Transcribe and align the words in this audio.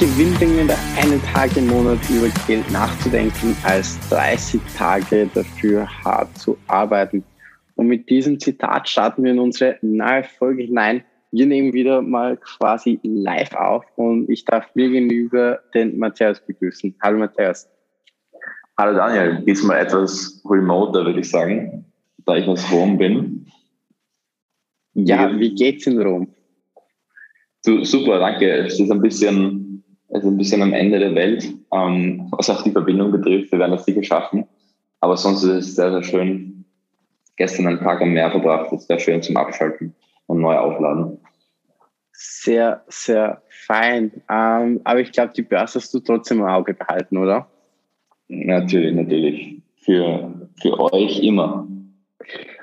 gewinnbringender, 0.00 0.76
einen 0.96 1.22
Tag 1.24 1.54
im 1.58 1.66
Monat 1.66 1.98
über 2.08 2.28
Geld 2.46 2.70
nachzudenken, 2.72 3.54
als 3.64 3.98
30 4.08 4.58
Tage 4.74 5.28
dafür 5.34 5.86
hart 6.02 6.38
zu 6.38 6.56
arbeiten. 6.68 7.22
Und 7.74 7.88
mit 7.88 8.08
diesem 8.08 8.40
Zitat 8.40 8.88
starten 8.88 9.22
wir 9.24 9.32
in 9.32 9.38
unsere 9.38 9.76
neue 9.82 10.24
Folge 10.24 10.62
hinein. 10.62 11.04
Wir 11.32 11.44
nehmen 11.44 11.74
wieder 11.74 12.00
mal 12.00 12.38
quasi 12.38 12.98
live 13.02 13.52
auf 13.52 13.84
und 13.96 14.30
ich 14.30 14.46
darf 14.46 14.74
mir 14.74 14.88
gegenüber 14.88 15.60
den 15.74 15.98
Matthias 15.98 16.40
begrüßen. 16.46 16.94
Hallo 17.02 17.18
Matthias. 17.18 17.68
Hallo 18.78 18.96
Daniel, 18.96 19.44
diesmal 19.44 19.84
etwas 19.84 20.42
remoter, 20.48 21.04
würde 21.04 21.20
ich 21.20 21.30
sagen, 21.30 21.84
da 22.24 22.36
ich 22.36 22.46
aus 22.46 22.72
Rom 22.72 22.96
bin. 22.96 23.44
Ja, 24.94 25.38
wie 25.38 25.54
geht's 25.54 25.86
in 25.86 26.00
Rom? 26.00 26.34
Du, 27.66 27.84
super, 27.84 28.18
danke. 28.18 28.50
Es 28.64 28.80
ist 28.80 28.90
ein 28.90 29.02
bisschen, 29.02 29.59
es 30.12 30.22
ist 30.22 30.28
ein 30.28 30.36
bisschen 30.36 30.62
am 30.62 30.72
Ende 30.72 30.98
der 30.98 31.14
Welt, 31.14 31.44
ähm, 31.72 32.26
was 32.32 32.50
auch 32.50 32.62
die 32.62 32.72
Verbindung 32.72 33.12
betrifft. 33.12 33.52
Wir 33.52 33.58
werden 33.60 33.72
das 33.72 33.84
sicher 33.84 34.02
schaffen. 34.02 34.46
Aber 35.00 35.16
sonst 35.16 35.44
ist 35.44 35.68
es 35.68 35.76
sehr, 35.76 35.92
sehr 35.92 36.02
schön. 36.02 36.64
Gestern 37.36 37.68
einen 37.68 37.78
Tag 37.78 38.02
am 38.02 38.12
Meer 38.12 38.30
verbracht. 38.30 38.72
Ist 38.72 38.88
sehr 38.88 38.98
schön 38.98 39.22
zum 39.22 39.36
Abschalten 39.36 39.94
und 40.26 40.40
neu 40.40 40.56
aufladen. 40.56 41.18
Sehr, 42.12 42.84
sehr 42.88 43.42
fein. 43.48 44.10
Ähm, 44.28 44.80
aber 44.84 45.00
ich 45.00 45.12
glaube, 45.12 45.32
die 45.34 45.42
Börse 45.42 45.78
hast 45.78 45.94
du 45.94 46.00
trotzdem 46.00 46.40
im 46.40 46.46
Auge 46.46 46.74
behalten, 46.74 47.16
oder? 47.16 47.48
Natürlich, 48.28 48.94
natürlich. 48.94 49.62
Für, 49.76 50.48
für 50.60 50.78
euch 50.92 51.22
immer. 51.22 51.66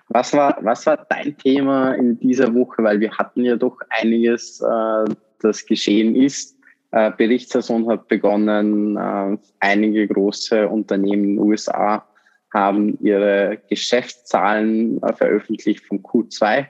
Was 0.09 0.34
war, 0.34 0.57
was 0.61 0.85
war 0.85 1.05
dein 1.09 1.37
Thema 1.37 1.93
in 1.93 2.20
dieser 2.20 2.53
Woche? 2.53 2.84
Weil 2.84 2.99
wir 2.99 3.11
hatten 3.17 3.43
ja 3.43 3.55
doch 3.55 3.77
einiges, 3.89 4.61
äh, 4.61 5.05
das 5.41 5.65
geschehen 5.65 6.15
ist. 6.15 6.57
Äh, 6.91 7.12
Berichtssaison 7.12 7.90
hat 7.90 8.07
begonnen. 8.07 8.98
Äh, 8.98 9.38
einige 9.60 10.07
große 10.07 10.68
Unternehmen 10.68 11.24
in 11.24 11.35
den 11.35 11.40
USA 11.40 12.05
haben 12.54 12.98
ihre 13.02 13.60
Geschäftszahlen 13.70 15.02
äh, 15.04 15.13
veröffentlicht 15.13 15.85
vom 15.85 15.99
Q2. 15.99 16.60
Äh, 16.60 16.66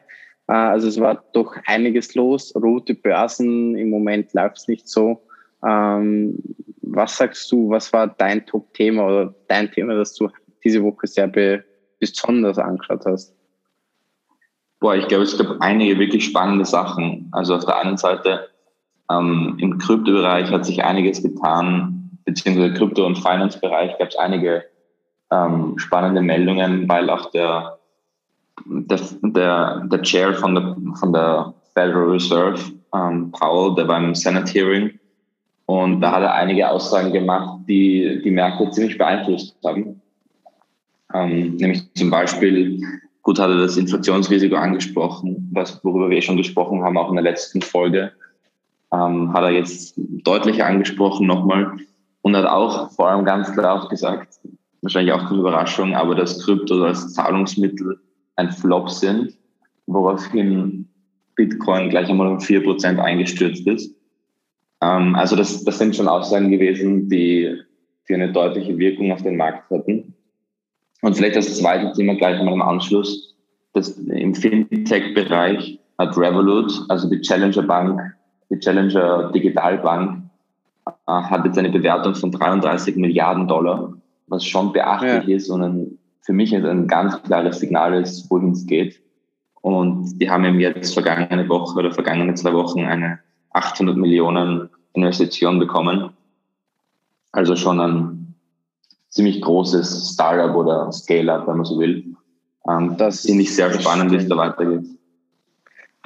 also 0.48 0.88
es 0.88 1.00
war 1.00 1.24
doch 1.34 1.56
einiges 1.66 2.16
los. 2.16 2.56
Rote 2.56 2.96
Börsen, 2.96 3.78
im 3.78 3.90
Moment 3.90 4.34
läuft 4.34 4.58
es 4.58 4.68
nicht 4.68 4.88
so. 4.88 5.22
Ähm, 5.66 6.38
was 6.82 7.18
sagst 7.18 7.52
du, 7.52 7.70
was 7.70 7.92
war 7.94 8.08
dein 8.08 8.46
Top-Thema 8.46 9.06
oder 9.06 9.36
dein 9.48 9.72
Thema, 9.72 9.96
das 9.96 10.14
du 10.16 10.30
diese 10.64 10.84
Woche 10.84 11.08
sehr 11.08 11.28
be 11.28 11.64
besonders 12.00 12.58
angeschaut 12.58 13.06
hast? 13.06 13.36
Boah, 14.80 14.96
ich 14.96 15.08
glaube, 15.08 15.24
es 15.24 15.38
gab 15.38 15.58
einige 15.60 15.98
wirklich 16.00 16.26
spannende 16.26 16.66
Sachen. 16.66 17.28
Also 17.32 17.56
auf 17.56 17.66
der 17.66 17.78
einen 17.80 17.98
Seite 17.98 18.48
ähm, 19.12 19.58
im 19.60 19.78
Kryptobereich 19.78 20.52
hat 20.52 20.66
sich 20.66 20.84
einiges 20.84 21.22
getan, 21.24 22.20
beziehungsweise 22.26 22.74
Krypto- 22.74 23.06
und 23.06 23.18
Finance-Bereich 23.18 23.98
gab 23.98 24.10
es 24.10 24.18
einige 24.18 24.66
ähm, 25.32 25.78
spannende 25.78 26.22
Meldungen, 26.22 26.88
weil 26.88 27.10
auch 27.10 27.32
der, 27.32 27.78
der, 28.66 29.00
der, 29.22 29.84
der 29.86 30.02
Chair 30.02 30.34
von 30.34 30.56
der, 30.56 30.76
von 31.00 31.14
der 31.14 31.54
Federal 31.74 32.12
Reserve, 32.12 32.60
ähm, 32.94 33.32
Powell, 33.32 33.76
der 33.76 33.98
im 33.98 34.16
Senate 34.16 34.52
Hearing 34.52 34.98
und 35.68 36.00
da 36.00 36.14
hat 36.14 36.24
er 36.24 36.34
einige 36.34 36.70
Aussagen 36.70 37.12
gemacht, 37.12 37.60
die 37.68 38.22
die 38.24 38.32
Märkte 38.32 38.72
ziemlich 38.72 38.98
beeinflusst 38.98 39.54
haben. 39.66 40.02
Ähm, 41.14 41.58
nämlich 41.58 41.94
zum 41.94 42.10
Beispiel, 42.10 42.82
gut 43.22 43.38
hat 43.38 43.50
er 43.50 43.58
das 43.58 43.76
Inflationsrisiko 43.76 44.56
angesprochen, 44.56 45.50
was, 45.52 45.84
worüber 45.84 46.10
wir 46.10 46.22
schon 46.22 46.38
gesprochen 46.38 46.84
haben, 46.84 46.98
auch 46.98 47.10
in 47.10 47.16
der 47.16 47.24
letzten 47.24 47.62
Folge. 47.62 48.14
Ähm, 48.94 49.34
hat 49.34 49.44
er 49.44 49.52
jetzt 49.52 49.96
deutlich 49.98 50.64
angesprochen 50.64 51.28
nochmal 51.28 51.78
und 52.22 52.36
hat 52.36 52.46
auch 52.46 52.92
vor 52.92 53.10
allem 53.10 53.26
ganz 53.26 53.52
klar 53.52 53.82
auch 53.84 53.90
gesagt, 53.90 54.40
wahrscheinlich 54.82 55.14
auch 55.14 55.28
keine 55.28 55.40
Überraschung, 55.40 55.94
aber 55.96 56.16
dass 56.16 56.44
Krypto 56.44 56.84
als 56.84 57.14
Zahlungsmittel 57.14 58.00
ein 58.38 58.52
Flop 58.52 58.90
sind, 58.90 59.34
woraufhin 59.88 60.88
Bitcoin 61.36 61.90
gleich 61.90 62.10
einmal 62.10 62.28
um 62.28 62.40
vier 62.40 62.64
Prozent 62.64 63.00
eingestürzt 63.00 63.68
ist. 63.68 63.94
Ähm, 64.82 65.16
also 65.16 65.36
das, 65.36 65.64
das 65.64 65.78
sind 65.80 65.96
schon 65.96 66.08
Aussagen 66.08 66.52
gewesen, 66.52 67.10
die, 67.10 67.56
die 68.08 68.14
eine 68.14 68.32
deutliche 68.32 68.78
Wirkung 68.78 69.12
auf 69.12 69.24
den 69.24 69.38
Markt 69.38 69.70
hatten. 69.70 70.14
Und 71.02 71.16
vielleicht 71.16 71.36
das 71.36 71.58
zweite 71.58 71.92
Thema 71.94 72.16
gleich 72.16 72.42
mal 72.42 72.54
im 72.54 72.62
Anschluss. 72.62 73.36
Das, 73.74 73.92
Im 73.92 74.34
Fintech-Bereich 74.34 75.80
hat 76.00 76.18
Revolut, 76.18 76.72
also 76.90 77.10
die 77.10 77.22
Challenger 77.22 77.64
Bank, 77.64 78.02
die 78.50 78.60
Challenger 78.60 79.32
Digitalbank, 79.32 80.24
äh, 80.86 80.92
hat 81.06 81.46
jetzt 81.46 81.58
eine 81.58 81.70
Bewertung 81.70 82.16
von 82.16 82.32
33 82.32 82.96
Milliarden 82.96 83.48
Dollar, 83.48 83.94
was 84.28 84.46
schon 84.46 84.72
beachtlich 84.74 85.28
ja. 85.28 85.36
ist 85.36 85.50
und 85.50 85.64
ein, 85.64 85.98
für 86.22 86.34
mich 86.34 86.56
ein 86.56 86.88
ganz 86.88 87.22
klares 87.24 87.60
Signal 87.60 87.94
ist, 88.02 88.30
wohin 88.30 88.52
es 88.52 88.66
geht. 88.66 89.02
Und 89.62 90.20
die 90.20 90.30
haben 90.30 90.46
eben 90.46 90.60
jetzt 90.60 90.94
vergangene 90.94 91.48
Woche 91.50 91.78
oder 91.78 91.92
vergangene 91.92 92.34
zwei 92.36 92.54
Wochen 92.54 92.86
eine 92.86 93.20
800 93.52 93.98
Millionen 93.98 94.70
Investition 94.94 95.60
bekommen. 95.60 96.12
Also 97.32 97.56
schon 97.56 97.80
ein 97.80 98.36
ziemlich 99.10 99.42
großes 99.42 100.12
Startup 100.14 100.56
oder 100.56 100.92
Scale-up, 100.92 101.48
wenn 101.48 101.58
man 101.58 101.66
so 101.66 101.80
will. 101.80 102.16
Ähm, 102.70 102.96
das 102.98 103.22
finde 103.22 103.44
ich 103.44 103.56
sehr 103.56 103.72
spannend, 103.72 104.12
wie 104.12 104.18
es 104.18 104.28
da 104.28 104.38
weitergeht. 104.38 104.86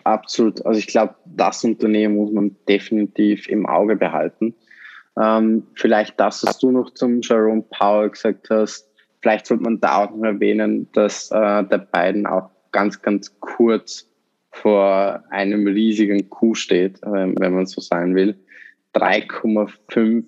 Absolut. 0.04 0.66
Also 0.66 0.80
ich 0.80 0.88
glaube, 0.88 1.16
das 1.36 1.64
Unternehmen 1.64 2.16
muss 2.16 2.32
man 2.32 2.56
definitiv 2.68 3.48
im 3.50 3.66
Auge 3.66 3.96
behalten. 3.96 4.54
Ähm, 5.20 5.64
vielleicht 5.76 6.20
das, 6.20 6.46
was 6.46 6.60
du 6.60 6.72
noch 6.72 6.94
zum 6.94 7.22
Jerome 7.22 7.64
Powell 7.78 8.10
gesagt 8.10 8.50
hast, 8.50 8.90
vielleicht 9.22 9.46
sollte 9.46 9.64
man 9.64 9.80
da 9.80 10.06
auch 10.06 10.16
noch 10.16 10.24
erwähnen, 10.24 10.88
dass 10.94 11.32
äh, 11.32 11.64
der 11.64 11.88
beiden 11.92 12.26
auch 12.26 12.50
ganz, 12.72 13.02
ganz 13.02 13.40
kurz 13.40 14.10
vor 14.52 15.24
einem 15.30 15.68
riesigen 15.68 16.30
Coup 16.30 16.56
steht, 16.56 17.02
äh, 17.04 17.34
wenn 17.36 17.54
man 17.54 17.66
so 17.66 17.82
sein 17.82 18.16
will. 18.16 18.36
3,5 18.96 20.24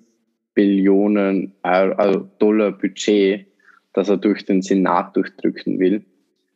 Billionen 0.54 1.52
Euro, 1.62 1.94
also 1.94 2.30
Dollar 2.38 2.72
Budget, 2.72 3.46
das 3.92 4.08
er 4.08 4.16
durch 4.16 4.44
den 4.44 4.62
Senat 4.62 5.16
durchdrücken 5.16 5.78
will. 5.78 6.04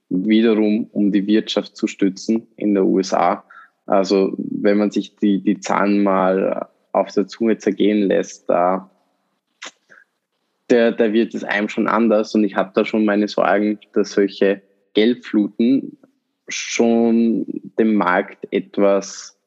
Wiederum, 0.09 0.89
um 0.93 1.13
die 1.13 1.27
Wirtschaft 1.27 1.77
zu 1.77 1.87
stützen 1.87 2.47
in 2.57 2.75
der 2.75 2.85
USA. 2.85 3.45
Also, 3.89 4.35
wenn 4.37 4.77
man 4.77 4.91
sich 4.91 5.17
die, 5.17 5.43
die 5.43 5.61
Zahlen 5.61 6.03
mal 6.03 6.69
auf 6.93 7.11
der 7.13 7.27
Zunge 7.27 7.57
zergehen 7.57 8.07
lässt, 8.07 8.49
da, 8.49 8.91
da, 10.69 10.91
da 10.91 11.13
wird 11.13 11.35
es 11.35 11.43
einem 11.43 11.71
schon 11.71 11.89
anders. 11.89 12.35
Und 12.35 12.45
ich 12.45 12.55
habe 12.55 12.71
da 12.75 12.85
schon 12.85 13.07
meine 13.07 13.29
Sorgen, 13.29 13.79
dass 13.95 14.13
solche 14.13 14.61
Geldfluten 14.93 15.97
schon 16.49 17.47
den 17.79 17.95
Markt 17.95 18.47
etwas 18.51 19.39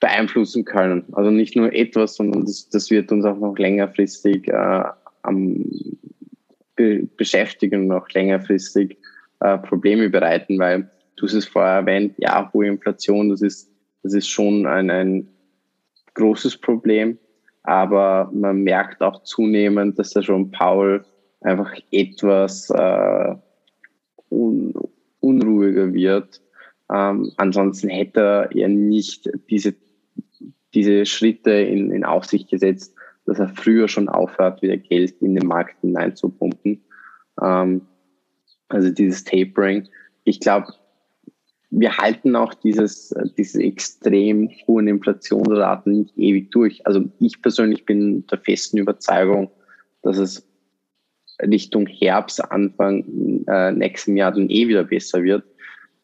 beeinflussen 0.00 0.64
können. 0.64 1.04
Also 1.12 1.30
nicht 1.30 1.54
nur 1.54 1.72
etwas, 1.72 2.16
sondern 2.16 2.46
das, 2.46 2.68
das 2.68 2.90
wird 2.90 3.12
uns 3.12 3.24
auch 3.24 3.38
noch 3.38 3.56
längerfristig 3.58 4.48
äh, 4.48 4.84
am 5.22 5.64
be 6.74 7.08
beschäftigen, 7.16 7.86
noch 7.86 8.08
längerfristig 8.10 8.96
äh, 9.40 9.58
Probleme 9.58 10.10
bereiten, 10.10 10.58
weil 10.58 10.90
du 11.18 11.26
hast 11.26 11.34
es 11.34 11.46
vorher 11.46 11.74
erwähnt, 11.74 12.14
ja, 12.18 12.50
hohe 12.52 12.66
Inflation, 12.66 13.28
das 13.28 13.42
ist, 13.42 13.70
das 14.02 14.14
ist 14.14 14.28
schon 14.28 14.66
ein, 14.66 14.90
ein 14.90 15.28
großes 16.14 16.58
Problem, 16.58 17.18
aber 17.62 18.30
man 18.32 18.62
merkt 18.62 19.02
auch 19.02 19.22
zunehmend, 19.24 19.98
dass 19.98 20.10
der 20.10 20.22
John 20.22 20.50
Paul 20.50 21.04
einfach 21.40 21.72
etwas 21.90 22.70
äh, 22.70 23.34
un 24.30 24.74
unruhiger 25.20 25.92
wird. 25.92 26.40
Ähm, 26.90 27.32
ansonsten 27.36 27.88
hätte 27.88 28.48
er 28.54 28.68
nicht 28.68 29.28
diese 29.50 29.74
diese 30.74 31.06
Schritte 31.06 31.50
in, 31.50 31.90
in 31.90 32.04
Aufsicht 32.04 32.50
gesetzt, 32.50 32.94
dass 33.26 33.38
er 33.38 33.48
früher 33.48 33.88
schon 33.88 34.08
aufhört, 34.08 34.62
wieder 34.62 34.76
Geld 34.76 35.20
in 35.20 35.34
den 35.34 35.46
Markt 35.46 35.80
hineinzupumpen. 35.80 36.82
Ähm, 37.42 37.82
also 38.68 38.90
dieses 38.90 39.24
Tapering. 39.24 39.88
Ich 40.24 40.40
glaube, 40.40 40.72
wir 41.70 41.98
halten 41.98 42.34
auch 42.34 42.54
dieses, 42.54 43.14
diese 43.36 43.62
extrem 43.62 44.50
hohen 44.66 44.88
Inflationsraten 44.88 46.00
nicht 46.00 46.16
ewig 46.16 46.50
durch. 46.50 46.86
Also 46.86 47.04
ich 47.20 47.42
persönlich 47.42 47.84
bin 47.84 48.26
der 48.26 48.38
festen 48.38 48.78
Überzeugung, 48.78 49.50
dass 50.02 50.16
es 50.18 50.46
Richtung 51.42 51.86
Herbst, 51.86 52.50
Anfang 52.50 53.44
äh, 53.46 53.72
nächsten 53.72 54.16
Jahr 54.16 54.32
dann 54.32 54.48
eh 54.50 54.66
wieder 54.66 54.84
besser 54.84 55.22
wird. 55.22 55.44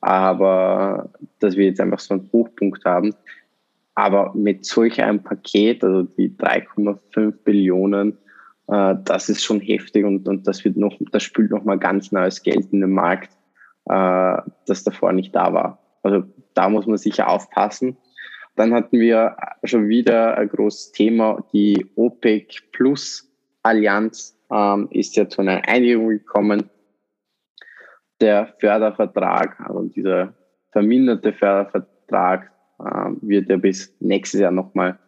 Aber 0.01 1.11
dass 1.39 1.57
wir 1.57 1.65
jetzt 1.65 1.81
einfach 1.81 1.99
so 1.99 2.15
einen 2.15 2.29
Hochpunkt 2.31 2.85
haben, 2.85 3.15
aber 3.95 4.35
mit 4.35 4.67
solch 4.67 5.01
einem 5.01 5.23
Paket, 5.23 5.83
also 5.83 6.03
die 6.03 6.31
3,5 6.31 7.33
Billionen, 7.43 8.19
äh, 8.69 8.97
das 9.05 9.31
ist 9.31 9.43
schon 9.43 9.61
heftig 9.61 10.05
und, 10.05 10.29
und 10.29 10.47
das 10.47 10.63
wird 10.65 10.77
noch, 10.77 10.95
das 11.11 11.23
spült 11.23 11.51
nochmal 11.51 11.79
ganz 11.79 12.13
neues 12.13 12.43
Geld 12.43 12.71
in 12.71 12.83
den 12.83 12.93
Markt, 12.93 13.31
äh, 13.87 14.37
das 14.67 14.85
davor 14.85 15.13
nicht 15.13 15.35
da 15.35 15.53
war. 15.53 15.79
Also 16.03 16.25
da 16.55 16.69
muss 16.69 16.87
man 16.87 16.97
sicher 16.97 17.29
aufpassen. 17.29 17.97
Dann 18.57 18.73
hatten 18.73 19.01
wir 19.01 19.37
schon 19.65 19.89
wieder 19.89 20.39
ein 20.39 20.49
großes 20.49 20.93
Thema, 20.93 21.45
die 21.53 21.91
OPEC 21.97 22.71
Plus 22.73 23.31
Allianz 23.63 24.39
ähm, 24.51 24.89
ist 24.91 25.17
ja 25.17 25.29
zu 25.29 25.41
einer 25.41 25.67
Einigung 25.67 26.09
gekommen. 26.09 26.71
Der 28.21 28.55
Fördervertrag, 28.61 29.59
also 29.61 29.83
dieser 29.89 30.35
verminderte 30.71 31.33
Fördervertrag, 31.33 32.53
äh, 32.79 33.11
wird 33.23 33.49
ja 33.49 33.57
bis 33.57 33.95
nächstes 34.01 34.41
Jahr 34.41 34.53
nochmal 34.53 34.99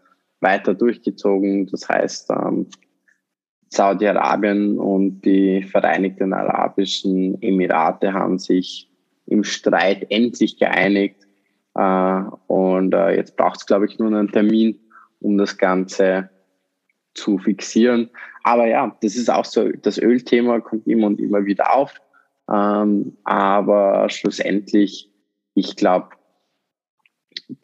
weiter 0.40 0.74
durchgezogen. 0.74 1.66
Das 1.66 1.88
heißt, 1.88 2.30
ähm, 2.30 2.66
Saudi-Arabien 3.76 4.78
und 4.78 5.20
die 5.22 5.62
Vereinigten 5.62 6.32
Arabischen 6.32 7.40
Emirate 7.42 8.12
haben 8.12 8.38
sich 8.38 8.90
im 9.26 9.44
Streit 9.44 10.06
endlich 10.10 10.58
geeinigt. 10.58 11.26
Äh, 11.74 12.22
und 12.46 12.94
äh, 12.94 13.16
jetzt 13.16 13.36
braucht 13.36 13.58
es, 13.58 13.66
glaube 13.66 13.86
ich, 13.86 13.98
nur 13.98 14.08
einen 14.08 14.32
Termin, 14.32 14.78
um 15.20 15.36
das 15.36 15.58
Ganze 15.58 16.30
zu 17.14 17.38
fixieren. 17.38 18.08
Aber 18.44 18.66
ja, 18.66 18.96
das 19.02 19.16
ist 19.16 19.30
auch 19.30 19.44
so, 19.44 19.68
das 19.68 19.98
Ölthema 19.98 20.60
kommt 20.60 20.86
immer 20.86 21.08
und 21.08 21.20
immer 21.20 21.44
wieder 21.44 21.74
auf. 21.74 21.92
Ähm, 22.50 23.16
aber 23.24 24.08
schlussendlich, 24.08 25.10
ich 25.54 25.76
glaube, 25.76 26.10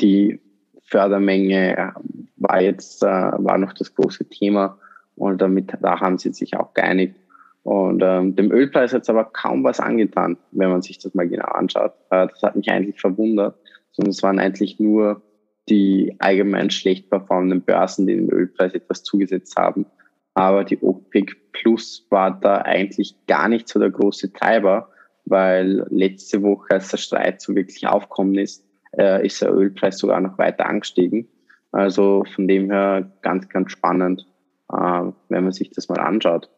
die 0.00 0.40
Fördermenge 0.82 1.94
war 2.36 2.60
jetzt, 2.60 3.02
äh, 3.02 3.06
war 3.06 3.56
noch 3.56 3.72
das 3.72 3.94
große 3.94 4.28
Thema 4.28 4.78
und 5.16 5.40
damit, 5.40 5.72
da 5.80 6.00
haben 6.00 6.18
sie 6.18 6.32
sich 6.32 6.56
auch 6.56 6.74
geeinigt. 6.74 7.16
Und 7.62 8.02
ähm, 8.02 8.34
dem 8.34 8.50
Ölpreis 8.50 8.92
hat 8.92 9.02
es 9.02 9.10
aber 9.10 9.24
kaum 9.24 9.62
was 9.62 9.78
angetan, 9.78 10.36
wenn 10.50 10.70
man 10.70 10.82
sich 10.82 10.98
das 10.98 11.14
mal 11.14 11.28
genau 11.28 11.46
anschaut. 11.46 11.92
Äh, 12.10 12.26
das 12.26 12.42
hat 12.42 12.56
mich 12.56 12.68
eigentlich 12.70 13.00
verwundert, 13.00 13.56
sondern 13.92 14.10
es 14.10 14.22
waren 14.22 14.40
eigentlich 14.40 14.80
nur 14.80 15.22
die 15.68 16.16
allgemein 16.18 16.70
schlecht 16.70 17.08
performenden 17.08 17.62
Börsen, 17.62 18.06
die 18.06 18.16
dem 18.16 18.30
Ölpreis 18.30 18.74
etwas 18.74 19.04
zugesetzt 19.04 19.56
haben. 19.56 19.86
Aber 20.34 20.64
die 20.64 20.82
OPEC 20.82 21.52
Plus 21.52 22.06
war 22.10 22.40
da 22.40 22.62
eigentlich 22.62 23.14
gar 23.26 23.48
nicht 23.48 23.68
so 23.68 23.78
der 23.78 23.90
große 23.90 24.32
Treiber, 24.32 24.88
weil 25.24 25.86
letzte 25.90 26.42
Woche, 26.42 26.74
als 26.74 26.90
der 26.90 26.96
Streit 26.96 27.40
so 27.40 27.54
wirklich 27.54 27.86
aufkommen 27.86 28.34
ist, 28.36 28.66
äh, 28.98 29.24
ist 29.24 29.40
der 29.40 29.54
Ölpreis 29.54 29.98
sogar 29.98 30.20
noch 30.20 30.38
weiter 30.38 30.66
angestiegen. 30.66 31.28
Also 31.70 32.24
von 32.34 32.48
dem 32.48 32.70
her 32.70 33.12
ganz, 33.22 33.48
ganz 33.48 33.70
spannend, 33.72 34.26
wenn 34.72 35.44
man 35.44 35.52
sich 35.52 35.70
das 35.70 35.88
mal 35.88 36.00
anschaut. 36.00 36.48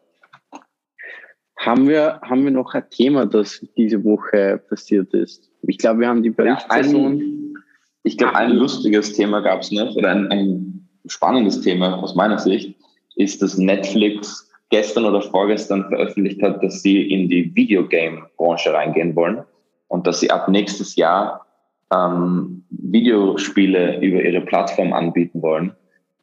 Haben 1.57 1.87
wir, 1.87 2.19
haben 2.21 2.43
wir 2.43 2.51
noch 2.51 2.73
ein 2.73 2.89
Thema, 2.89 3.25
das 3.25 3.65
diese 3.77 4.03
Woche 4.03 4.61
passiert 4.69 5.13
ist? 5.13 5.49
Ich 5.63 5.77
glaube, 5.77 6.01
wir 6.01 6.07
haben 6.07 6.21
die 6.21 6.29
Berichtsperson. 6.29 7.17
Ja, 7.17 7.59
ich 8.03 8.17
glaube, 8.17 8.35
ein 8.35 8.51
lustiges 8.51 9.13
Thema 9.13 9.41
gab 9.41 9.61
es 9.61 9.71
nicht 9.71 9.97
oder 9.97 10.11
ein, 10.11 10.27
ein 10.31 10.87
spannendes 11.07 11.61
Thema 11.61 12.01
aus 12.01 12.15
meiner 12.15 12.37
Sicht 12.37 12.75
ist, 13.15 13.41
dass 13.41 13.57
Netflix 13.57 14.51
gestern 14.69 15.05
oder 15.05 15.21
vorgestern 15.21 15.87
veröffentlicht 15.87 16.41
hat, 16.41 16.61
dass 16.63 16.81
sie 16.81 17.09
in 17.09 17.29
die 17.29 17.55
Videogame-Branche 17.55 18.73
reingehen 18.73 19.15
wollen 19.15 19.43
und 19.87 20.05
dass 20.05 20.19
sie 20.19 20.29
ab 20.29 20.49
nächstes 20.49 20.95
Jahr 20.95 21.45
ähm, 21.93 22.63
Videospiele 22.69 24.01
über 24.01 24.21
ihre 24.21 24.41
Plattform 24.41 24.93
anbieten 24.93 25.41
wollen. 25.41 25.75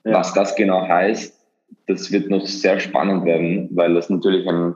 Ja. 0.04 0.14
Was 0.14 0.34
das 0.34 0.54
genau 0.54 0.86
heißt, 0.86 1.41
das 1.86 2.10
wird 2.12 2.30
noch 2.30 2.46
sehr 2.46 2.80
spannend 2.80 3.24
werden, 3.24 3.68
weil 3.72 3.94
das 3.94 4.10
natürlich 4.10 4.46
ein, 4.48 4.74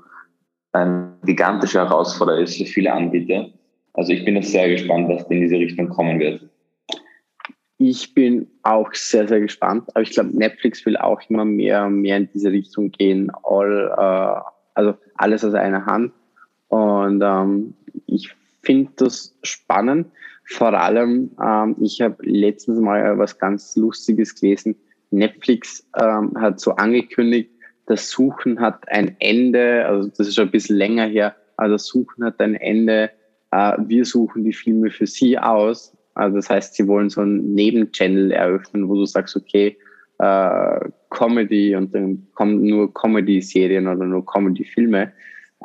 ein 0.73 1.13
gigantischer 1.25 1.89
Herausforderer 1.89 2.41
ist 2.41 2.57
für 2.57 2.67
viele 2.67 2.93
Anbieter. 2.93 3.49
Also 3.95 4.13
ich 4.13 4.25
bin 4.25 4.37
jetzt 4.37 4.53
sehr 4.53 4.69
gespannt, 4.69 5.09
was 5.09 5.25
in 5.31 5.41
diese 5.41 5.57
Richtung 5.57 5.89
kommen 5.89 6.21
wird. 6.21 6.49
Ich 7.79 8.15
bin 8.15 8.47
auch 8.63 8.93
sehr, 8.95 9.29
sehr 9.29 9.41
gespannt. 9.41 9.85
Aber 9.89 10.03
ich 10.03 10.11
glaube, 10.11 10.37
Netflix 10.37 10.85
will 10.87 10.97
auch 10.97 11.21
immer 11.29 11.45
mehr, 11.45 11.89
mehr 11.89 12.19
in 12.19 12.29
diese 12.33 12.51
Richtung 12.51 12.91
gehen. 12.91 13.31
All, 13.43 13.95
äh, 13.97 14.41
also 14.75 14.95
alles 15.17 15.45
aus 15.45 15.55
einer 15.55 15.85
Hand. 15.85 16.13
Und 16.69 17.23
ähm, 17.23 17.75
ich 18.07 18.35
finde 18.63 18.93
das 18.97 19.37
spannend. 19.43 20.09
Vor 20.45 20.73
allem, 20.73 21.31
ähm, 21.43 21.77
ich 21.81 22.01
habe 22.01 22.17
letztens 22.21 22.81
mal 22.81 23.19
was 23.19 23.39
ganz 23.39 23.77
Lustiges 23.77 24.35
gelesen. 24.35 24.77
Netflix 25.11 25.87
ähm, 25.99 26.33
hat 26.39 26.61
so 26.61 26.73
angekündigt, 26.73 27.51
das 27.87 28.11
Suchen 28.11 28.61
hat 28.61 28.89
ein 28.89 29.17
Ende, 29.21 29.87
also 29.87 30.09
das 30.09 30.27
ist 30.27 30.35
schon 30.35 30.49
ein 30.49 30.51
bisschen 30.51 30.77
länger 30.77 31.07
her, 31.07 31.37
aber 31.57 31.69
das 31.69 31.87
Suchen 31.87 32.25
hat 32.25 32.41
ein 32.41 32.55
Ende. 32.57 33.11
Äh, 33.53 33.73
wir 33.79 34.05
suchen 34.05 34.45
die 34.45 34.53
Filme 34.53 34.91
für 34.91 35.07
Sie 35.07 35.39
aus 35.39 35.97
also 36.17 36.37
das 36.37 36.49
heißt, 36.49 36.75
sie 36.75 36.89
wollen 36.89 37.11
so 37.11 37.21
einen 37.21 37.55
Nebenchannel 37.55 38.33
eröffnen, 38.33 38.89
wo 38.89 38.95
du 38.95 39.05
sagst, 39.05 39.37
okay, 39.37 39.77
äh, 40.19 40.81
Comedy 41.11 41.77
und 41.77 41.95
dann 41.95 42.27
kommen 42.35 42.63
nur 42.63 42.93
Comedy-Serien 42.93 43.87
oder 43.87 44.07
nur 44.07 44.25
Comedy-Filme, 44.25 45.13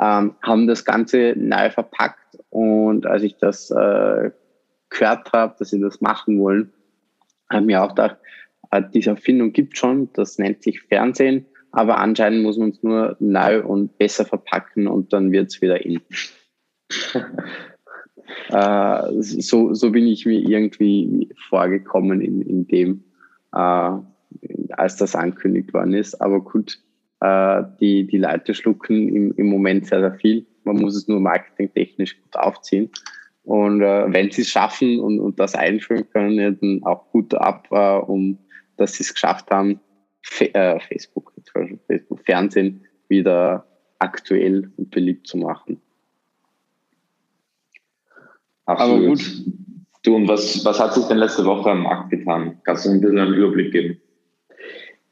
ähm, 0.01 0.35
haben 0.41 0.67
das 0.67 0.83
Ganze 0.83 1.35
neu 1.38 1.69
verpackt 1.69 2.38
und 2.49 3.05
als 3.05 3.23
ich 3.23 3.38
das 3.38 3.71
äh, 3.71 4.31
gehört 4.89 5.31
habe, 5.31 5.55
dass 5.57 5.69
sie 5.69 5.79
das 5.79 6.01
machen 6.01 6.38
wollen, 6.38 6.73
habe 7.49 7.65
mir 7.65 7.81
auch 7.81 7.89
gedacht, 7.89 8.17
diese 8.79 9.12
Erfindung 9.12 9.51
gibt 9.51 9.77
schon, 9.77 10.09
das 10.13 10.38
nennt 10.38 10.63
sich 10.63 10.81
Fernsehen, 10.81 11.45
aber 11.71 11.97
anscheinend 11.97 12.44
muss 12.44 12.57
man 12.57 12.69
es 12.69 12.83
nur 12.83 13.15
neu 13.19 13.63
und 13.63 13.97
besser 13.97 14.25
verpacken 14.25 14.88
und 14.88 15.13
dann 15.13 15.31
wird 15.31 15.50
es 15.50 15.62
wieder 15.62 15.85
in. 15.85 16.00
Äh, 18.50 19.21
so, 19.21 19.73
so 19.73 19.91
bin 19.91 20.07
ich 20.07 20.25
mir 20.25 20.39
irgendwie 20.39 21.29
vorgekommen 21.50 22.21
in, 22.21 22.41
in 22.41 22.68
dem, 22.68 23.03
äh, 23.53 23.91
als 24.71 24.97
das 24.97 25.15
angekündigt 25.15 25.74
worden 25.74 25.94
ist. 25.94 26.15
Aber 26.21 26.41
gut, 26.41 26.79
äh, 27.21 27.63
die, 27.79 28.07
die 28.07 28.17
Leute 28.17 28.53
schlucken 28.53 29.09
im, 29.09 29.33
im 29.35 29.47
Moment 29.47 29.88
sehr, 29.88 30.01
sehr 30.01 30.13
viel. 30.15 30.45
Man 30.63 30.77
muss 30.77 30.95
es 30.95 31.07
nur 31.07 31.19
marketingtechnisch 31.19 32.21
gut 32.21 32.35
aufziehen. 32.35 32.89
Und 33.44 33.81
äh, 33.81 34.06
wenn 34.07 34.31
sie 34.31 34.41
es 34.41 34.50
schaffen 34.50 35.00
und, 35.00 35.19
und 35.19 35.39
das 35.39 35.56
einführen 35.56 36.07
können, 36.12 36.57
dann 36.59 36.83
auch 36.83 37.09
gut 37.12 37.33
ab, 37.33 37.67
äh, 37.71 37.97
um 37.97 38.38
dass 38.81 38.94
sie 38.94 39.04
es 39.04 39.13
geschafft 39.13 39.50
haben, 39.51 39.80
äh, 40.39 40.80
Facebook, 40.80 41.33
Facebook, 41.88 42.25
Fernsehen 42.25 42.86
wieder 43.07 43.66
aktuell 44.00 44.72
und 44.78 44.92
beliebt 44.92 45.28
zu 45.28 45.38
machen. 45.38 45.81
Absolut. 48.66 48.98
Aber 48.98 49.07
gut. 49.07 49.45
Du, 50.04 50.16
und 50.16 50.28
was, 50.28 50.66
was 50.66 50.80
hat 50.80 50.95
sich 50.95 51.06
denn 51.06 51.18
letzte 51.18 51.45
Woche 51.45 51.69
am 51.69 51.83
Markt 51.83 52.10
getan? 52.10 52.60
Kannst 52.63 52.86
du 52.86 52.89
ein 52.89 53.01
bisschen 53.01 53.20
einen 53.20 53.36
Überblick 53.36 53.72
geben? 53.72 54.01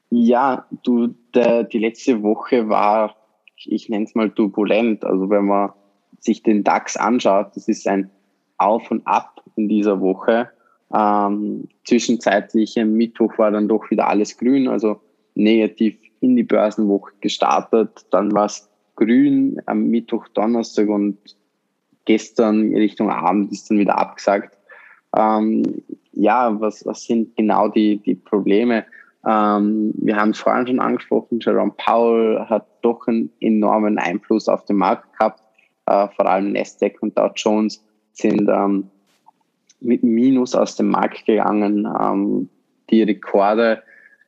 Ja, 0.09 0.65
du, 0.83 1.15
der, 1.35 1.63
die 1.63 1.77
letzte 1.77 2.23
Woche 2.23 2.69
war, 2.69 3.15
ich 3.55 3.87
nenne 3.89 4.05
es 4.05 4.15
mal 4.15 4.31
turbulent. 4.31 5.05
Also 5.05 5.29
wenn 5.29 5.45
man 5.45 5.73
sich 6.19 6.41
den 6.41 6.63
DAX 6.63 6.97
anschaut, 6.97 7.55
das 7.55 7.67
ist 7.67 7.87
ein 7.87 8.09
Auf 8.57 8.89
und 8.89 9.05
Ab 9.05 9.43
in 9.55 9.69
dieser 9.69 10.01
Woche. 10.01 10.49
Ähm, 10.93 11.67
zwischenzeitlich 11.85 12.79
am 12.79 12.93
Mittwoch 12.93 13.37
war 13.37 13.51
dann 13.51 13.67
doch 13.67 13.89
wieder 13.91 14.07
alles 14.07 14.37
grün, 14.37 14.67
also 14.67 14.99
negativ 15.35 15.97
in 16.21 16.35
die 16.35 16.43
Börsenwoche 16.43 17.13
gestartet. 17.21 18.05
Dann 18.11 18.31
war 18.33 18.45
es 18.45 18.69
grün 18.95 19.61
am 19.65 19.87
Mittwoch, 19.87 20.27
Donnerstag 20.29 20.89
und 20.89 21.17
gestern 22.05 22.73
Richtung 22.75 23.09
Abend 23.09 23.51
ist 23.51 23.69
dann 23.69 23.77
wieder 23.79 23.97
abgesagt. 23.97 24.57
Ähm, 25.15 25.63
ja, 26.11 26.59
was, 26.59 26.85
was 26.85 27.03
sind 27.03 27.35
genau 27.35 27.67
die, 27.67 27.97
die 27.97 28.15
Probleme? 28.15 28.85
Ähm, 29.25 29.93
wir 29.95 30.15
haben 30.15 30.31
es 30.31 30.39
vorhin 30.39 30.67
schon 30.67 30.79
angesprochen, 30.79 31.39
Jerome 31.39 31.73
Powell 31.77 32.45
hat 32.47 32.67
doch 32.81 33.05
einen 33.07 33.31
enormen 33.41 33.97
Einfluss 33.97 34.47
auf 34.47 34.65
den 34.65 34.77
Markt 34.77 35.11
gehabt. 35.17 35.43
Äh, 35.85 36.07
vor 36.15 36.25
allem 36.25 36.53
Nasdaq 36.53 36.97
und 37.01 37.17
Dow 37.17 37.31
Jones 37.35 37.83
sind 38.13 38.49
ähm, 38.49 38.89
mit 39.81 40.03
Minus 40.03 40.55
aus 40.55 40.75
dem 40.75 40.89
Markt 40.89 41.25
gegangen. 41.25 41.87
Ähm, 42.01 42.49
die 42.89 43.03
Rekorde, 43.03 43.83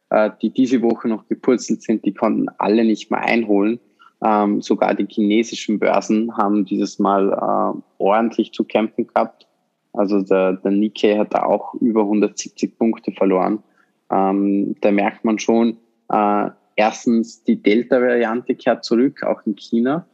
äh, 0.10 0.30
die 0.42 0.52
diese 0.52 0.82
Woche 0.82 1.08
noch 1.08 1.28
gepurzelt 1.28 1.82
sind, 1.82 2.06
die 2.06 2.14
konnten 2.14 2.48
alle 2.58 2.84
nicht 2.84 3.12
mehr 3.12 3.22
einholen. 3.22 3.80
Ähm, 4.24 4.62
sogar 4.62 4.94
die 4.94 5.08
chinesischen 5.10 5.80
Börsen 5.80 6.38
haben 6.38 6.66
dieses 6.66 7.00
Mal 7.00 7.32
äh, 7.32 7.82
ordentlich 7.98 8.54
zu 8.54 8.64
kämpfen 8.64 9.08
gehabt. 9.08 9.48
Also 9.94 10.22
der, 10.22 10.54
der 10.54 10.72
Nikkei 10.72 11.18
hat 11.18 11.34
da 11.34 11.44
auch 11.44 11.74
über 11.76 12.02
170 12.02 12.78
Punkte 12.78 13.12
verloren. 13.12 13.64
Ähm, 14.12 14.76
da 14.82 14.92
merkt 14.92 15.26
man 15.26 15.40
schon, 15.40 15.78
äh, 16.10 16.50
erstens, 16.76 17.44
die 17.44 17.62
Delta-Variante 17.62 18.56
kehrt 18.56 18.86
zurück, 18.86 19.24
auch 19.24 19.42
in 19.46 19.56
China. 19.56 20.06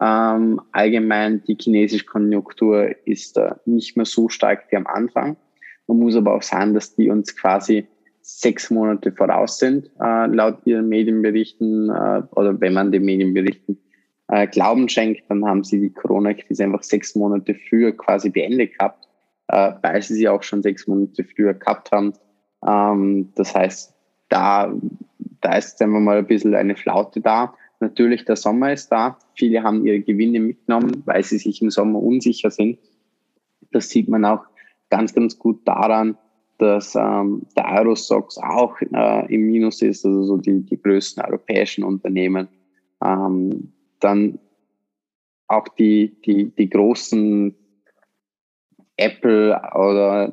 Ähm, 0.00 0.60
allgemein, 0.72 1.42
die 1.44 1.56
chinesische 1.58 2.04
Konjunktur 2.04 2.94
ist 3.06 3.38
äh, 3.38 3.54
nicht 3.64 3.96
mehr 3.96 4.04
so 4.04 4.28
stark 4.28 4.64
wie 4.70 4.76
am 4.76 4.86
Anfang. 4.86 5.36
Man 5.86 5.98
muss 5.98 6.16
aber 6.16 6.34
auch 6.34 6.42
sagen, 6.42 6.74
dass 6.74 6.94
die 6.94 7.08
uns 7.08 7.34
quasi 7.36 7.86
sechs 8.20 8.70
Monate 8.70 9.12
voraus 9.12 9.58
sind, 9.58 9.90
äh, 10.00 10.26
laut 10.26 10.58
ihren 10.64 10.88
Medienberichten, 10.88 11.88
äh, 11.90 12.22
oder 12.32 12.60
wenn 12.60 12.74
man 12.74 12.90
den 12.90 13.04
Medienberichten 13.04 13.78
äh, 14.28 14.48
Glauben 14.48 14.88
schenkt, 14.88 15.22
dann 15.28 15.44
haben 15.44 15.62
sie 15.62 15.80
die 15.80 15.92
Corona-Krise 15.92 16.64
einfach 16.64 16.82
sechs 16.82 17.14
Monate 17.14 17.54
früher 17.54 17.96
quasi 17.96 18.30
beendet 18.30 18.76
gehabt, 18.76 19.06
äh, 19.48 19.72
weil 19.82 20.02
sie 20.02 20.14
sie 20.14 20.28
auch 20.28 20.42
schon 20.42 20.62
sechs 20.62 20.86
Monate 20.88 21.24
früher 21.24 21.54
gehabt 21.54 21.92
haben. 21.92 22.14
Ähm, 22.66 23.32
das 23.36 23.54
heißt, 23.54 23.94
da, 24.28 24.74
da 25.40 25.56
ist 25.56 25.80
einfach 25.80 26.00
mal 26.00 26.18
ein 26.18 26.26
bisschen 26.26 26.54
eine 26.54 26.74
Flaute 26.74 27.20
da. 27.20 27.54
Natürlich, 27.80 28.24
der 28.24 28.36
Sommer 28.36 28.72
ist 28.72 28.88
da. 28.88 29.18
Viele 29.34 29.62
haben 29.62 29.84
ihre 29.84 30.00
Gewinne 30.00 30.40
mitgenommen, 30.40 31.02
weil 31.04 31.22
sie 31.22 31.38
sich 31.38 31.60
im 31.60 31.70
Sommer 31.70 32.02
unsicher 32.02 32.50
sind. 32.50 32.78
Das 33.70 33.90
sieht 33.90 34.08
man 34.08 34.24
auch 34.24 34.44
ganz, 34.88 35.12
ganz 35.12 35.38
gut 35.38 35.66
daran, 35.66 36.16
dass 36.58 36.94
ähm, 36.94 37.46
der 37.56 37.66
Eurostox 37.66 38.38
auch 38.38 38.80
äh, 38.80 39.34
im 39.34 39.42
Minus 39.46 39.82
ist, 39.82 40.06
also 40.06 40.22
so 40.22 40.36
die, 40.38 40.64
die 40.64 40.80
größten 40.80 41.22
europäischen 41.22 41.84
Unternehmen. 41.84 42.48
Ähm, 43.04 43.72
dann 44.00 44.38
auch 45.48 45.68
die, 45.68 46.16
die, 46.22 46.50
die 46.56 46.70
großen 46.70 47.54
Apple 48.96 49.60
oder 49.74 50.32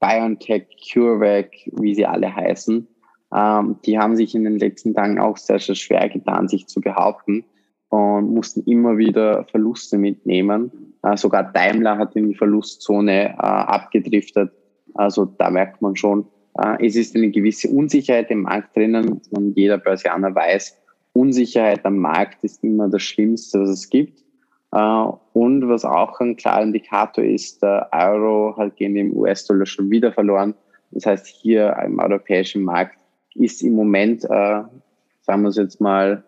BioNTech, 0.00 0.66
CureVac, 0.92 1.50
wie 1.72 1.94
sie 1.94 2.06
alle 2.06 2.34
heißen, 2.34 2.88
ähm, 3.34 3.76
die 3.84 3.98
haben 3.98 4.16
sich 4.16 4.34
in 4.34 4.44
den 4.44 4.58
letzten 4.58 4.94
Tagen 4.94 5.20
auch 5.20 5.36
sehr, 5.36 5.58
sehr 5.58 5.74
schwer 5.74 6.08
getan, 6.08 6.48
sich 6.48 6.66
zu 6.66 6.80
behaupten 6.80 7.44
und 7.88 8.32
mussten 8.34 8.62
immer 8.70 8.98
wieder 8.98 9.44
Verluste 9.50 9.98
mitnehmen. 9.98 10.94
Äh, 11.02 11.16
sogar 11.16 11.52
Daimler 11.52 11.98
hat 11.98 12.16
in 12.16 12.28
die 12.28 12.34
Verlustzone 12.34 13.30
äh, 13.30 13.36
abgedriftet. 13.36 14.52
Also 14.94 15.24
da 15.24 15.50
merkt 15.50 15.80
man 15.82 15.96
schon, 15.96 16.26
äh, 16.58 16.86
es 16.86 16.96
ist 16.96 17.14
eine 17.14 17.30
gewisse 17.30 17.68
Unsicherheit 17.68 18.30
im 18.30 18.42
Markt 18.42 18.76
drinnen 18.76 19.20
und 19.30 19.56
jeder 19.56 19.78
Börsianer 19.78 20.34
weiß, 20.34 20.76
Unsicherheit 21.12 21.84
am 21.84 21.98
Markt 21.98 22.44
ist 22.44 22.62
immer 22.62 22.88
das 22.88 23.02
Schlimmste, 23.02 23.60
was 23.60 23.70
es 23.70 23.90
gibt. 23.90 24.22
Äh, 24.72 25.06
und 25.32 25.68
was 25.68 25.84
auch 25.84 26.20
ein 26.20 26.36
klarer 26.36 26.62
Indikator 26.62 27.24
ist, 27.24 27.62
der 27.62 27.88
Euro 27.92 28.56
hat 28.56 28.76
gegen 28.76 28.94
den 28.94 29.16
US-Dollar 29.16 29.66
schon 29.66 29.90
wieder 29.90 30.12
verloren. 30.12 30.54
Das 30.92 31.06
heißt, 31.06 31.26
hier 31.26 31.76
im 31.84 31.98
europäischen 31.98 32.62
Markt 32.62 32.99
ist 33.34 33.62
im 33.62 33.74
Moment, 33.74 34.24
äh, 34.24 34.62
sagen 35.22 35.42
wir 35.42 35.48
es 35.48 35.56
jetzt 35.56 35.80
mal 35.80 36.24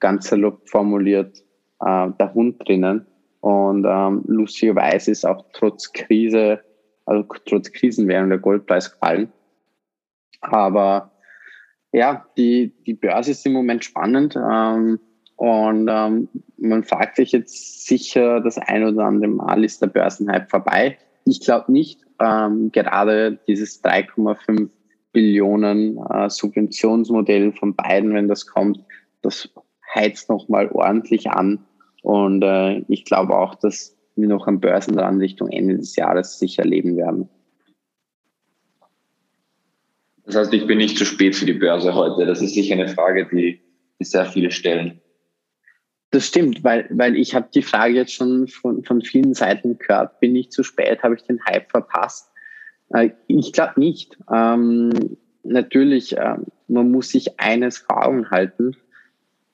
ganz 0.00 0.28
salopp 0.28 0.68
formuliert, 0.68 1.42
äh, 1.80 2.10
der 2.18 2.34
Hund 2.34 2.66
drinnen. 2.66 3.06
Und 3.40 3.84
ähm, 3.88 4.22
lustigerweise 4.26 5.10
ist 5.10 5.24
auch 5.24 5.44
trotz 5.52 5.92
Krise, 5.92 6.60
also 7.06 7.26
trotz 7.44 7.72
Krisenwährung 7.72 8.28
der 8.28 8.38
Goldpreis 8.38 8.92
gefallen. 8.92 9.32
Aber 10.40 11.12
ja, 11.92 12.26
die, 12.36 12.72
die 12.86 12.94
Börse 12.94 13.32
ist 13.32 13.46
im 13.46 13.52
Moment 13.52 13.84
spannend. 13.84 14.36
Ähm, 14.36 14.98
und 15.36 15.88
ähm, 15.90 16.28
man 16.56 16.84
fragt 16.84 17.16
sich 17.16 17.32
jetzt 17.32 17.86
sicher 17.86 18.40
das 18.40 18.58
ein 18.58 18.84
oder 18.84 19.04
andere 19.04 19.30
Mal, 19.30 19.64
ist 19.64 19.82
der 19.82 19.88
Börsenhype 19.88 20.46
vorbei? 20.48 20.98
Ich 21.24 21.40
glaube 21.40 21.72
nicht. 21.72 22.00
Ähm, 22.20 22.70
gerade 22.70 23.38
dieses 23.48 23.82
3,5 23.82 24.68
Billionen 25.12 25.98
äh, 25.98 26.28
Subventionsmodell 26.28 27.52
von 27.52 27.74
beiden, 27.74 28.14
wenn 28.14 28.28
das 28.28 28.46
kommt, 28.46 28.80
das 29.20 29.48
heizt 29.94 30.28
nochmal 30.28 30.68
ordentlich 30.72 31.30
an. 31.30 31.64
Und 32.02 32.42
äh, 32.42 32.78
ich 32.88 33.04
glaube 33.04 33.36
auch, 33.36 33.54
dass 33.54 33.96
wir 34.16 34.28
noch 34.28 34.46
am 34.46 34.60
Börsenrand 34.60 35.20
Richtung 35.20 35.48
Ende 35.48 35.76
des 35.76 35.96
Jahres 35.96 36.38
sicher 36.38 36.62
erleben 36.62 36.96
werden. 36.96 37.28
Das 40.24 40.36
heißt, 40.36 40.54
ich 40.54 40.66
bin 40.66 40.78
nicht 40.78 40.96
zu 40.96 41.04
spät 41.04 41.34
für 41.34 41.46
die 41.46 41.52
Börse 41.52 41.94
heute. 41.94 42.26
Das 42.26 42.40
ist 42.40 42.54
sicher 42.54 42.74
eine 42.74 42.88
Frage, 42.88 43.28
die, 43.30 43.60
die 43.98 44.04
sehr 44.04 44.26
viele 44.26 44.50
stellen. 44.50 45.00
Das 46.10 46.26
stimmt, 46.26 46.62
weil, 46.62 46.86
weil 46.90 47.16
ich 47.16 47.34
habe 47.34 47.48
die 47.54 47.62
Frage 47.62 47.94
jetzt 47.94 48.12
schon 48.12 48.46
von, 48.46 48.84
von 48.84 49.00
vielen 49.00 49.34
Seiten 49.34 49.78
gehört. 49.78 50.20
Bin 50.20 50.36
ich 50.36 50.50
zu 50.50 50.62
spät? 50.62 51.02
Habe 51.02 51.14
ich 51.14 51.22
den 51.22 51.42
Hype 51.46 51.70
verpasst? 51.70 52.31
Äh, 52.92 53.10
ich 53.26 53.52
glaube 53.52 53.78
nicht. 53.78 54.16
Ähm, 54.32 55.16
natürlich, 55.42 56.16
äh, 56.16 56.36
man 56.68 56.90
muss 56.90 57.10
sich 57.10 57.40
eines 57.40 57.78
vor 57.78 58.06
Augen 58.06 58.30
halten. 58.30 58.76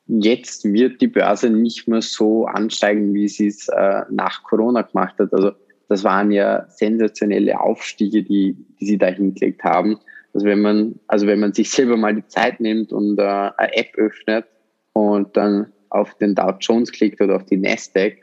Jetzt 0.07 0.65
wird 0.65 1.01
die 1.01 1.09
Börse 1.09 1.51
nicht 1.51 1.87
mehr 1.87 2.03
so 2.03 2.47
ansteigen, 2.47 3.13
wie 3.13 3.29
sie 3.29 3.49
es 3.49 3.69
äh, 3.69 4.03
nach 4.11 4.43
Corona 4.43 4.83
gemacht 4.83 5.15
hat. 5.19 5.33
Also 5.33 5.53
das 5.89 6.05
waren 6.05 6.31
ja 6.31 6.67
sensationelle 6.69 7.61
Aufstiege, 7.61 8.23
die, 8.23 8.57
die 8.81 8.87
sie 8.87 8.99
da 8.99 9.07
hingelegt 9.07 9.65
haben. 9.65 9.99
Also 10.35 10.47
wenn 10.47 10.61
man, 10.61 11.01
also 11.09 11.27
wenn 11.27 11.41
man 11.41 11.53
sich 11.53 11.71
selber 11.71 11.97
mal 11.97 12.15
die 12.15 12.27
Zeit 12.27 12.61
nimmt 12.61 12.93
und 12.93 13.19
äh, 13.19 13.23
eine 13.23 13.77
App 13.77 13.95
öffnet 13.97 14.47
und 14.93 15.37
dann 15.37 15.73
auf 15.91 16.15
den 16.17 16.35
Dow 16.35 16.55
Jones 16.61 16.93
klickt 16.93 17.21
oder 17.21 17.37
auf 17.37 17.45
die 17.47 17.57
Nasdaq, 17.57 18.19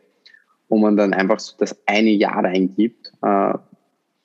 wo 0.70 0.78
man 0.78 0.98
dann 0.98 1.14
einfach 1.14 1.40
so 1.40 1.56
das 1.58 1.76
eine 1.88 2.12
Jahr 2.12 2.44
eingibt 2.44 3.12
äh, 3.22 3.54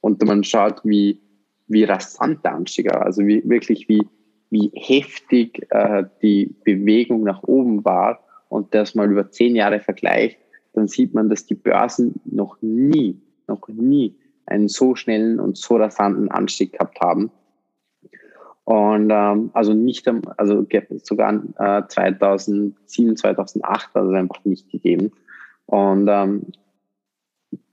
und 0.00 0.24
man 0.24 0.44
schaut, 0.44 0.80
wie, 0.84 1.20
wie 1.68 1.84
rasant 1.84 2.44
der 2.44 2.54
Anstieg 2.54 2.86
war, 2.92 3.02
also 3.02 3.26
wie, 3.26 3.42
wirklich 3.48 3.88
wie, 3.88 4.06
wie 4.50 4.70
heftig 4.74 5.66
äh, 5.70 6.04
die 6.22 6.54
Bewegung 6.64 7.22
nach 7.22 7.42
oben 7.42 7.84
war 7.84 8.20
und 8.48 8.74
das 8.74 8.94
mal 8.94 9.10
über 9.10 9.30
zehn 9.30 9.54
Jahre 9.54 9.80
vergleicht, 9.80 10.38
dann 10.72 10.88
sieht 10.88 11.14
man, 11.14 11.28
dass 11.28 11.46
die 11.46 11.54
Börsen 11.54 12.20
noch 12.24 12.58
nie, 12.60 13.20
noch 13.46 13.68
nie 13.68 14.16
einen 14.46 14.68
so 14.68 14.94
schnellen 14.94 15.40
und 15.40 15.56
so 15.56 15.76
rasanten 15.76 16.30
Anstieg 16.30 16.72
gehabt 16.72 17.00
haben. 17.00 17.30
Und 18.64 19.10
ähm, 19.10 19.50
also 19.52 19.72
nicht, 19.74 20.06
also 20.36 20.66
sogar 21.02 21.42
äh, 21.58 21.82
2007, 21.88 23.16
2008 23.16 23.94
hat 23.94 24.04
es 24.04 24.14
einfach 24.14 24.44
nicht 24.44 24.70
gegeben. 24.70 25.12
Und 25.66 26.08
ähm, 26.08 26.46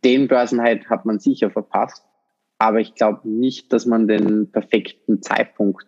den 0.04 0.28
Börsenheit 0.28 0.90
hat 0.90 1.06
man 1.06 1.20
sicher 1.20 1.52
verpasst. 1.52 2.04
Aber 2.60 2.80
ich 2.80 2.96
glaube 2.96 3.28
nicht, 3.30 3.72
dass 3.72 3.86
man 3.86 4.08
den 4.08 4.52
perfekten 4.52 5.22
Zeitpunkt 5.22 5.86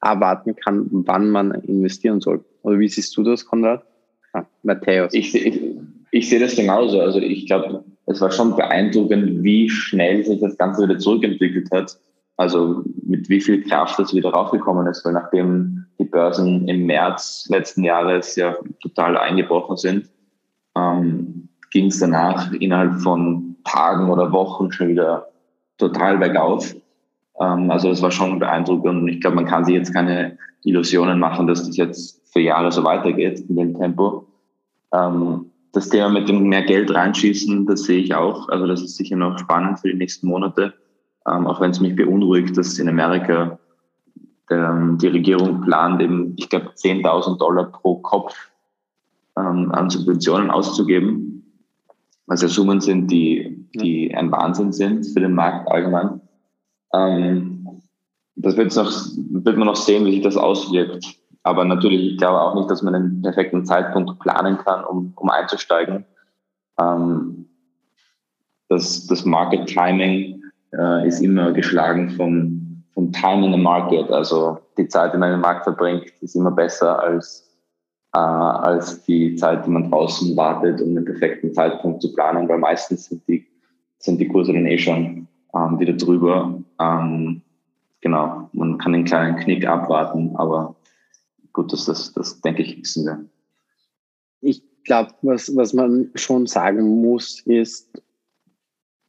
erwarten 0.00 0.56
kann, 0.56 0.88
wann 0.90 1.30
man 1.30 1.52
investieren 1.52 2.20
soll. 2.20 2.44
Oder 2.62 2.78
wie 2.78 2.88
siehst 2.88 3.16
du 3.16 3.22
das, 3.22 3.46
Konrad? 3.46 3.84
Ah, 4.32 4.44
Matthäus. 4.62 5.12
Ich, 5.14 5.34
ich, 5.34 5.60
ich 6.10 6.28
sehe 6.28 6.40
das 6.40 6.56
genauso. 6.56 7.00
Also 7.00 7.18
ich 7.18 7.46
glaube, 7.46 7.84
es 8.06 8.20
war 8.20 8.30
schon 8.30 8.56
beeindruckend, 8.56 9.42
wie 9.42 9.68
schnell 9.68 10.24
sich 10.24 10.40
das 10.40 10.56
Ganze 10.58 10.84
wieder 10.84 10.98
zurückentwickelt 10.98 11.70
hat. 11.72 11.98
Also 12.36 12.82
mit 13.04 13.28
wie 13.28 13.40
viel 13.40 13.62
Kraft 13.62 13.98
das 13.98 14.14
wieder 14.14 14.30
raufgekommen 14.30 14.86
ist, 14.86 15.04
weil 15.04 15.12
nachdem 15.12 15.84
die 15.98 16.04
Börsen 16.04 16.66
im 16.68 16.86
März 16.86 17.46
letzten 17.50 17.84
Jahres 17.84 18.36
ja 18.36 18.56
total 18.82 19.18
eingebrochen 19.18 19.76
sind, 19.76 20.08
ähm, 20.76 21.48
ging 21.70 21.86
es 21.86 21.98
danach 21.98 22.52
innerhalb 22.52 23.00
von 23.00 23.56
Tagen 23.64 24.10
oder 24.10 24.32
Wochen 24.32 24.72
schon 24.72 24.88
wieder 24.88 25.28
total 25.80 26.18
bergauf. 26.18 26.74
Ähm, 27.40 27.70
also 27.70 27.88
das 27.88 28.02
war 28.02 28.10
schon 28.10 28.38
beeindruckend 28.38 29.02
und 29.02 29.08
ich 29.08 29.20
glaube, 29.20 29.36
man 29.36 29.46
kann 29.46 29.64
sich 29.64 29.74
jetzt 29.74 29.92
keine 29.92 30.38
Illusionen 30.64 31.18
machen, 31.18 31.46
dass 31.46 31.66
das 31.66 31.76
jetzt 31.76 32.20
für 32.32 32.40
Jahre 32.40 32.70
so 32.70 32.84
weitergeht 32.84 33.40
in 33.48 33.56
dem 33.56 33.74
Tempo. 33.74 34.26
Ähm, 34.94 35.46
das 35.72 35.88
Thema 35.88 36.08
mit 36.08 36.28
dem 36.28 36.48
mehr 36.48 36.62
Geld 36.62 36.92
reinschießen, 36.92 37.66
das 37.66 37.84
sehe 37.84 38.00
ich 38.00 38.14
auch. 38.14 38.48
Also 38.48 38.66
das 38.66 38.82
ist 38.82 38.96
sicher 38.96 39.16
noch 39.16 39.38
spannend 39.38 39.80
für 39.80 39.88
die 39.88 39.96
nächsten 39.96 40.26
Monate 40.26 40.74
ähm, 41.26 41.46
auch 41.46 41.60
wenn 41.60 41.70
es 41.70 41.80
mich 41.80 41.96
beunruhigt, 41.96 42.56
dass 42.56 42.78
in 42.78 42.88
Amerika 42.88 43.58
ähm, 44.50 44.98
die 44.98 45.08
Regierung 45.08 45.60
plant, 45.62 46.00
eben, 46.00 46.34
ich 46.36 46.48
glaube, 46.48 46.70
10.000 46.70 47.38
Dollar 47.38 47.64
pro 47.64 47.96
Kopf 47.96 48.34
ähm, 49.36 49.70
an 49.72 49.90
Subventionen 49.90 50.50
auszugeben, 50.50 51.29
was 52.30 52.42
ja 52.42 52.48
Summen 52.48 52.80
sind, 52.80 53.10
die, 53.10 53.66
die 53.74 54.14
ein 54.14 54.30
Wahnsinn 54.30 54.72
sind 54.72 55.04
für 55.04 55.18
den 55.18 55.34
Markt 55.34 55.68
allgemein. 55.68 56.20
Ähm, 56.94 57.82
das 58.36 58.56
wird, 58.56 58.74
noch, 58.76 58.92
wird 59.32 59.56
man 59.56 59.66
noch 59.66 59.74
sehen, 59.74 60.06
wie 60.06 60.12
sich 60.12 60.22
das 60.22 60.36
auswirkt. 60.36 61.04
Aber 61.42 61.64
natürlich, 61.64 62.12
ich 62.12 62.18
glaube 62.18 62.40
auch 62.40 62.54
nicht, 62.54 62.70
dass 62.70 62.82
man 62.82 62.92
den 62.92 63.22
perfekten 63.22 63.64
Zeitpunkt 63.66 64.20
planen 64.20 64.58
kann, 64.58 64.84
um, 64.84 65.12
um 65.16 65.28
einzusteigen. 65.28 66.04
Ähm, 66.78 67.46
das, 68.68 69.08
das 69.08 69.24
Market 69.24 69.66
Timing 69.66 70.40
äh, 70.72 71.08
ist 71.08 71.20
immer 71.20 71.50
geschlagen 71.50 72.10
vom, 72.10 72.84
vom 72.94 73.10
Time 73.10 73.44
in 73.44 73.52
the 73.52 73.58
Market. 73.58 74.08
Also 74.12 74.60
die 74.78 74.86
Zeit, 74.86 75.14
die 75.14 75.18
man 75.18 75.34
im 75.34 75.40
Markt 75.40 75.64
verbringt, 75.64 76.12
ist 76.20 76.36
immer 76.36 76.52
besser 76.52 77.02
als, 77.02 77.49
äh, 78.12 78.18
als 78.18 79.04
die 79.04 79.36
Zeit, 79.36 79.66
die 79.66 79.70
man 79.70 79.90
draußen 79.90 80.36
wartet, 80.36 80.80
um 80.80 80.94
den 80.94 81.04
perfekten 81.04 81.54
Zeitpunkt 81.54 82.02
zu 82.02 82.12
planen, 82.12 82.48
weil 82.48 82.58
meistens 82.58 83.06
sind 83.06 83.26
die, 83.28 83.46
sind 83.98 84.18
die 84.18 84.28
Kurse 84.28 84.52
dann 84.52 84.66
eh 84.66 84.78
schon 84.78 85.28
ähm, 85.54 85.78
wieder 85.78 85.92
drüber. 85.92 86.60
Ähm, 86.80 87.42
genau, 88.00 88.48
man 88.52 88.78
kann 88.78 88.92
den 88.92 89.04
kleinen 89.04 89.36
Knick 89.36 89.66
abwarten, 89.66 90.34
aber 90.36 90.74
gut, 91.52 91.72
das, 91.72 91.86
das, 91.86 92.12
das 92.12 92.40
denke 92.40 92.62
ich, 92.62 92.80
wissen 92.80 93.04
wir. 93.06 93.24
Ich 94.40 94.62
glaube, 94.84 95.12
was, 95.22 95.54
was 95.54 95.72
man 95.72 96.10
schon 96.14 96.46
sagen 96.46 97.02
muss, 97.02 97.40
ist, 97.40 98.02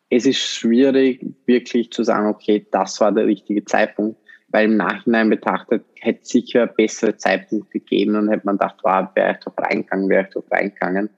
es 0.10 0.26
ist 0.26 0.40
schwierig, 0.40 1.26
wirklich 1.46 1.92
zu 1.92 2.04
sagen, 2.04 2.28
okay, 2.28 2.68
das 2.70 3.00
war 3.00 3.14
der 3.14 3.26
richtige 3.26 3.64
Zeitpunkt, 3.64 4.21
weil 4.52 4.66
im 4.66 4.78
Nachhinein 4.78 5.30
betrachtet 5.30 5.86
hätte 6.00 6.22
es 6.22 6.30
sicher 6.30 6.68
bessere 6.68 7.18
Zeitpunkte 7.18 7.80
gegeben 7.80 8.16
und 8.16 8.30
hätte 8.30 8.46
man 8.46 8.58
gedacht, 8.58 8.78
wow, 8.84 9.08
wäre 9.16 9.34
ich 9.34 9.40
doch 9.40 9.58
reingegangen, 9.58 10.10
wäre 10.10 10.24
ich 10.24 10.34
doch 10.34 10.44
reingegangen. 10.52 11.10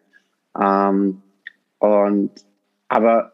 Ähm, 0.61 1.21
und, 1.79 2.31
aber 2.87 3.33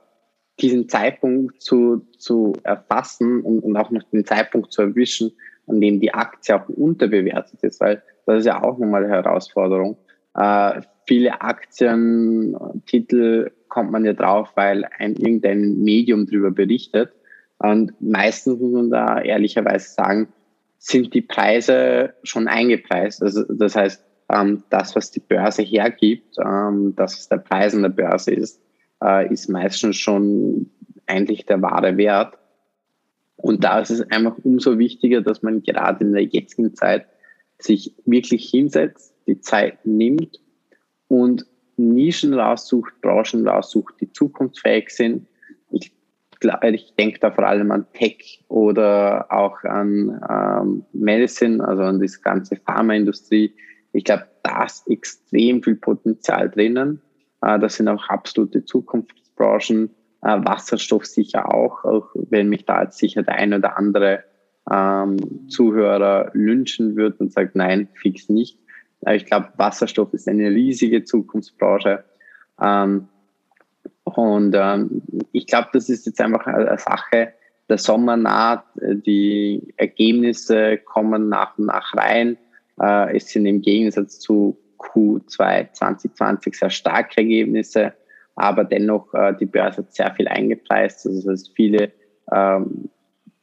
diesen 0.59 0.89
Zeitpunkt 0.89 1.61
zu, 1.61 2.07
zu 2.17 2.53
erfassen 2.63 3.41
und, 3.41 3.59
und 3.59 3.77
auch 3.77 3.91
noch 3.91 4.03
den 4.03 4.25
Zeitpunkt 4.25 4.73
zu 4.73 4.81
erwischen, 4.81 5.31
an 5.67 5.79
dem 5.81 5.99
die 5.99 6.13
Aktie 6.13 6.55
auch 6.55 6.67
unterbewertet 6.69 7.61
ist, 7.63 7.79
weil 7.79 8.01
das 8.25 8.39
ist 8.39 8.45
ja 8.45 8.63
auch 8.63 8.77
nochmal 8.77 9.03
eine 9.03 9.13
Herausforderung. 9.13 9.97
Äh, 10.35 10.81
viele 11.07 11.41
Aktientitel 11.41 13.51
kommt 13.67 13.91
man 13.91 14.05
ja 14.05 14.13
drauf, 14.13 14.51
weil 14.55 14.85
ein 14.97 15.15
irgendein 15.15 15.79
Medium 15.79 16.25
darüber 16.25 16.51
berichtet. 16.51 17.11
Und 17.59 17.93
meistens 17.99 18.59
muss 18.59 18.71
man 18.71 18.89
da 18.89 19.21
ehrlicherweise 19.21 19.89
sagen, 19.89 20.29
sind 20.77 21.13
die 21.13 21.21
Preise 21.21 22.13
schon 22.23 22.47
eingepreist. 22.47 23.21
Also 23.21 23.43
das 23.43 23.75
heißt, 23.75 24.03
ähm, 24.31 24.63
das, 24.69 24.95
was 24.95 25.11
die 25.11 25.19
Börse 25.19 25.61
hergibt, 25.61 26.37
ähm, 26.43 26.93
das, 26.95 27.17
was 27.17 27.29
der 27.29 27.37
Preis 27.37 27.75
an 27.75 27.81
der 27.81 27.89
Börse 27.89 28.31
ist, 28.31 28.61
äh, 29.03 29.31
ist 29.31 29.49
meistens 29.49 29.97
schon 29.97 30.69
eigentlich 31.05 31.45
der 31.45 31.61
wahre 31.61 31.97
Wert. 31.97 32.37
Und 33.35 33.63
da 33.63 33.79
ist 33.79 33.89
es 33.89 34.01
einfach 34.11 34.37
umso 34.43 34.77
wichtiger, 34.77 35.21
dass 35.21 35.41
man 35.41 35.63
gerade 35.63 36.03
in 36.03 36.13
der 36.13 36.23
jetzigen 36.23 36.75
Zeit 36.75 37.07
sich 37.57 37.93
wirklich 38.05 38.49
hinsetzt, 38.49 39.13
die 39.27 39.41
Zeit 39.41 39.85
nimmt 39.85 40.39
und 41.07 41.45
Nischen 41.77 42.33
raussucht, 42.33 43.01
Branchen 43.01 43.47
raussucht, 43.47 43.95
die 44.01 44.11
zukunftsfähig 44.11 44.89
sind. 44.89 45.27
Ich, 46.41 46.49
ich 46.73 46.95
denke 46.97 47.19
da 47.19 47.31
vor 47.31 47.45
allem 47.45 47.71
an 47.71 47.85
Tech 47.93 48.43
oder 48.47 49.27
auch 49.29 49.63
an 49.63 50.21
ähm, 50.29 50.85
Medicine, 50.93 51.65
also 51.65 51.83
an 51.83 51.99
diese 51.99 52.21
ganze 52.21 52.55
Pharmaindustrie. 52.55 53.53
Ich 53.91 54.03
glaube, 54.03 54.25
da 54.43 54.63
ist 54.63 54.89
extrem 54.89 55.61
viel 55.63 55.75
Potenzial 55.75 56.49
drinnen. 56.49 57.01
Äh, 57.41 57.59
das 57.59 57.75
sind 57.75 57.87
auch 57.87 58.07
absolute 58.07 58.63
Zukunftsbranchen. 58.63 59.89
Äh, 60.21 60.37
Wasserstoff 60.43 61.05
sicher 61.05 61.53
auch, 61.53 61.83
auch 61.83 62.09
wenn 62.29 62.49
mich 62.49 62.65
da 62.65 62.83
jetzt 62.83 62.97
sicher 62.97 63.23
der 63.23 63.35
ein 63.35 63.53
oder 63.53 63.77
andere 63.77 64.23
ähm, 64.69 65.47
Zuhörer 65.49 66.31
lynchen 66.33 66.95
wird 66.95 67.19
und 67.19 67.31
sagt, 67.31 67.55
nein, 67.55 67.87
fix 67.95 68.29
nicht. 68.29 68.59
Aber 69.01 69.15
ich 69.15 69.25
glaube, 69.25 69.49
Wasserstoff 69.57 70.13
ist 70.13 70.27
eine 70.27 70.49
riesige 70.49 71.03
Zukunftsbranche. 71.03 72.03
Ähm, 72.61 73.07
und 74.17 74.55
ähm, 74.55 75.01
ich 75.31 75.47
glaube, 75.47 75.69
das 75.73 75.89
ist 75.89 76.05
jetzt 76.05 76.21
einfach 76.21 76.45
eine 76.47 76.77
Sache, 76.77 77.33
der 77.69 77.77
Sommer 77.77 78.17
naht, 78.17 78.63
die 78.75 79.73
Ergebnisse 79.77 80.77
kommen 80.77 81.29
nach 81.29 81.57
und 81.57 81.67
nach 81.67 81.95
rein. 81.95 82.37
Äh, 82.81 83.15
es 83.15 83.29
sind 83.29 83.45
im 83.45 83.61
Gegensatz 83.61 84.19
zu 84.19 84.57
Q2 84.79 85.73
2020 85.73 86.55
sehr 86.55 86.69
starke 86.69 87.17
Ergebnisse, 87.17 87.93
aber 88.35 88.63
dennoch 88.63 89.13
äh, 89.13 89.35
die 89.39 89.45
Börse 89.45 89.79
hat 89.79 89.93
sehr 89.93 90.13
viel 90.15 90.27
eingepreist. 90.27 91.05
Also 91.05 91.19
das 91.19 91.31
heißt, 91.31 91.51
viele 91.55 91.91
ähm, 92.31 92.89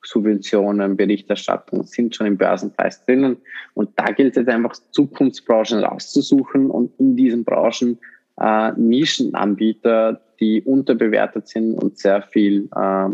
Subventionen, 0.02 0.96
Berichterstattung 0.96 1.85
sind 1.85 2.14
schon 2.14 2.26
im 2.26 2.37
Börsenpreis 2.37 3.04
drinnen. 3.04 3.37
Und 3.75 3.90
da 3.96 4.06
gilt 4.06 4.37
es 4.37 4.49
einfach, 4.49 4.75
Zukunftsbranchen 4.90 5.85
rauszusuchen 5.85 6.70
und 6.70 6.99
in 6.99 7.16
diesen 7.16 7.44
Branchen 7.44 7.99
äh, 8.40 8.73
Nischenanbieter, 8.73 10.21
die 10.40 10.62
unterbewertet 10.62 11.49
sind 11.49 11.75
und 11.75 11.99
sehr 11.99 12.23
viel 12.23 12.69
äh, 12.75 13.09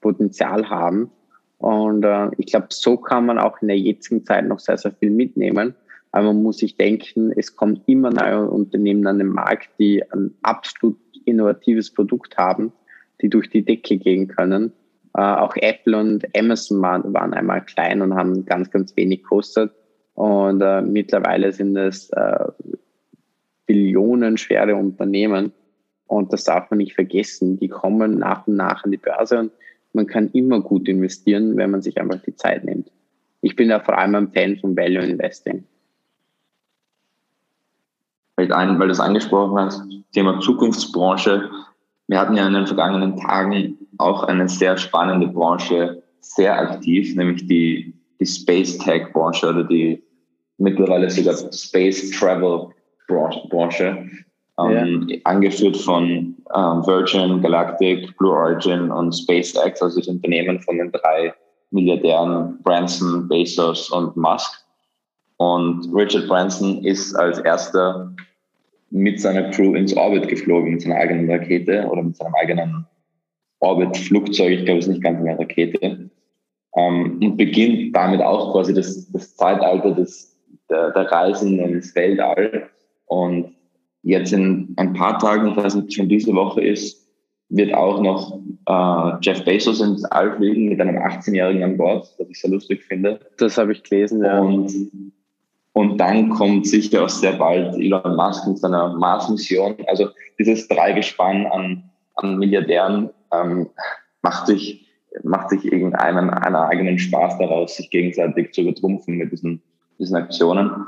Potenzial 0.00 0.68
haben. 0.68 1.10
Und 1.58 2.04
äh, 2.04 2.30
ich 2.38 2.46
glaube, 2.46 2.68
so 2.70 2.96
kann 2.96 3.26
man 3.26 3.38
auch 3.38 3.60
in 3.62 3.68
der 3.68 3.78
jetzigen 3.78 4.24
Zeit 4.24 4.46
noch 4.46 4.58
sehr, 4.58 4.76
sehr 4.76 4.92
viel 4.92 5.10
mitnehmen. 5.10 5.74
Aber 6.10 6.26
man 6.26 6.42
muss 6.42 6.58
sich 6.58 6.76
denken, 6.76 7.32
es 7.36 7.56
kommen 7.56 7.82
immer 7.86 8.10
neue 8.10 8.48
Unternehmen 8.48 9.06
an 9.06 9.18
den 9.18 9.28
Markt, 9.28 9.70
die 9.78 10.02
ein 10.12 10.34
absolut 10.42 10.98
innovatives 11.24 11.92
Produkt 11.92 12.36
haben, 12.36 12.72
die 13.22 13.30
durch 13.30 13.48
die 13.48 13.64
Decke 13.64 13.96
gehen 13.96 14.28
können. 14.28 14.72
Äh, 15.14 15.22
auch 15.22 15.54
Apple 15.56 15.96
und 15.96 16.26
Amazon 16.36 16.82
waren, 16.82 17.14
waren 17.14 17.32
einmal 17.32 17.64
klein 17.64 18.02
und 18.02 18.14
haben 18.14 18.44
ganz, 18.44 18.70
ganz 18.70 18.96
wenig 18.96 19.22
gekostet. 19.22 19.72
Und 20.14 20.60
äh, 20.60 20.82
mittlerweile 20.82 21.52
sind 21.52 21.76
es 21.76 22.10
äh, 22.10 22.46
billionenschwere 23.72 24.76
Unternehmen. 24.76 25.52
Und 26.06 26.32
das 26.32 26.44
darf 26.44 26.70
man 26.70 26.78
nicht 26.78 26.94
vergessen. 26.94 27.58
Die 27.58 27.68
kommen 27.68 28.18
nach 28.18 28.46
und 28.46 28.56
nach 28.56 28.84
an 28.84 28.90
die 28.90 28.98
Börse 28.98 29.38
und 29.38 29.52
man 29.94 30.06
kann 30.06 30.28
immer 30.32 30.60
gut 30.60 30.88
investieren, 30.88 31.56
wenn 31.56 31.70
man 31.70 31.82
sich 31.82 31.98
einfach 31.98 32.20
die 32.22 32.36
Zeit 32.36 32.64
nimmt. 32.64 32.90
Ich 33.40 33.56
bin 33.56 33.68
da 33.68 33.80
vor 33.80 33.96
allem 33.96 34.14
ein 34.14 34.32
Fan 34.32 34.56
von 34.58 34.76
Value 34.76 35.04
Investing. 35.04 35.64
Ein, 38.36 38.78
weil 38.78 38.88
du 38.88 38.92
es 38.92 39.00
angesprochen 39.00 39.58
hast, 39.58 39.82
Thema 40.12 40.40
Zukunftsbranche. 40.40 41.48
Wir 42.08 42.20
hatten 42.20 42.36
ja 42.36 42.46
in 42.46 42.54
den 42.54 42.66
vergangenen 42.66 43.16
Tagen 43.16 43.78
auch 43.98 44.24
eine 44.24 44.48
sehr 44.48 44.76
spannende 44.76 45.28
Branche 45.28 46.02
sehr 46.20 46.58
aktiv, 46.58 47.14
nämlich 47.14 47.46
die, 47.46 47.94
die 48.20 48.26
Space 48.26 48.78
Tech 48.78 49.12
Branche 49.12 49.48
oder 49.48 49.64
die 49.64 50.02
mittlerweile 50.58 51.08
sogar 51.10 51.36
Space 51.52 52.10
Travel 52.10 52.70
Branche, 53.48 54.08
ähm, 54.58 55.06
ja. 55.08 55.18
angeführt 55.24 55.76
von 55.76 56.36
ähm, 56.54 56.86
Virgin, 56.86 57.40
Galactic, 57.40 58.16
Blue 58.18 58.32
Origin 58.32 58.90
und 58.90 59.12
SpaceX, 59.12 59.80
also 59.82 59.98
das 59.98 60.08
Unternehmen 60.08 60.60
von 60.60 60.78
den 60.78 60.92
drei 60.92 61.32
Milliardären 61.70 62.58
Branson, 62.62 63.28
Bezos 63.28 63.90
und 63.90 64.16
Musk. 64.16 64.62
Und 65.38 65.88
Richard 65.94 66.28
Branson 66.28 66.84
ist 66.84 67.14
als 67.14 67.38
erster 67.40 68.14
mit 68.90 69.20
seiner 69.20 69.50
Crew 69.50 69.74
ins 69.74 69.96
Orbit 69.96 70.28
geflogen, 70.28 70.72
mit 70.72 70.82
seiner 70.82 70.96
eigenen 70.96 71.30
Rakete 71.30 71.88
oder 71.90 72.02
mit 72.02 72.16
seinem 72.16 72.34
eigenen 72.34 72.86
Orbit-Flugzeug, 73.60 74.50
ich 74.50 74.64
glaube, 74.64 74.80
es 74.80 74.86
ist 74.86 74.92
nicht 74.92 75.02
ganz 75.02 75.20
eine 75.20 75.38
Rakete, 75.38 76.10
ähm, 76.76 77.20
und 77.22 77.36
beginnt 77.36 77.94
damit 77.96 78.20
auch 78.20 78.52
quasi 78.52 78.74
das, 78.74 79.10
das 79.12 79.34
Zeitalter 79.36 79.92
des, 79.92 80.36
der, 80.68 80.90
der 80.90 81.10
Reisen 81.10 81.58
ins 81.58 81.94
Weltall. 81.94 82.68
Und 83.12 83.54
jetzt 84.02 84.32
in 84.32 84.72
ein 84.78 84.94
paar 84.94 85.18
Tagen, 85.18 85.50
ich 85.50 85.56
weiß 85.56 85.74
nicht, 85.74 85.92
schon 85.94 86.08
diese 86.08 86.32
Woche 86.34 86.62
ist, 86.62 87.06
wird 87.50 87.74
auch 87.74 88.00
noch 88.00 88.40
äh, 88.66 89.18
Jeff 89.20 89.44
Bezos 89.44 89.82
ins 89.82 90.02
All 90.06 90.34
fliegen 90.36 90.70
mit 90.70 90.80
einem 90.80 90.96
18-Jährigen 90.96 91.62
an 91.62 91.76
Bord, 91.76 92.08
was 92.18 92.28
ich 92.30 92.40
sehr 92.40 92.50
lustig 92.50 92.82
finde. 92.82 93.20
Das 93.36 93.58
habe 93.58 93.72
ich 93.72 93.82
gelesen, 93.82 94.24
ja. 94.24 94.40
Und, 94.40 94.72
und 95.74 95.98
dann 95.98 96.30
kommt 96.30 96.66
sicher 96.66 97.04
auch 97.04 97.10
sehr 97.10 97.34
bald 97.34 97.74
Elon 97.74 98.16
Musk 98.16 98.48
mit 98.48 98.58
seiner 98.58 98.96
Mars-Mission. 98.96 99.76
Also 99.86 100.08
dieses 100.38 100.66
Dreigespann 100.68 101.44
an, 101.46 101.90
an 102.14 102.38
Milliardären 102.38 103.10
ähm, 103.34 103.68
macht 104.22 104.46
sich, 104.46 104.86
macht 105.22 105.50
sich 105.50 105.70
irgendeinen 105.70 106.30
einen 106.30 106.56
eigenen 106.56 106.98
Spaß 106.98 107.36
daraus, 107.36 107.76
sich 107.76 107.90
gegenseitig 107.90 108.54
zu 108.54 108.62
übertrumpfen 108.62 109.18
mit 109.18 109.30
diesen, 109.30 109.60
diesen 109.98 110.16
Aktionen. 110.16 110.86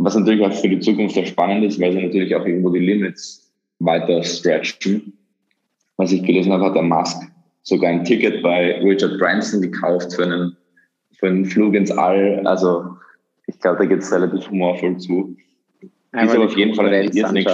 Was 0.00 0.14
natürlich 0.14 0.44
auch 0.44 0.52
für 0.52 0.68
die 0.68 0.80
Zukunft 0.80 1.14
sehr 1.14 1.26
spannend 1.26 1.64
ist, 1.64 1.80
weil 1.80 1.92
sie 1.92 2.02
natürlich 2.02 2.34
auch 2.34 2.46
irgendwo 2.46 2.70
die 2.70 2.78
Limits 2.78 3.52
weiter 3.80 4.22
stretchen. 4.22 5.12
Was 5.96 6.12
ich 6.12 6.22
gelesen 6.22 6.52
habe, 6.52 6.64
hat 6.64 6.76
der 6.76 6.82
Musk 6.82 7.20
sogar 7.62 7.90
ein 7.90 8.04
Ticket 8.04 8.42
bei 8.42 8.80
Richard 8.80 9.18
Branson 9.18 9.60
gekauft 9.60 10.14
für 10.14 10.24
einen, 10.24 10.56
für 11.18 11.26
einen 11.26 11.44
Flug 11.44 11.74
ins 11.74 11.90
All. 11.90 12.46
Also 12.46 12.96
ich 13.46 13.58
glaube, 13.58 13.78
da 13.78 13.84
geht 13.86 13.98
es 13.98 14.12
relativ 14.12 14.48
humorvoll 14.48 14.96
zu. 14.98 15.36
Einmal 16.12 16.26
ist 16.26 16.34
aber 16.36 16.44
auf 16.46 16.56
jeden 16.56 16.74
Fall 16.74 16.86
ein 16.94 17.10
irrsinnig. 17.12 17.48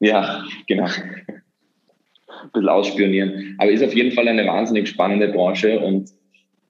Ja, 0.00 0.44
genau 0.66 0.88
ein 2.46 2.52
bisschen 2.52 2.68
ausspionieren. 2.68 3.54
Aber 3.58 3.70
ist 3.70 3.84
auf 3.84 3.94
jeden 3.94 4.12
Fall 4.12 4.28
eine 4.28 4.46
wahnsinnig 4.46 4.88
spannende 4.88 5.28
Branche 5.28 5.78
und 5.80 6.10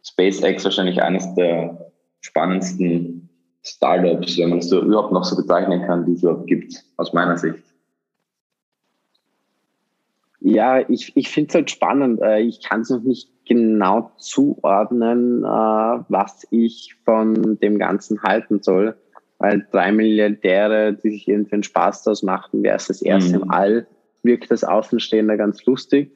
SpaceX 0.05 0.65
wahrscheinlich 0.65 1.03
eines 1.03 1.35
der 1.35 1.93
spannendsten 2.21 3.16
Startups, 3.67 4.39
wenn 4.39 4.51
man 4.51 4.59
es 4.59 4.69
so 4.69 4.81
überhaupt 4.81 5.13
noch 5.13 5.25
so 5.25 5.37
bezeichnen 5.37 5.83
kann, 5.87 6.07
die 6.07 6.13
es 6.13 6.23
überhaupt 6.23 6.47
gibt, 6.47 6.85
aus 6.97 7.13
meiner 7.13 7.37
Sicht. 7.37 7.63
Ja, 10.41 10.89
ich, 10.89 11.17
ich 11.17 11.29
finde 11.29 11.49
es 11.49 11.55
halt 11.57 11.71
spannend. 11.71 12.21
Äh, 12.23 12.41
ich 12.41 12.63
kann 12.63 12.83
es 12.83 12.91
noch 12.91 13.03
nicht 13.03 13.29
genau 13.47 14.13
zuordnen, 14.19 15.43
äh, 15.43 15.47
was 15.47 16.47
ich 16.51 16.95
von 17.05 17.59
dem 17.59 17.79
Ganzen 17.79 18.23
halten 18.23 18.63
soll. 18.63 18.97
Weil 19.39 19.67
drei 19.71 19.91
Milliardäre, 19.93 20.95
die 20.95 21.11
sich 21.11 21.29
irgendwie 21.29 21.55
einen 21.55 21.63
Spaß 21.63 22.05
daraus 22.05 22.23
machen, 22.23 22.63
wäre 22.63 22.77
es 22.77 22.87
das 22.87 23.03
erste 23.03 23.37
mhm. 23.37 23.43
im 23.43 23.51
All 23.51 23.87
wirkt 24.23 24.51
das 24.51 24.65
Außenstehender 24.65 25.37
ganz 25.37 25.65
lustig. 25.67 26.13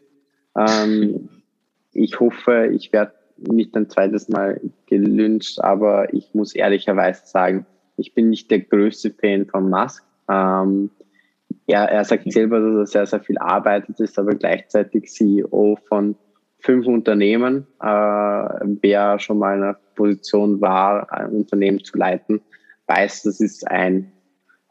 Ähm, 0.56 1.28
ich 1.92 2.20
hoffe, 2.20 2.68
ich 2.72 2.92
werde 2.92 3.12
nicht 3.48 3.76
ein 3.76 3.88
zweites 3.88 4.29
Mal 4.29 4.61
gelünscht, 4.87 5.61
aber 5.61 6.12
ich 6.12 6.35
muss 6.35 6.55
ehrlicherweise 6.55 7.22
sagen, 7.26 7.66
ich 7.96 8.14
bin 8.14 8.31
nicht 8.31 8.50
der 8.50 8.61
größte 8.61 9.11
Fan 9.11 9.46
von 9.46 9.68
Musk. 9.68 10.05
Ähm, 10.29 10.90
er, 11.66 11.85
er 11.90 12.05
sagt 12.05 12.31
selber, 12.33 12.61
dass 12.61 12.79
er 12.79 12.87
sehr, 12.87 13.07
sehr 13.07 13.20
viel 13.20 13.38
arbeitet, 13.38 14.00
ist 14.00 14.18
aber 14.18 14.35
gleichzeitig 14.35 15.11
CEO 15.11 15.79
von 15.88 16.16
fünf 16.61 16.87
Unternehmen. 16.87 17.66
Äh, 17.81 17.87
wer 17.87 19.18
schon 19.18 19.38
mal 19.38 19.57
in 19.57 19.62
einer 19.62 19.79
Position 19.94 20.61
war, 20.61 21.12
ein 21.12 21.31
Unternehmen 21.31 21.83
zu 21.85 21.96
leiten, 21.96 22.40
weiß, 22.87 23.22
das 23.22 23.40
ist 23.40 23.66
ein 23.68 24.12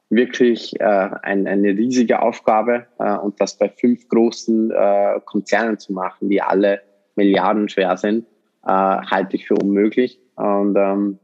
wirklich 0.10 0.80
äh, 0.80 1.10
ein, 1.22 1.48
eine 1.48 1.70
riesige 1.70 2.22
Aufgabe 2.22 2.88
äh, 2.98 3.16
und 3.16 3.40
das 3.40 3.58
bei 3.58 3.70
fünf 3.70 4.08
großen 4.10 4.72
äh, 4.72 5.20
Konzernen 5.26 5.78
zu 5.78 5.94
machen, 5.94 6.30
die 6.30 6.42
alle 6.42 6.82
Milliarden 7.16 7.70
schwer 7.70 7.96
sind, 7.98 8.26
äh, 8.66 8.72
halte 8.72 9.36
ich 9.36 9.48
für 9.48 9.56
unmöglich. 9.56 10.20
Und 10.36 10.76
ähm, 10.78 11.20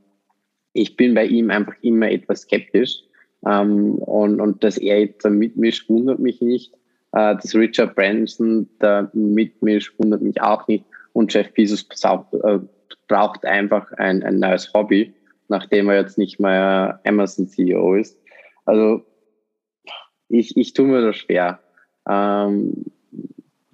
ich 0.74 0.96
bin 0.98 1.14
bei 1.14 1.26
ihm 1.26 1.50
einfach 1.50 1.76
immer 1.82 2.10
etwas 2.10 2.42
skeptisch. 2.42 3.02
Ähm, 3.46 3.96
und, 3.96 4.42
und 4.42 4.64
dass 4.64 4.78
er 4.78 5.00
jetzt 5.00 5.26
da 5.26 5.30
mitmischt, 5.30 5.90
wundert 5.90 6.20
mich 6.20 6.42
nicht. 6.42 6.74
Äh, 7.14 7.36
dass 7.36 7.56
Richard 7.56 7.96
Branson 7.96 8.70
da 8.80 9.10
mitmischt, 9.14 9.94
wundert 9.98 10.22
mich 10.22 10.42
auch 10.42 10.68
nicht. 10.68 10.86
Und 11.14 11.34
Jeff 11.34 11.54
Bezos 11.54 11.88
braucht, 13.08 13.44
äh, 13.44 13.48
einfach 13.48 13.92
ein, 13.94 14.22
ein 14.24 14.40
neues 14.40 14.74
Hobby, 14.74 15.14
nachdem 15.48 15.90
er 15.90 15.96
jetzt 15.96 16.18
nicht 16.18 16.40
mehr 16.40 17.00
Amazon 17.06 17.48
CEO 17.48 17.96
ist. 17.96 18.20
Also 18.66 19.06
ich, 20.28 20.58
ich 20.58 20.74
tue 20.74 20.88
mir 20.88 21.02
das 21.02 21.16
schwer. 21.16 21.60
Ähm, 22.10 22.86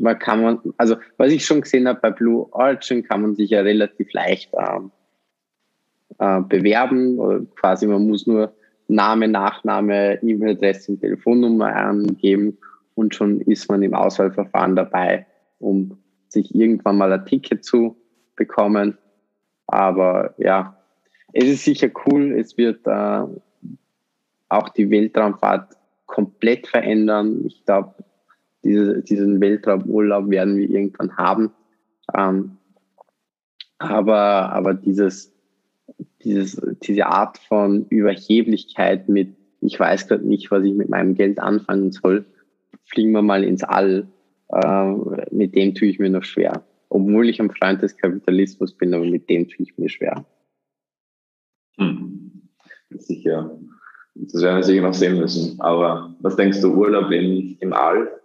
man 0.01 0.17
kann 0.17 0.41
man, 0.41 0.59
also 0.77 0.95
was 1.17 1.31
ich 1.31 1.45
schon 1.45 1.61
gesehen 1.61 1.87
habe 1.87 1.99
bei 2.01 2.11
Blue 2.11 2.47
Origin, 2.51 3.03
kann 3.03 3.21
man 3.21 3.35
sich 3.35 3.51
ja 3.51 3.61
relativ 3.61 4.11
leicht 4.13 4.51
ähm, 4.57 4.91
äh, 6.17 6.41
bewerben. 6.41 7.19
Oder 7.19 7.41
quasi 7.55 7.87
man 7.87 8.07
muss 8.07 8.25
nur 8.25 8.53
Name, 8.87 9.27
Nachname, 9.27 10.21
E-Mail-Adresse 10.21 10.91
und 10.91 11.01
Telefonnummer 11.01 11.73
angeben 11.75 12.57
und 12.95 13.15
schon 13.15 13.41
ist 13.41 13.69
man 13.69 13.83
im 13.83 13.93
Auswahlverfahren 13.93 14.75
dabei, 14.75 15.25
um 15.59 15.97
sich 16.27 16.53
irgendwann 16.53 16.97
mal 16.97 17.13
ein 17.13 17.25
Ticket 17.25 17.63
zu 17.63 17.95
bekommen. 18.35 18.97
Aber 19.67 20.33
ja, 20.37 20.77
es 21.31 21.45
ist 21.45 21.63
sicher 21.63 21.89
cool. 22.05 22.33
Es 22.33 22.57
wird 22.57 22.85
äh, 22.87 23.23
auch 24.49 24.69
die 24.69 24.89
Weltraumfahrt 24.89 25.77
komplett 26.07 26.67
verändern. 26.67 27.45
Ich 27.45 27.63
glaube, 27.65 27.93
diese, 28.63 29.01
diesen 29.01 29.41
Weltraumurlaub 29.41 30.29
werden 30.29 30.57
wir 30.57 30.69
irgendwann 30.69 31.17
haben. 31.17 31.51
Ähm, 32.15 32.57
aber, 33.79 34.51
aber 34.53 34.73
dieses, 34.73 35.33
dieses, 36.23 36.61
diese 36.83 37.07
Art 37.07 37.37
von 37.39 37.85
Überheblichkeit 37.89 39.09
mit, 39.09 39.35
ich 39.61 39.79
weiß 39.79 40.07
gerade 40.07 40.27
nicht, 40.27 40.51
was 40.51 40.63
ich 40.63 40.73
mit 40.73 40.89
meinem 40.89 41.15
Geld 41.15 41.39
anfangen 41.39 41.91
soll, 41.91 42.25
fliegen 42.85 43.11
wir 43.11 43.21
mal 43.21 43.43
ins 43.43 43.63
All, 43.63 44.07
äh, 44.49 44.91
mit 45.31 45.55
dem 45.55 45.73
tue 45.75 45.87
ich 45.87 45.99
mir 45.99 46.09
noch 46.09 46.23
schwer. 46.23 46.63
Obwohl 46.89 47.29
ich 47.29 47.39
ein 47.39 47.51
Freund 47.51 47.81
des 47.81 47.97
Kapitalismus 47.97 48.75
bin, 48.75 48.93
aber 48.93 49.05
mit 49.05 49.29
dem 49.29 49.47
tue 49.47 49.63
ich 49.65 49.77
mir 49.77 49.89
schwer. 49.89 50.25
Hm. 51.77 52.49
Sicher. 52.89 53.57
Das 54.13 54.41
werden 54.41 54.57
wir 54.57 54.63
sicher 54.63 54.81
noch 54.81 54.93
sehen 54.93 55.17
müssen. 55.17 55.59
Aber 55.61 56.15
was 56.19 56.35
denkst 56.35 56.61
du, 56.61 56.73
Urlaub 56.73 57.09
im, 57.11 57.57
im 57.59 57.73
All? 57.73 58.20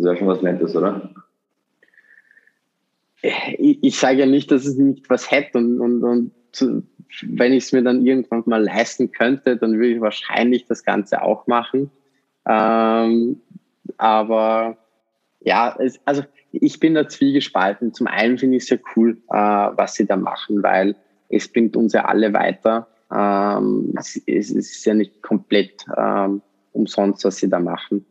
Das 0.00 0.12
ja 0.12 0.16
schon 0.16 0.28
was 0.28 0.42
Nettes, 0.42 0.74
oder? 0.74 1.10
Ich, 3.22 3.82
ich 3.82 3.98
sage 3.98 4.20
ja 4.20 4.26
nicht, 4.26 4.50
dass 4.50 4.64
es 4.64 4.76
nicht 4.76 5.10
was 5.10 5.30
hätte 5.30 5.58
und, 5.58 5.80
und, 5.80 6.02
und 6.02 6.32
wenn 7.22 7.52
ich 7.52 7.64
es 7.64 7.72
mir 7.72 7.82
dann 7.82 8.06
irgendwann 8.06 8.42
mal 8.46 8.64
leisten 8.64 9.12
könnte, 9.12 9.56
dann 9.56 9.74
würde 9.74 9.88
ich 9.88 10.00
wahrscheinlich 10.00 10.66
das 10.66 10.84
Ganze 10.84 11.22
auch 11.22 11.46
machen. 11.46 11.90
Ähm, 12.48 13.40
aber 13.98 14.78
ja, 15.40 15.76
es, 15.78 16.00
also 16.06 16.22
ich 16.52 16.80
bin 16.80 16.94
da 16.94 17.08
zwiegespalten. 17.08 17.92
Zum 17.92 18.06
einen 18.06 18.38
finde 18.38 18.56
ich 18.56 18.64
es 18.64 18.70
ja 18.70 18.78
cool, 18.96 19.18
äh, 19.28 19.34
was 19.34 19.94
sie 19.94 20.06
da 20.06 20.16
machen, 20.16 20.62
weil 20.62 20.96
es 21.28 21.52
bringt 21.52 21.76
uns 21.76 21.92
ja 21.92 22.06
alle 22.06 22.32
weiter. 22.32 22.88
Ähm, 23.12 23.92
es, 23.98 24.20
es, 24.26 24.50
ist 24.50 24.84
ja 24.86 24.94
nicht 24.94 25.22
komplett 25.22 25.84
ähm, 25.96 26.40
umsonst, 26.72 27.24
was 27.24 27.36
sie 27.36 27.50
da 27.50 27.60
machen. 27.60 28.06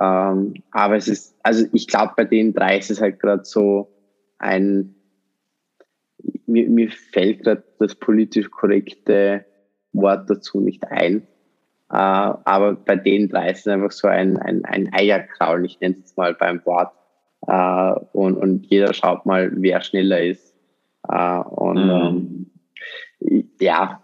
Ähm, 0.00 0.54
aber 0.72 0.96
es 0.96 1.08
ist, 1.08 1.36
also 1.42 1.66
ich 1.72 1.86
glaube, 1.86 2.14
bei 2.16 2.24
den 2.24 2.52
drei 2.52 2.78
ist 2.78 2.90
es 2.90 3.00
halt 3.00 3.18
gerade 3.20 3.44
so 3.44 3.88
ein, 4.38 4.94
mir, 6.46 6.68
mir 6.68 6.90
fällt 6.90 7.42
gerade 7.44 7.64
das 7.78 7.94
politisch 7.94 8.50
korrekte 8.50 9.44
Wort 9.92 10.28
dazu 10.28 10.60
nicht 10.60 10.86
ein. 10.88 11.22
Äh, 11.90 11.96
aber 11.96 12.74
bei 12.74 12.96
den 12.96 13.28
drei 13.28 13.50
ist 13.50 13.60
es 13.60 13.68
einfach 13.68 13.92
so 13.92 14.08
ein, 14.08 14.36
ein, 14.38 14.64
ein 14.64 14.92
Eierkraul, 14.92 15.64
ich 15.64 15.80
nenne 15.80 15.96
es 16.04 16.16
mal 16.16 16.34
beim 16.34 16.64
Wort. 16.66 16.92
Äh, 17.46 17.92
und, 18.12 18.36
und 18.36 18.66
jeder 18.66 18.92
schaut 18.92 19.24
mal, 19.24 19.50
wer 19.54 19.80
schneller 19.82 20.20
ist. 20.20 20.54
Äh, 21.08 21.38
und 21.38 21.84
mhm. 21.84 22.50
ähm, 23.20 23.50
ja, 23.60 24.02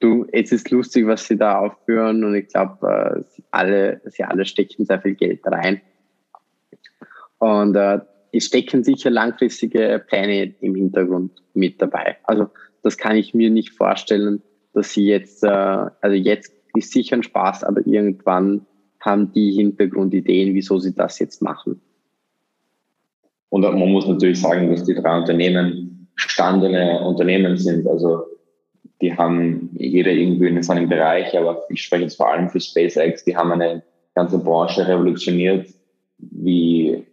du, 0.00 0.26
es 0.32 0.52
ist 0.52 0.70
lustig, 0.70 1.06
was 1.06 1.26
sie 1.26 1.36
da 1.36 1.58
aufführen 1.58 2.24
und 2.24 2.34
ich 2.34 2.48
glaube, 2.48 3.24
sie 3.30 3.44
alle, 3.50 4.00
sie 4.06 4.24
alle 4.24 4.44
stecken 4.44 4.84
sehr 4.84 5.00
viel 5.00 5.14
Geld 5.14 5.40
rein. 5.44 5.80
Und 7.38 7.76
äh, 7.76 8.00
es 8.32 8.46
stecken 8.46 8.84
sicher 8.84 9.10
langfristige 9.10 10.02
Pläne 10.06 10.54
im 10.60 10.74
Hintergrund 10.74 11.42
mit 11.54 11.80
dabei. 11.80 12.16
Also 12.24 12.48
das 12.82 12.96
kann 12.96 13.16
ich 13.16 13.34
mir 13.34 13.50
nicht 13.50 13.72
vorstellen, 13.72 14.42
dass 14.72 14.92
sie 14.92 15.06
jetzt, 15.06 15.42
äh, 15.42 15.48
also 15.48 16.14
jetzt 16.14 16.52
ist 16.74 16.92
sicher 16.92 17.16
ein 17.16 17.22
Spaß, 17.22 17.64
aber 17.64 17.86
irgendwann 17.86 18.66
haben 19.00 19.32
die 19.32 19.52
Hintergrundideen, 19.52 20.54
wieso 20.54 20.78
sie 20.78 20.94
das 20.94 21.18
jetzt 21.18 21.40
machen. 21.40 21.80
Und 23.48 23.62
man 23.62 23.92
muss 23.92 24.06
natürlich 24.06 24.40
sagen, 24.40 24.70
dass 24.70 24.84
die 24.84 24.94
drei 24.94 25.18
Unternehmen 25.18 26.08
gestandene 26.16 27.00
Unternehmen 27.00 27.56
sind. 27.56 27.86
Also 27.86 28.24
die 29.00 29.16
haben 29.16 29.70
jeder 29.74 30.10
irgendwie 30.10 30.48
in 30.48 30.62
seinem 30.62 30.88
Bereich, 30.88 31.36
aber 31.36 31.62
ich 31.68 31.82
spreche 31.82 32.04
jetzt 32.04 32.16
vor 32.16 32.30
allem 32.30 32.48
für 32.48 32.60
SpaceX, 32.60 33.24
die 33.24 33.36
haben 33.36 33.52
eine 33.52 33.82
ganze 34.14 34.38
Branche 34.38 34.86
revolutioniert, 34.86 35.68
wie 36.18 37.04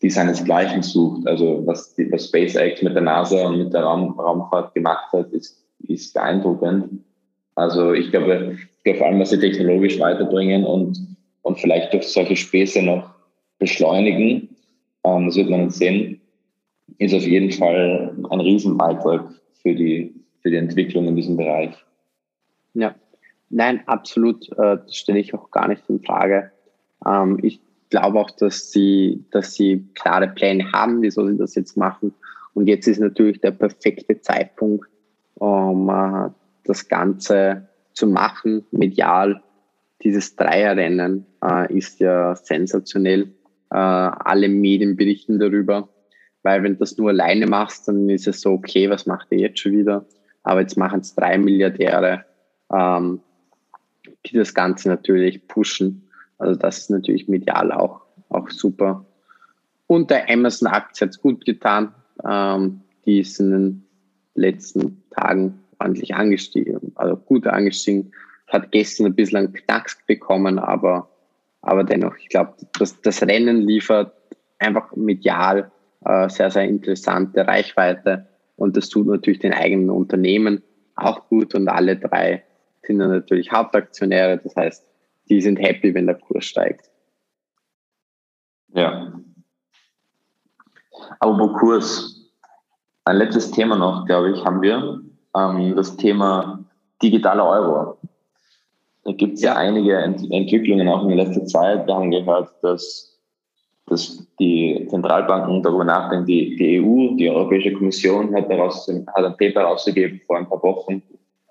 die 0.00 0.10
seinesgleichen 0.10 0.82
sucht. 0.82 1.26
Also 1.26 1.62
was, 1.66 1.94
die, 1.94 2.10
was 2.10 2.26
SpaceX 2.26 2.82
mit 2.82 2.94
der 2.94 3.02
NASA 3.02 3.46
und 3.46 3.58
mit 3.58 3.72
der 3.72 3.82
Raum, 3.82 4.18
Raumfahrt 4.18 4.74
gemacht 4.74 5.12
hat, 5.12 5.30
ist, 5.32 5.62
ist 5.86 6.14
beeindruckend. 6.14 7.04
Also 7.54 7.92
ich 7.92 8.10
glaube, 8.10 8.56
ich 8.56 8.84
glaube 8.84 8.98
vor 8.98 9.06
allem, 9.08 9.20
was 9.20 9.30
sie 9.30 9.38
technologisch 9.38 10.00
weiterbringen 10.00 10.64
und, 10.64 10.98
und 11.42 11.60
vielleicht 11.60 11.92
durch 11.92 12.08
solche 12.08 12.36
Späße 12.36 12.82
noch 12.82 13.10
beschleunigen, 13.58 14.48
ähm, 15.04 15.26
das 15.26 15.36
wird 15.36 15.50
man 15.50 15.64
jetzt 15.64 15.78
sehen, 15.78 16.20
ist 16.98 17.14
auf 17.14 17.26
jeden 17.26 17.52
Fall 17.52 18.16
ein 18.30 18.40
Riesenbeitrag 18.40 19.28
für 19.60 19.74
die, 19.74 20.14
für 20.42 20.50
die 20.50 20.56
Entwicklung 20.56 21.06
in 21.06 21.16
diesem 21.16 21.36
Bereich. 21.36 21.74
Ja, 22.74 22.94
nein, 23.50 23.82
absolut. 23.86 24.50
Äh, 24.52 24.78
das 24.84 24.96
stelle 24.96 25.20
ich 25.20 25.34
auch 25.34 25.50
gar 25.50 25.68
nicht 25.68 25.82
in 25.88 26.02
Frage. 26.02 26.50
Ähm, 27.06 27.38
ich 27.42 27.60
glaube 27.90 28.18
auch, 28.18 28.30
dass 28.30 28.70
sie, 28.70 29.24
dass 29.30 29.54
sie 29.54 29.86
klare 29.94 30.28
Pläne 30.28 30.72
haben, 30.72 31.02
wieso 31.02 31.26
sie 31.26 31.36
das 31.36 31.54
jetzt 31.54 31.76
machen. 31.76 32.14
Und 32.54 32.66
jetzt 32.66 32.86
ist 32.86 32.98
natürlich 32.98 33.40
der 33.40 33.52
perfekte 33.52 34.20
Zeitpunkt, 34.20 34.88
um 35.34 35.88
äh, 35.88 36.30
das 36.64 36.88
Ganze 36.88 37.68
zu 37.92 38.06
machen, 38.06 38.64
medial. 38.70 39.42
Dieses 40.02 40.36
Dreierrennen 40.36 41.26
äh, 41.44 41.72
ist 41.72 42.00
ja 42.00 42.34
sensationell. 42.34 43.32
Äh, 43.70 43.76
alle 43.76 44.48
Medien 44.48 44.96
berichten 44.96 45.38
darüber, 45.38 45.88
weil 46.42 46.62
wenn 46.62 46.74
du 46.74 46.80
das 46.80 46.98
nur 46.98 47.10
alleine 47.10 47.46
machst, 47.46 47.88
dann 47.88 48.08
ist 48.08 48.26
es 48.26 48.40
so, 48.40 48.52
okay, 48.52 48.90
was 48.90 49.06
macht 49.06 49.28
ihr 49.30 49.38
jetzt 49.38 49.60
schon 49.60 49.72
wieder? 49.72 50.04
Aber 50.42 50.60
jetzt 50.60 50.76
machen 50.76 51.00
es 51.00 51.14
drei 51.14 51.38
Milliardäre, 51.38 52.24
ähm, 52.72 53.20
die 54.26 54.36
das 54.36 54.54
Ganze 54.54 54.88
natürlich 54.88 55.46
pushen. 55.46 56.08
Also 56.38 56.58
das 56.58 56.78
ist 56.78 56.90
natürlich 56.90 57.28
medial 57.28 57.72
auch, 57.72 58.02
auch 58.28 58.50
super. 58.50 59.04
Und 59.86 60.10
der 60.10 60.28
Amazon-Aktie 60.28 61.06
hat 61.06 61.14
es 61.14 61.20
gut 61.20 61.44
getan. 61.44 61.94
Ähm, 62.26 62.80
die 63.04 63.20
ist 63.20 63.38
in 63.40 63.50
den 63.50 63.86
letzten 64.34 65.02
Tagen 65.10 65.60
ordentlich 65.78 66.14
angestiegen, 66.14 66.92
also 66.94 67.16
gut 67.16 67.46
angestiegen. 67.46 68.12
Hat 68.48 68.70
gestern 68.70 69.06
ein 69.06 69.14
bisschen 69.14 69.38
einen 69.38 69.52
Knacks 69.52 69.98
bekommen, 70.06 70.58
aber, 70.58 71.08
aber 71.62 71.84
dennoch, 71.84 72.16
ich 72.16 72.28
glaube, 72.28 72.54
das, 72.78 73.00
das 73.00 73.22
Rennen 73.22 73.62
liefert 73.62 74.14
einfach 74.58 74.94
medial 74.94 75.70
äh, 76.04 76.28
sehr, 76.28 76.50
sehr 76.50 76.64
interessante 76.64 77.46
Reichweite 77.46 78.28
und 78.56 78.76
das 78.76 78.88
tut 78.88 79.06
natürlich 79.06 79.40
den 79.40 79.52
eigenen 79.52 79.90
Unternehmen 79.90 80.62
auch 80.94 81.28
gut 81.28 81.54
und 81.54 81.68
alle 81.68 81.96
drei 81.96 82.44
sind 82.82 82.98
dann 82.98 83.10
natürlich 83.10 83.50
Hauptaktionäre, 83.52 84.38
das 84.38 84.54
heißt, 84.56 84.86
die 85.28 85.40
sind 85.40 85.56
happy, 85.56 85.94
wenn 85.94 86.06
der 86.06 86.16
Kurs 86.16 86.44
steigt. 86.44 86.90
Ja. 88.74 89.12
Aber 91.20 91.52
Kurs, 91.54 92.30
ein 93.04 93.16
letztes 93.16 93.50
Thema 93.50 93.76
noch, 93.76 94.06
glaube 94.06 94.32
ich, 94.32 94.44
haben 94.44 94.62
wir 94.62 95.00
ähm, 95.36 95.74
das 95.76 95.96
Thema 95.96 96.64
digitaler 97.02 97.46
Euro. 97.46 97.98
Da 99.04 99.12
gibt 99.12 99.34
es 99.34 99.42
ja 99.42 99.56
einige 99.56 99.96
Ent 99.96 100.22
Entwicklungen 100.30 100.88
auch 100.88 101.04
in 101.04 101.16
letzter 101.16 101.44
Zeit. 101.44 101.86
Wir 101.86 101.94
haben 101.94 102.10
gehört, 102.10 102.52
dass, 102.62 103.11
dass 103.92 104.26
die 104.40 104.86
Zentralbanken 104.88 105.62
darüber 105.62 105.84
nachdenken, 105.84 106.26
die, 106.26 106.56
die 106.56 106.80
EU, 106.80 107.14
die 107.16 107.30
Europäische 107.30 107.72
Kommission 107.72 108.34
hat, 108.34 108.50
daraus, 108.50 108.88
hat 108.88 109.24
ein 109.24 109.36
Paper 109.36 109.62
rausgegeben 109.62 110.20
vor 110.26 110.38
ein 110.38 110.48
paar 110.48 110.62
Wochen, 110.62 111.02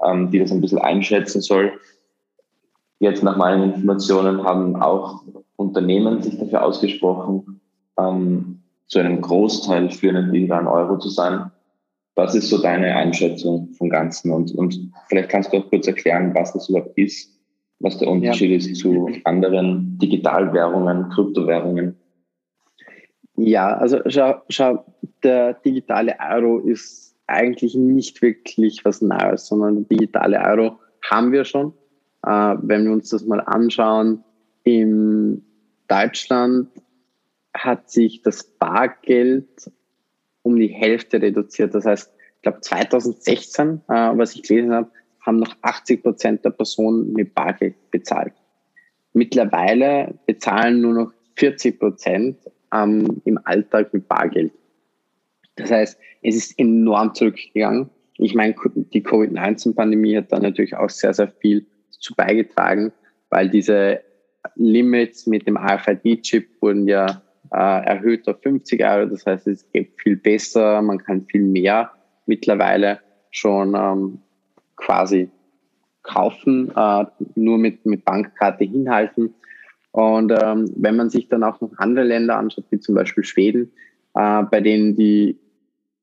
ähm, 0.06 0.32
die 0.32 0.40
das 0.40 0.52
ein 0.52 0.62
bisschen 0.62 0.80
einschätzen 0.80 1.42
soll. 1.42 1.74
Jetzt 3.00 3.24
nach 3.24 3.38
meinen 3.38 3.74
Informationen 3.74 4.44
haben 4.44 4.76
auch 4.76 5.24
Unternehmen 5.56 6.22
sich 6.22 6.38
dafür 6.38 6.64
ausgesprochen, 6.64 7.62
ähm, 7.98 8.62
zu 8.88 9.00
einem 9.00 9.22
Großteil 9.22 9.90
für 9.90 10.10
einen 10.10 10.34
digitalen 10.34 10.68
Euro 10.68 10.98
zu 10.98 11.10
sein. 11.10 11.52
Was 12.16 12.36
ist 12.36 12.50
so 12.50 12.62
deine 12.62 12.96
Einschätzung 12.96 13.70
vom 13.78 13.90
Ganzen? 13.90 14.32
Und, 14.32 14.54
und 14.56 14.92
vielleicht 15.08 15.30
kannst 15.30 15.54
du 15.54 15.58
auch 15.58 15.70
kurz 15.70 15.88
erklären, 15.88 16.34
was 16.36 16.52
das 16.54 16.68
überhaupt 16.68 16.98
ist, 16.98 17.40
was 17.80 17.98
der 17.98 18.10
Unterschied 18.10 18.52
ja. 18.52 18.58
ist 18.58 18.76
zu 18.76 19.08
anderen 19.24 19.98
Digitalwährungen, 20.00 21.10
Kryptowährungen. 21.10 21.96
Ja, 23.44 23.76
also 23.76 24.00
schau, 24.06 24.44
schau, 24.50 24.86
der 25.24 25.56
digitale 25.56 26.16
Euro 26.20 26.60
ist 26.60 27.16
eigentlich 27.26 27.74
nicht 27.74 28.22
wirklich 28.22 28.86
was 28.86 29.02
Neues, 29.02 29.48
sondern 29.48 29.88
der 29.88 29.98
digitale 29.98 30.40
Euro 30.40 30.80
haben 31.10 31.32
wir 31.32 31.44
schon. 31.44 31.74
Äh, 32.24 32.56
wenn 32.62 32.86
wir 32.86 32.92
uns 32.92 33.10
das 33.10 33.26
mal 33.26 33.40
anschauen, 33.40 34.24
in 34.64 35.44
Deutschland 35.88 36.70
hat 37.56 37.90
sich 37.90 38.22
das 38.22 38.44
Bargeld 38.44 39.72
um 40.44 40.58
die 40.58 40.68
Hälfte 40.68 41.20
reduziert. 41.20 41.74
Das 41.74 41.86
heißt, 41.86 42.14
ich 42.36 42.42
glaube 42.44 42.62
2016, 42.62 43.82
äh, 43.88 43.94
was 44.18 44.36
ich 44.36 44.44
gelesen 44.44 44.72
habe, 44.72 44.92
haben 45.26 45.38
noch 45.38 45.56
80 45.64 46.04
Prozent 46.04 46.46
der 46.46 46.52
Personen 46.52 47.14
mit 47.14 47.34
Bargeld 47.34 47.90
bezahlt. 47.90 48.34
Mittlerweile 49.14 50.14
bezahlen 50.28 50.82
nur 50.82 50.94
noch 50.94 51.14
40 51.38 51.80
Prozent 51.80 52.38
ähm, 52.74 53.22
im 53.26 53.40
Alltag 53.44 53.94
mit 53.94 54.08
Bargeld. 54.08 54.54
Das 55.56 55.72
heißt, 55.72 56.00
es 56.22 56.36
ist 56.36 56.60
enorm 56.60 57.14
zurückgegangen. 57.14 57.90
Ich 58.18 58.36
meine, 58.36 58.56
die 58.76 59.04
Covid-19-Pandemie 59.04 60.18
hat 60.18 60.32
da 60.32 60.40
natürlich 60.40 60.76
auch 60.76 60.90
sehr, 60.90 61.14
sehr 61.14 61.28
viel 61.28 61.66
zu 61.90 62.16
beigetragen, 62.16 62.92
weil 63.30 63.50
diese 63.50 64.02
Limits 64.56 65.28
mit 65.28 65.48
dem 65.48 65.58
RFID-Chip 65.58 66.62
wurden 66.62 66.88
ja 66.88 67.22
äh, 67.52 67.86
erhöht 67.86 68.28
auf 68.28 68.42
50 68.42 68.84
Euro. 68.84 69.08
Das 69.08 69.26
heißt, 69.26 69.48
es 69.48 69.70
geht 69.72 69.94
viel 70.02 70.18
besser, 70.18 70.82
man 70.82 71.00
kann 71.00 71.26
viel 71.26 71.44
mehr 71.44 71.92
mittlerweile 72.26 73.00
schon 73.32 73.76
ähm, 73.76 74.20
quasi 74.76 75.30
kaufen, 76.04 76.72
äh, 76.76 77.06
nur 77.36 77.58
mit, 77.58 77.86
mit 77.86 78.06
Bankkarte 78.06 78.64
hinhalten. 78.64 79.36
Und 79.92 80.32
ähm, 80.32 80.72
wenn 80.76 80.96
man 80.96 81.10
sich 81.10 81.28
dann 81.28 81.44
auch 81.44 81.60
noch 81.60 81.72
andere 81.78 82.06
Länder 82.06 82.38
anschaut, 82.38 82.66
wie 82.70 82.80
zum 82.80 82.96
Beispiel 82.96 83.24
Schweden, 83.24 83.72
äh, 84.14 84.44
bei 84.44 84.62
denen 84.62 84.96
die 84.96 85.38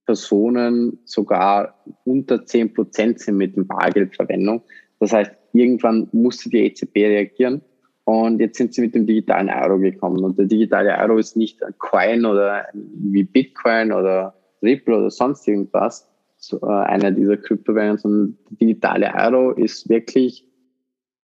Personen 0.04 0.98
sogar 1.04 1.74
unter 2.04 2.44
10 2.44 2.74
Prozent 2.74 3.20
sind 3.20 3.36
mit 3.36 3.56
dem 3.56 3.66
Bargeldverwendung. 3.66 4.62
Das 5.00 5.12
heißt, 5.12 5.32
irgendwann 5.52 6.08
musste 6.12 6.50
die 6.50 6.64
EZB 6.64 6.96
reagieren 6.96 7.62
und 8.04 8.40
jetzt 8.40 8.56
sind 8.56 8.72
sie 8.72 8.80
mit 8.80 8.94
dem 8.94 9.06
digitalen 9.06 9.50
Euro 9.50 9.78
gekommen. 9.78 10.24
Und 10.24 10.38
der 10.38 10.46
digitale 10.46 10.96
Euro 10.98 11.18
ist 11.18 11.36
nicht 11.36 11.62
ein 11.62 11.74
Coin 11.76 12.24
oder 12.24 12.66
wie 12.72 13.22
Bitcoin 13.22 13.92
oder 13.92 14.34
Ripple 14.62 14.96
oder 14.96 15.10
sonst 15.10 15.46
irgendwas, 15.46 16.08
so, 16.38 16.58
äh, 16.62 16.66
einer 16.66 17.10
dieser 17.10 17.36
Kryptowährungen, 17.36 17.98
sondern 17.98 18.38
der 18.48 18.56
digitale 18.56 19.12
Euro 19.14 19.50
ist 19.50 19.90
wirklich 19.90 20.46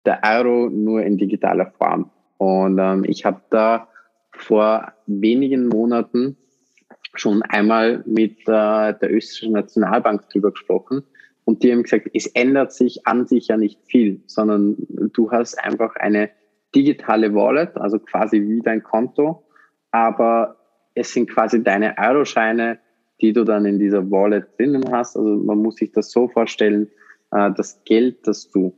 der 0.06 0.20
Euro 0.22 0.70
nur 0.70 1.02
in 1.02 1.18
digitaler 1.18 1.72
Form. 1.72 2.12
Und 2.38 2.78
ähm, 2.78 3.04
ich 3.06 3.24
habe 3.24 3.42
da 3.50 3.88
vor 4.32 4.92
wenigen 5.06 5.68
Monaten 5.68 6.36
schon 7.14 7.42
einmal 7.42 8.02
mit 8.06 8.40
äh, 8.42 8.94
der 8.94 9.12
österreichischen 9.12 9.52
Nationalbank 9.52 10.28
drüber 10.30 10.52
gesprochen. 10.52 11.02
Und 11.44 11.62
die 11.62 11.72
haben 11.72 11.82
gesagt, 11.82 12.10
es 12.14 12.26
ändert 12.26 12.72
sich 12.72 13.06
an 13.06 13.26
sich 13.26 13.48
ja 13.48 13.56
nicht 13.56 13.80
viel, 13.86 14.20
sondern 14.26 14.76
du 14.88 15.30
hast 15.30 15.54
einfach 15.58 15.96
eine 15.96 16.30
digitale 16.74 17.34
Wallet, 17.34 17.76
also 17.76 17.98
quasi 17.98 18.42
wie 18.42 18.60
dein 18.60 18.82
Konto, 18.82 19.44
aber 19.90 20.56
es 20.94 21.12
sind 21.12 21.30
quasi 21.30 21.62
deine 21.62 21.96
Euroscheine, 21.96 22.78
die 23.20 23.32
du 23.32 23.44
dann 23.44 23.64
in 23.64 23.78
dieser 23.78 24.10
Wallet 24.10 24.46
drinnen 24.58 24.84
hast. 24.92 25.16
Also 25.16 25.36
man 25.36 25.58
muss 25.58 25.76
sich 25.76 25.90
das 25.92 26.10
so 26.10 26.28
vorstellen, 26.28 26.88
äh, 27.32 27.50
das 27.56 27.82
Geld, 27.84 28.26
das 28.26 28.50
du 28.50 28.76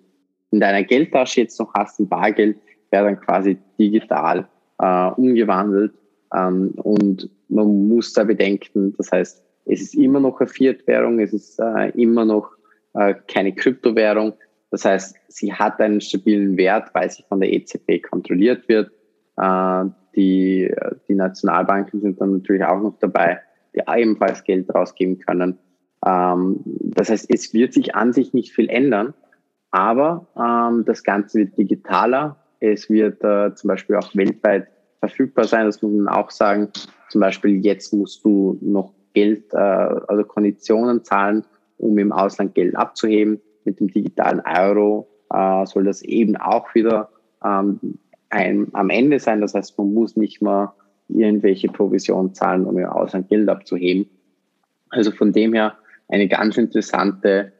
in 0.50 0.60
deiner 0.60 0.84
Geldtasche 0.84 1.40
jetzt 1.40 1.58
noch 1.58 1.74
hast, 1.74 1.98
ein 2.00 2.08
Bargeld, 2.08 2.58
wäre 2.90 3.04
dann 3.04 3.20
quasi 3.20 3.58
digital 3.78 4.48
äh, 4.78 5.10
umgewandelt. 5.12 5.94
Ähm, 6.34 6.72
und 6.76 7.28
man 7.48 7.88
muss 7.88 8.12
da 8.12 8.24
bedenken, 8.24 8.94
das 8.96 9.10
heißt, 9.12 9.42
es 9.66 9.82
ist 9.82 9.94
immer 9.94 10.20
noch 10.20 10.40
eine 10.40 10.48
Fiat-Währung, 10.48 11.20
es 11.20 11.32
ist 11.32 11.58
äh, 11.58 11.90
immer 11.90 12.24
noch 12.24 12.52
äh, 12.94 13.14
keine 13.26 13.54
Kryptowährung, 13.54 14.34
das 14.70 14.84
heißt, 14.84 15.16
sie 15.28 15.52
hat 15.52 15.80
einen 15.80 16.00
stabilen 16.00 16.56
Wert, 16.56 16.90
weil 16.94 17.10
sie 17.10 17.24
von 17.28 17.40
der 17.40 17.52
EZB 17.52 18.02
kontrolliert 18.08 18.68
wird. 18.68 18.92
Äh, 19.36 19.84
die, 20.14 20.72
die 21.08 21.14
Nationalbanken 21.14 22.00
sind 22.00 22.20
dann 22.20 22.32
natürlich 22.32 22.64
auch 22.64 22.80
noch 22.80 22.98
dabei, 22.98 23.40
die 23.74 23.82
ebenfalls 23.88 24.44
Geld 24.44 24.72
rausgeben 24.72 25.18
können. 25.18 25.58
Ähm, 26.06 26.60
das 26.64 27.10
heißt, 27.10 27.26
es 27.32 27.52
wird 27.52 27.72
sich 27.72 27.94
an 27.94 28.12
sich 28.12 28.32
nicht 28.32 28.52
viel 28.52 28.68
ändern, 28.68 29.14
aber 29.70 30.28
ähm, 30.36 30.84
das 30.84 31.02
Ganze 31.04 31.40
wird 31.40 31.58
digitaler. 31.58 32.36
Es 32.60 32.88
wird 32.90 33.22
äh, 33.24 33.54
zum 33.54 33.68
Beispiel 33.68 33.96
auch 33.96 34.14
weltweit 34.14 34.68
verfügbar 35.00 35.44
sein. 35.44 35.66
Das 35.66 35.82
muss 35.82 35.92
man 35.92 36.08
auch 36.08 36.30
sagen. 36.30 36.68
Zum 37.08 37.20
Beispiel 37.20 37.64
jetzt 37.64 37.92
musst 37.92 38.24
du 38.24 38.58
noch 38.60 38.92
Geld, 39.14 39.52
äh, 39.52 39.56
also 39.56 40.24
Konditionen 40.24 41.02
zahlen, 41.02 41.44
um 41.78 41.98
im 41.98 42.12
Ausland 42.12 42.54
Geld 42.54 42.76
abzuheben 42.76 43.40
mit 43.64 43.80
dem 43.80 43.88
digitalen 43.88 44.40
Euro 44.40 45.08
äh, 45.32 45.66
soll 45.66 45.84
das 45.84 46.02
eben 46.02 46.36
auch 46.36 46.74
wieder 46.74 47.10
ähm, 47.44 47.98
ein, 48.30 48.68
am 48.72 48.90
Ende 48.90 49.18
sein. 49.18 49.40
Das 49.40 49.54
heißt, 49.54 49.76
man 49.78 49.92
muss 49.92 50.16
nicht 50.16 50.42
mehr 50.42 50.74
irgendwelche 51.08 51.68
Provisionen 51.68 52.34
zahlen, 52.34 52.64
um 52.64 52.78
im 52.78 52.86
Ausland 52.86 53.28
Geld 53.28 53.48
abzuheben. 53.48 54.08
Also 54.90 55.10
von 55.10 55.32
dem 55.32 55.54
her 55.54 55.76
eine 56.08 56.28
ganz 56.28 56.56
interessante 56.56 57.52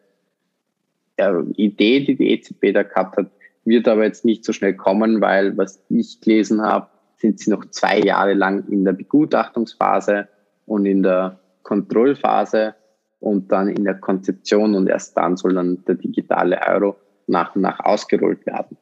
äh, 1.17 1.43
Idee, 1.57 2.01
die 2.01 2.17
die 2.17 2.31
EZB 2.33 2.73
da 2.73 2.83
gehabt 2.83 3.17
hat, 3.17 3.31
wird 3.65 3.89
aber 3.89 4.05
jetzt 4.05 4.25
nicht 4.25 4.45
so 4.45 4.53
schnell 4.53 4.75
kommen, 4.75 5.21
weil 5.21 5.57
was 5.57 5.83
ich 5.89 6.21
gelesen 6.21 6.63
habe, 6.63 6.89
sind 7.17 7.39
sie 7.39 7.51
noch 7.51 7.65
zwei 7.71 8.01
Jahre 8.01 8.35
lang 8.35 8.67
in 8.69 8.85
der 8.85 8.93
Begutachtungsphase 8.93 10.29
und 10.67 10.87
in 10.87 11.03
der 11.03 11.39
Kontrollphase 11.63 12.75
und 13.21 13.53
dann 13.53 13.69
in 13.69 13.85
der 13.85 13.95
Konzeption 13.95 14.75
und 14.75 14.89
erst 14.89 15.17
dann 15.17 15.37
soll 15.37 15.55
dann 15.55 15.85
der 15.85 15.97
digitale 15.97 16.59
Euro 16.67 16.97
nach 17.27 17.55
und 17.55 17.63
nach 17.63 17.79
ausgerollt 17.81 18.45
werden. 18.47 18.77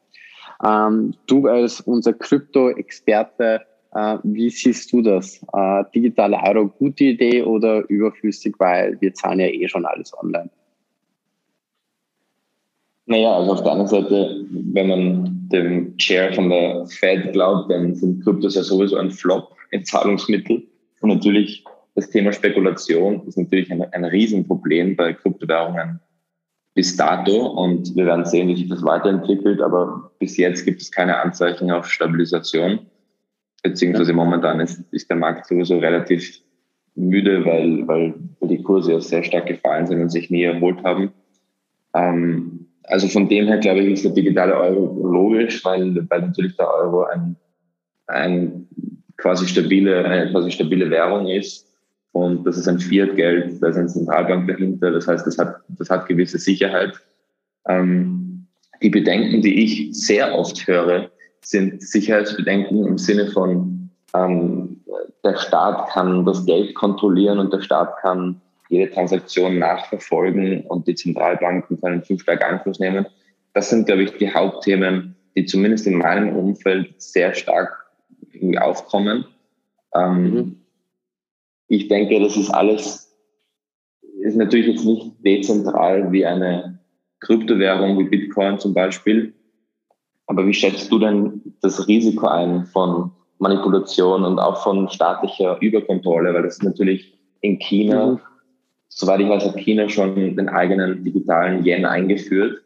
Ähm, 0.65 1.13
du 1.27 1.47
als 1.47 1.81
unser 1.81 2.13
Krypto-Experte, 2.13 3.61
äh, 3.93 4.17
wie 4.23 4.49
siehst 4.49 4.91
du 4.91 5.01
das? 5.01 5.41
Äh, 5.53 5.83
digitale 5.93 6.37
Euro, 6.41 6.67
gute 6.67 7.05
Idee 7.05 7.43
oder 7.43 7.87
überflüssig, 7.89 8.55
weil 8.57 8.99
wir 9.01 9.13
zahlen 9.13 9.39
ja 9.39 9.47
eh 9.47 9.67
schon 9.67 9.85
alles 9.85 10.13
online? 10.17 10.49
Naja, 13.09 13.37
also 13.37 13.53
auf 13.53 13.63
der 13.63 13.71
anderen 13.71 13.87
Seite, 13.87 14.45
wenn 14.51 14.87
man 14.87 15.49
dem 15.51 15.97
Chair 15.97 16.31
von 16.31 16.47
der 16.51 16.85
Fed 16.85 17.33
glaubt, 17.33 17.71
dann 17.71 17.95
sind 17.95 18.23
Kryptos 18.23 18.53
ja 18.53 18.61
sowieso 18.61 18.97
ein 18.97 19.09
Flop, 19.09 19.55
ein 19.71 19.83
Zahlungsmittel. 19.83 20.61
Und 21.01 21.09
natürlich 21.09 21.63
das 21.95 22.11
Thema 22.11 22.31
Spekulation 22.31 23.27
ist 23.27 23.35
natürlich 23.35 23.71
ein, 23.71 23.81
ein 23.81 24.05
Riesenproblem 24.05 24.95
bei 24.95 25.13
Kryptowährungen 25.13 25.99
bis 26.75 26.95
dato 26.95 27.47
und 27.47 27.95
wir 27.95 28.05
werden 28.05 28.25
sehen, 28.25 28.47
wie 28.47 28.55
sich 28.55 28.69
das 28.69 28.83
weiterentwickelt, 28.83 29.59
aber 29.59 30.11
bis 30.19 30.37
jetzt 30.37 30.63
gibt 30.65 30.79
es 30.79 30.91
keine 30.91 31.17
Anzeichen 31.17 31.71
auf 31.71 31.89
Stabilisation, 31.89 32.79
beziehungsweise 33.63 34.13
momentan 34.13 34.59
ist, 34.59 34.83
ist 34.91 35.09
der 35.09 35.17
Markt 35.17 35.47
sowieso 35.47 35.79
relativ 35.79 36.41
müde, 36.93 37.43
weil, 37.43 37.87
weil 37.87 38.13
die 38.41 38.61
Kurse 38.61 38.93
ja 38.93 39.01
sehr 39.01 39.23
stark 39.23 39.47
gefallen 39.47 39.87
sind 39.87 39.99
und 39.99 40.09
sich 40.09 40.29
nie 40.29 40.43
erholt 40.43 40.83
haben. 40.83 41.11
Ähm, 41.95 42.68
also 42.89 43.07
von 43.07 43.29
dem 43.29 43.47
her 43.47 43.57
glaube 43.57 43.81
ich, 43.81 43.93
ist 43.93 44.05
der 44.05 44.11
digitale 44.11 44.55
Euro 44.55 45.07
logisch, 45.07 45.63
weil, 45.63 46.05
weil 46.09 46.21
natürlich 46.21 46.55
der 46.57 46.71
Euro 46.73 47.03
ein, 47.05 47.35
ein 48.07 48.67
quasi 49.17 49.47
stabile, 49.47 50.05
eine 50.05 50.31
quasi 50.31 50.51
stabile 50.51 50.89
Währung 50.89 51.27
ist 51.27 51.67
und 52.11 52.43
das 52.45 52.57
ist 52.57 52.67
ein 52.67 52.79
Fiat-Geld, 52.79 53.61
da 53.61 53.67
ist 53.67 53.77
eine 53.77 53.87
Zentralbank 53.87 54.47
dahinter. 54.47 54.91
Das 54.91 55.07
heißt, 55.07 55.25
das 55.27 55.37
hat, 55.37 55.57
das 55.69 55.89
hat 55.89 56.07
gewisse 56.07 56.39
Sicherheit. 56.39 56.99
Ähm, 57.67 58.47
die 58.81 58.89
Bedenken, 58.89 59.41
die 59.41 59.63
ich 59.63 59.89
sehr 59.91 60.33
oft 60.33 60.65
höre, 60.67 61.11
sind 61.41 61.81
Sicherheitsbedenken 61.81 62.85
im 62.85 62.97
Sinne 62.97 63.27
von, 63.27 63.89
ähm, 64.15 64.81
der 65.23 65.37
Staat 65.37 65.89
kann 65.89 66.25
das 66.25 66.45
Geld 66.45 66.73
kontrollieren 66.75 67.39
und 67.39 67.53
der 67.53 67.61
Staat 67.61 67.97
kann 67.97 68.41
jede 68.69 68.91
Transaktion 68.91 69.59
nachverfolgen 69.59 70.61
und 70.67 70.87
die 70.87 70.95
Zentralbanken 70.95 71.81
können 71.81 72.03
fünf 72.03 72.21
stark 72.21 72.43
Einfluss 72.43 72.79
nehmen. 72.79 73.05
Das 73.53 73.69
sind, 73.69 73.87
glaube 73.87 74.03
ich, 74.03 74.11
die 74.17 74.31
Hauptthemen, 74.31 75.15
die 75.35 75.45
zumindest 75.45 75.87
in 75.87 75.95
meinem 75.95 76.35
Umfeld 76.35 76.93
sehr 77.01 77.33
stark 77.33 77.87
irgendwie 78.31 78.59
aufkommen. 78.59 79.25
Ähm, 79.95 80.33
mhm. 80.33 80.55
Ich 81.67 81.87
denke, 81.87 82.19
das 82.19 82.37
ist 82.37 82.51
alles, 82.51 83.11
ist 84.21 84.37
natürlich 84.37 84.67
jetzt 84.67 84.85
nicht 84.85 85.13
dezentral 85.25 86.11
wie 86.11 86.25
eine 86.25 86.79
Kryptowährung 87.21 87.97
wie 87.97 88.09
Bitcoin 88.09 88.59
zum 88.59 88.73
Beispiel. 88.73 89.33
Aber 90.27 90.45
wie 90.45 90.53
schätzt 90.53 90.91
du 90.91 90.99
denn 90.99 91.55
das 91.61 91.87
Risiko 91.87 92.27
ein 92.27 92.65
von 92.67 93.11
Manipulation 93.39 94.23
und 94.25 94.37
auch 94.37 94.61
von 94.61 94.89
staatlicher 94.89 95.57
Überkontrolle? 95.59 96.33
Weil 96.35 96.43
das 96.43 96.57
ist 96.57 96.63
natürlich 96.63 97.17
in 97.41 97.57
China, 97.57 98.11
mhm. 98.11 98.19
Soweit 98.89 99.21
ich 99.21 99.29
weiß, 99.29 99.45
hat 99.45 99.57
China 99.57 99.87
schon 99.87 100.15
den 100.15 100.49
eigenen 100.49 101.03
digitalen 101.03 101.65
Yen 101.65 101.85
eingeführt, 101.85 102.61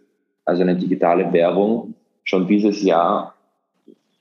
also 0.46 0.64
eine 0.64 0.76
digitale 0.76 1.32
Währung, 1.32 1.94
schon 2.24 2.48
dieses 2.48 2.82
Jahr. 2.82 3.36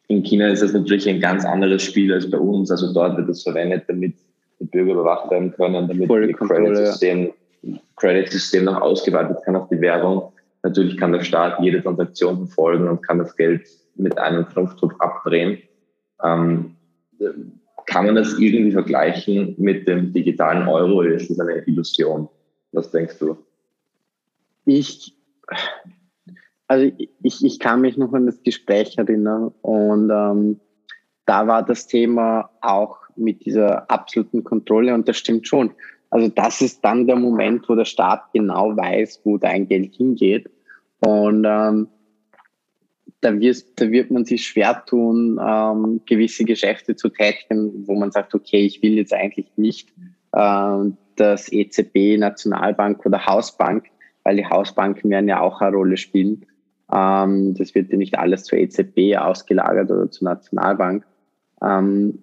In 0.08 0.22
China 0.22 0.48
ist 0.48 0.62
das 0.62 0.72
natürlich 0.72 1.08
ein 1.08 1.20
ganz 1.20 1.44
anderes 1.44 1.82
Spiel 1.82 2.12
als 2.12 2.30
bei 2.30 2.38
uns. 2.38 2.70
Also 2.70 2.92
dort 2.92 3.16
wird 3.16 3.28
es 3.28 3.42
verwendet, 3.42 3.84
damit 3.88 4.14
die 4.60 4.64
Bürger 4.66 4.92
überwacht 4.92 5.30
werden 5.30 5.52
können, 5.52 5.88
damit 5.88 6.10
das 6.10 6.48
Credit-System 6.48 7.32
Credit 7.96 8.62
noch 8.62 8.80
ausgeweitet 8.80 9.38
kann 9.44 9.56
auf 9.56 9.68
die 9.68 9.80
Währung. 9.80 10.32
Natürlich 10.62 10.96
kann 10.96 11.12
der 11.12 11.22
Staat 11.22 11.60
jede 11.60 11.82
Transaktion 11.82 12.36
verfolgen 12.36 12.88
und 12.88 13.02
kann 13.02 13.18
das 13.18 13.34
Geld 13.36 13.66
mit 13.96 14.18
einem 14.18 14.46
Knopfdruck 14.48 14.94
abdrehen. 14.98 15.58
Ähm, 16.22 16.76
kann 17.92 18.06
man 18.06 18.14
das 18.14 18.38
irgendwie 18.38 18.72
vergleichen 18.72 19.54
mit 19.58 19.86
dem 19.86 20.12
digitalen 20.12 20.66
Euro 20.66 21.00
oder 21.00 21.10
ist 21.10 21.28
das 21.30 21.38
eine 21.38 21.56
Illusion? 21.66 22.28
Was 22.72 22.90
denkst 22.90 23.18
du? 23.18 23.36
Ich, 24.64 25.14
also 26.68 26.90
ich, 27.22 27.44
ich 27.44 27.58
kann 27.58 27.82
mich 27.82 27.98
noch 27.98 28.14
an 28.14 28.24
das 28.24 28.42
Gespräch 28.42 28.96
erinnern 28.96 29.52
und 29.60 30.10
ähm, 30.10 30.60
da 31.26 31.46
war 31.46 31.62
das 31.62 31.86
Thema 31.86 32.50
auch 32.62 32.96
mit 33.14 33.44
dieser 33.44 33.90
absoluten 33.90 34.42
Kontrolle 34.42 34.94
und 34.94 35.06
das 35.06 35.18
stimmt 35.18 35.46
schon. 35.46 35.72
Also 36.08 36.28
das 36.28 36.62
ist 36.62 36.82
dann 36.82 37.06
der 37.06 37.16
Moment, 37.16 37.68
wo 37.68 37.74
der 37.74 37.84
Staat 37.84 38.32
genau 38.32 38.74
weiß, 38.74 39.20
wo 39.24 39.36
dein 39.36 39.68
Geld 39.68 39.94
hingeht. 39.94 40.50
Und 41.00 41.44
ähm, 41.46 41.88
da, 43.22 43.38
wirst, 43.38 43.80
da 43.80 43.90
wird 43.90 44.10
man 44.10 44.24
sich 44.24 44.46
schwer 44.46 44.84
tun, 44.84 45.40
ähm, 45.40 46.00
gewisse 46.06 46.44
Geschäfte 46.44 46.96
zu 46.96 47.08
tätigen, 47.08 47.86
wo 47.86 47.94
man 47.94 48.10
sagt, 48.10 48.34
okay, 48.34 48.66
ich 48.66 48.82
will 48.82 48.94
jetzt 48.94 49.14
eigentlich 49.14 49.46
nicht 49.56 49.88
äh, 50.32 50.78
das 51.16 51.50
EZB, 51.50 52.18
Nationalbank 52.18 53.06
oder 53.06 53.24
Hausbank, 53.24 53.86
weil 54.24 54.36
die 54.36 54.46
Hausbanken 54.46 55.08
werden 55.08 55.28
ja 55.28 55.40
auch 55.40 55.60
eine 55.60 55.74
Rolle 55.74 55.96
spielen. 55.96 56.46
Ähm, 56.92 57.54
das 57.54 57.74
wird 57.74 57.90
ja 57.92 57.96
nicht 57.96 58.18
alles 58.18 58.44
zur 58.44 58.58
EZB 58.58 59.16
ausgelagert 59.16 59.90
oder 59.90 60.10
zur 60.10 60.28
Nationalbank. 60.28 61.06
Ähm, 61.62 62.18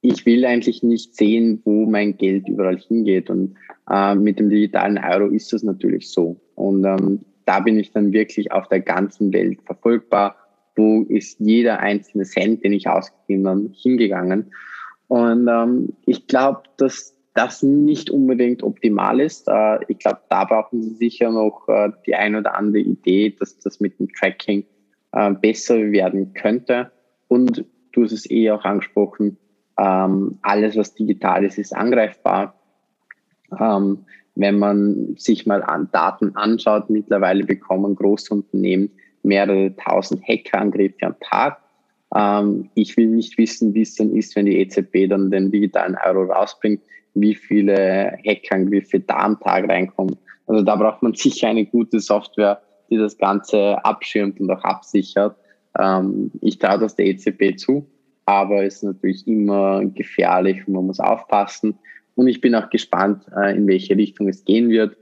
ich 0.00 0.24
will 0.24 0.46
eigentlich 0.46 0.82
nicht 0.82 1.14
sehen, 1.14 1.60
wo 1.64 1.84
mein 1.84 2.16
Geld 2.16 2.48
überall 2.48 2.78
hingeht. 2.78 3.28
Und 3.28 3.56
äh, 3.90 4.14
mit 4.14 4.38
dem 4.38 4.48
digitalen 4.48 4.96
Euro 4.96 5.26
ist 5.26 5.52
das 5.52 5.62
natürlich 5.62 6.10
so. 6.10 6.40
Und 6.54 6.84
ähm, 6.84 7.20
da 7.48 7.60
bin 7.60 7.78
ich 7.78 7.92
dann 7.92 8.12
wirklich 8.12 8.52
auf 8.52 8.68
der 8.68 8.80
ganzen 8.80 9.32
Welt 9.32 9.62
verfolgbar. 9.64 10.36
Wo 10.76 11.04
ist 11.04 11.40
jeder 11.40 11.80
einzelne 11.80 12.24
Cent, 12.24 12.62
den 12.62 12.74
ich 12.74 12.88
ausgegeben 12.88 13.48
habe, 13.48 13.70
hingegangen? 13.72 14.52
Und 15.08 15.48
ähm, 15.48 15.94
ich 16.04 16.26
glaube, 16.26 16.64
dass 16.76 17.16
das 17.32 17.62
nicht 17.62 18.10
unbedingt 18.10 18.62
optimal 18.62 19.18
ist. 19.18 19.48
Äh, 19.48 19.78
ich 19.88 19.98
glaube, 19.98 20.20
da 20.28 20.44
brauchen 20.44 20.82
Sie 20.82 20.94
sicher 20.96 21.30
noch 21.30 21.66
äh, 21.68 21.90
die 22.06 22.14
ein 22.14 22.36
oder 22.36 22.54
andere 22.54 22.82
Idee, 22.82 23.34
dass 23.38 23.58
das 23.58 23.80
mit 23.80 23.98
dem 23.98 24.12
Tracking 24.12 24.66
äh, 25.12 25.32
besser 25.32 25.90
werden 25.90 26.34
könnte. 26.34 26.92
Und 27.28 27.64
du 27.92 28.04
hast 28.04 28.12
es 28.12 28.30
eh 28.30 28.50
auch 28.50 28.64
angesprochen, 28.64 29.38
ähm, 29.78 30.38
alles, 30.42 30.76
was 30.76 30.94
digital 30.94 31.44
ist, 31.46 31.56
ist 31.56 31.74
angreifbar. 31.74 32.60
Ähm, 33.58 34.04
wenn 34.38 34.58
man 34.58 35.16
sich 35.16 35.46
mal 35.46 35.62
an 35.62 35.88
Daten 35.92 36.34
anschaut, 36.36 36.88
mittlerweile 36.90 37.44
bekommen 37.44 37.94
große 37.94 38.32
Unternehmen 38.32 38.90
mehrere 39.22 39.74
tausend 39.76 40.22
Hackerangriffe 40.26 41.06
am 41.06 41.16
Tag. 41.20 41.58
Ähm, 42.14 42.70
ich 42.74 42.96
will 42.96 43.08
nicht 43.08 43.36
wissen, 43.36 43.74
wie 43.74 43.82
es 43.82 43.96
dann 43.96 44.14
ist, 44.14 44.34
wenn 44.36 44.46
die 44.46 44.58
EZB 44.58 45.08
dann 45.08 45.30
den 45.30 45.50
digitalen 45.50 45.96
Euro 46.04 46.32
rausbringt, 46.32 46.80
wie 47.14 47.34
viele 47.34 48.16
Hackerangriffe 48.26 49.00
da 49.00 49.18
am 49.18 49.40
Tag 49.40 49.68
reinkommen. 49.68 50.16
Also 50.46 50.62
da 50.62 50.76
braucht 50.76 51.02
man 51.02 51.14
sicher 51.14 51.48
eine 51.48 51.66
gute 51.66 52.00
Software, 52.00 52.62
die 52.90 52.96
das 52.96 53.18
Ganze 53.18 53.84
abschirmt 53.84 54.40
und 54.40 54.50
auch 54.50 54.62
absichert. 54.62 55.36
Ähm, 55.78 56.30
ich 56.40 56.58
traue 56.58 56.78
das 56.78 56.94
der 56.94 57.06
EZB 57.06 57.58
zu 57.58 57.86
aber 58.28 58.64
es 58.64 58.76
ist 58.76 58.82
natürlich 58.82 59.26
immer 59.26 59.82
gefährlich 59.86 60.68
und 60.68 60.74
man 60.74 60.84
muss 60.84 61.00
aufpassen. 61.00 61.78
Und 62.18 62.26
ich 62.26 62.40
bin 62.40 62.56
auch 62.56 62.68
gespannt, 62.68 63.26
äh, 63.36 63.56
in 63.56 63.68
welche 63.68 63.96
Richtung 63.96 64.28
es 64.28 64.44
gehen 64.44 64.70
wird, 64.70 64.96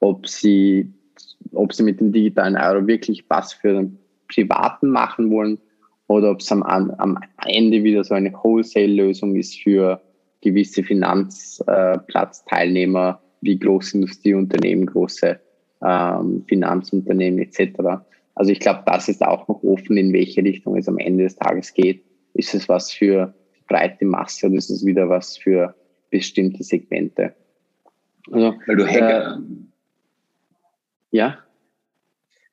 ob 0.00 0.26
sie, 0.26 0.90
ob 1.52 1.74
sie 1.74 1.82
mit 1.82 2.00
dem 2.00 2.10
digitalen 2.10 2.56
Euro 2.56 2.86
wirklich 2.86 3.22
was 3.28 3.52
für 3.52 3.74
den 3.74 3.98
Privaten 4.32 4.88
machen 4.88 5.30
wollen 5.30 5.58
oder 6.06 6.30
ob 6.30 6.40
es 6.40 6.50
am, 6.50 6.62
am 6.62 7.18
Ende 7.46 7.84
wieder 7.84 8.02
so 8.02 8.14
eine 8.14 8.32
Wholesale-Lösung 8.32 9.36
ist 9.36 9.60
für 9.60 10.00
gewisse 10.40 10.82
Finanzplatzteilnehmer 10.82 13.20
wie 13.42 13.58
Großindustrieunternehmen, 13.58 14.86
große 14.86 15.38
ähm, 15.82 16.44
Finanzunternehmen 16.48 17.40
etc. 17.40 17.78
Also 18.36 18.52
ich 18.52 18.60
glaube, 18.60 18.84
das 18.86 19.10
ist 19.10 19.22
auch 19.22 19.46
noch 19.48 19.62
offen, 19.62 19.98
in 19.98 20.14
welche 20.14 20.42
Richtung 20.42 20.78
es 20.78 20.88
am 20.88 20.96
Ende 20.96 21.24
des 21.24 21.36
Tages 21.36 21.74
geht. 21.74 22.02
Ist 22.32 22.54
es 22.54 22.70
was 22.70 22.90
für 22.90 23.34
breite 23.68 24.06
Masse 24.06 24.46
oder 24.46 24.56
ist 24.56 24.70
es 24.70 24.86
wieder 24.86 25.10
was 25.10 25.36
für 25.36 25.74
bestimmte 26.14 26.62
Segmente? 26.62 27.34
Also, 28.30 28.54
weil 28.66 28.76
du 28.76 28.86
Hacker. 28.86 29.36
Äh, 29.36 31.16
ja? 31.16 31.38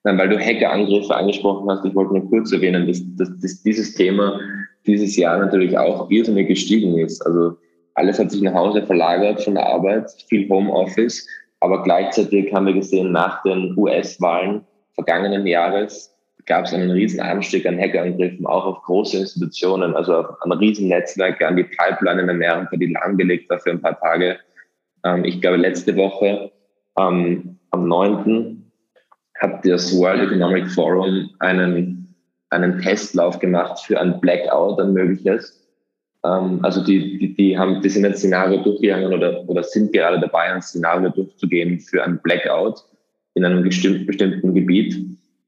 Nein, 0.04 0.17
weil 0.17 0.30
du 0.30 0.39
Hackerangriffe 0.39 1.15
angesprochen 1.15 1.69
hast, 1.69 1.86
ich 1.86 1.93
wollte 1.93 2.13
nur 2.13 2.28
kurz 2.28 2.52
erwähnen, 2.52 2.88
dass, 2.88 3.04
dass, 3.17 3.39
dass 3.39 3.62
dieses 3.62 3.93
Thema 3.93 4.39
dieses 4.88 5.15
Jahr 5.15 5.38
natürlich 5.38 5.78
auch 5.78 6.10
irrsinnig 6.10 6.47
gestiegen 6.47 6.97
ist. 6.97 7.24
Also 7.24 7.56
alles 7.93 8.17
hat 8.17 8.32
sich 8.32 8.41
nach 8.41 8.56
Hause 8.56 8.82
verlagert 8.82 9.43
von 9.43 9.54
der 9.54 9.67
Arbeit, 9.67 10.10
viel 10.28 10.50
Homeoffice, 10.50 11.28
aber 11.60 11.84
gleichzeitig 11.84 12.52
haben 12.52 12.65
wir 12.65 12.74
gesehen, 12.74 13.12
nach 13.12 13.43
den 13.43 13.78
US-Wahlen 13.78 14.65
vergangenen 14.95 15.45
Jahres 15.45 16.11
gab 16.45 16.65
es 16.65 16.73
einen 16.73 16.91
riesen 16.91 17.19
Anstieg 17.19 17.65
an 17.65 17.80
Hackerangriffen, 17.80 18.45
auch 18.45 18.65
auf 18.65 18.84
große 18.84 19.17
Institutionen, 19.17 19.95
also 19.95 20.17
auf 20.17 20.41
ein 20.41 20.51
riesen 20.54 20.88
Netzwerk, 20.88 21.41
an 21.41 21.56
die 21.56 21.63
Pipeline 21.63 22.21
in 22.21 22.30
Amerika, 22.30 22.75
die 22.75 22.93
lahmgelegt 22.93 23.49
war 23.49 23.60
für 23.60 23.71
ein 23.71 23.82
paar 23.82 23.99
Tage. 23.99 24.38
Ähm, 25.04 25.23
ich 25.25 25.41
glaube, 25.41 25.58
letzte 25.58 25.95
Woche 25.95 26.51
ähm, 26.99 27.58
am 27.71 27.88
9. 27.88 28.63
hat 29.39 29.65
das 29.65 29.97
World 29.97 30.21
Economic 30.21 30.67
Forum 30.69 31.30
einen, 31.39 32.15
einen 32.49 32.82
Testlauf 32.82 33.39
gemacht 33.39 33.80
für 33.80 33.99
ein 33.99 34.19
Blackout, 34.19 34.80
ein 34.80 34.93
mögliches. 34.93 35.62
Ähm, 36.23 36.60
also 36.63 36.84
die, 36.84 37.17
die, 37.17 37.34
die, 37.36 37.58
haben, 37.58 37.82
die 37.82 37.89
sind 37.89 38.06
ein 38.06 38.15
Szenario 38.15 38.63
durchgegangen 38.63 39.13
oder, 39.13 39.47
oder 39.47 39.63
sind 39.63 39.93
gerade 39.93 40.19
dabei, 40.19 40.54
ein 40.54 40.62
Szenario 40.62 41.10
durchzugehen 41.10 41.80
für 41.80 42.04
ein 42.04 42.19
Blackout 42.21 42.84
in 43.34 43.45
einem 43.45 43.63
bestimmten 43.63 44.54
Gebiet 44.54 44.95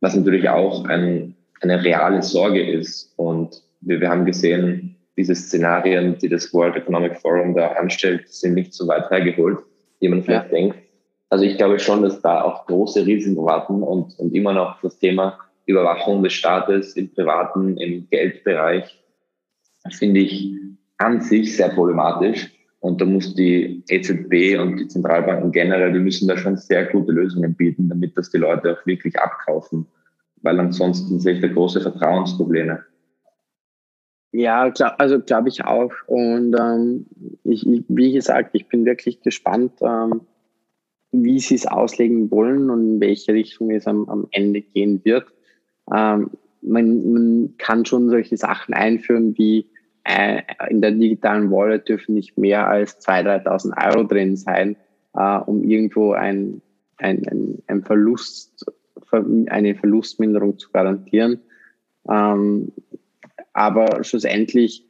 was 0.03 0.15
natürlich 0.15 0.49
auch 0.49 0.83
ein, 0.83 1.33
eine 1.61 1.81
reale 1.81 2.21
Sorge 2.21 2.61
ist. 2.61 3.13
Und 3.15 3.63
wir, 3.79 4.01
wir 4.01 4.09
haben 4.09 4.25
gesehen, 4.25 4.97
diese 5.15 5.33
Szenarien, 5.33 6.17
die 6.17 6.27
das 6.27 6.53
World 6.53 6.75
Economic 6.75 7.17
Forum 7.17 7.55
da 7.55 7.67
anstellt, 7.69 8.27
sind 8.27 8.55
nicht 8.55 8.73
so 8.73 8.85
weit 8.89 9.09
hergeholt, 9.09 9.59
wie 10.01 10.09
man 10.09 10.21
vielleicht 10.21 10.51
ja. 10.51 10.57
denkt. 10.57 10.77
Also 11.29 11.45
ich 11.45 11.57
glaube 11.57 11.79
schon, 11.79 12.01
dass 12.03 12.21
da 12.21 12.41
auch 12.41 12.65
große 12.65 13.05
Risiken 13.05 13.45
warten 13.45 13.81
und, 13.81 14.19
und 14.19 14.35
immer 14.35 14.51
noch 14.51 14.81
das 14.81 14.99
Thema 14.99 15.39
Überwachung 15.65 16.21
des 16.21 16.33
Staates 16.33 16.97
im 16.97 17.13
privaten, 17.13 17.77
im 17.77 18.09
Geldbereich 18.09 19.01
finde 19.89 20.19
ich 20.19 20.53
an 20.97 21.21
sich 21.21 21.55
sehr 21.55 21.69
problematisch. 21.69 22.51
Und 22.83 22.99
da 22.99 23.05
muss 23.05 23.33
die 23.33 23.81
EZB 23.87 24.59
und 24.59 24.75
die 24.75 24.89
Zentralbanken 24.89 25.53
generell, 25.53 25.93
die 25.93 25.99
müssen 25.99 26.27
da 26.27 26.35
schon 26.35 26.57
sehr 26.57 26.85
gute 26.87 27.13
Lösungen 27.13 27.55
bieten, 27.55 27.87
damit 27.87 28.17
das 28.17 28.29
die 28.29 28.39
Leute 28.39 28.73
auch 28.73 28.85
wirklich 28.85 29.17
abkaufen. 29.17 29.85
Weil 30.41 30.59
ansonsten 30.59 31.17
sehe 31.21 31.35
ich 31.35 31.41
da 31.41 31.47
große 31.47 31.79
Vertrauensprobleme. 31.79 32.83
Ja, 34.33 34.67
glaub, 34.67 34.95
also 34.97 35.21
glaube 35.21 35.47
ich 35.47 35.63
auch. 35.63 35.93
Und 36.07 36.57
ähm, 36.59 37.05
ich, 37.45 37.65
ich, 37.65 37.85
wie 37.87 38.11
gesagt, 38.11 38.49
ich 38.51 38.67
bin 38.67 38.83
wirklich 38.83 39.21
gespannt, 39.21 39.71
ähm, 39.79 40.19
wie 41.13 41.39
sie 41.39 41.55
es 41.55 41.65
auslegen 41.65 42.29
wollen 42.31 42.69
und 42.69 42.95
in 42.95 42.99
welche 42.99 43.31
Richtung 43.31 43.71
es 43.71 43.87
am, 43.87 44.09
am 44.09 44.27
Ende 44.31 44.59
gehen 44.59 44.99
wird. 45.05 45.27
Ähm, 45.89 46.31
man, 46.61 47.13
man 47.13 47.53
kann 47.57 47.85
schon 47.85 48.09
solche 48.09 48.35
Sachen 48.35 48.73
einführen 48.73 49.37
wie 49.37 49.69
in 50.05 50.81
der 50.81 50.91
digitalen 50.91 51.49
Wallet 51.49 51.87
dürfen 51.87 52.15
nicht 52.15 52.37
mehr 52.37 52.67
als 52.67 52.99
2.000, 52.99 53.45
3.000 53.45 53.95
Euro 53.95 54.03
drin 54.03 54.35
sein, 54.35 54.75
äh, 55.15 55.37
um 55.37 55.63
irgendwo 55.63 56.11
ein, 56.11 56.61
ein, 56.97 57.25
ein, 57.27 57.63
ein 57.67 57.83
Verlust, 57.83 58.65
eine 59.11 59.75
Verlustminderung 59.75 60.57
zu 60.57 60.71
garantieren. 60.71 61.39
Ähm, 62.09 62.71
aber 63.53 64.03
schlussendlich, 64.03 64.85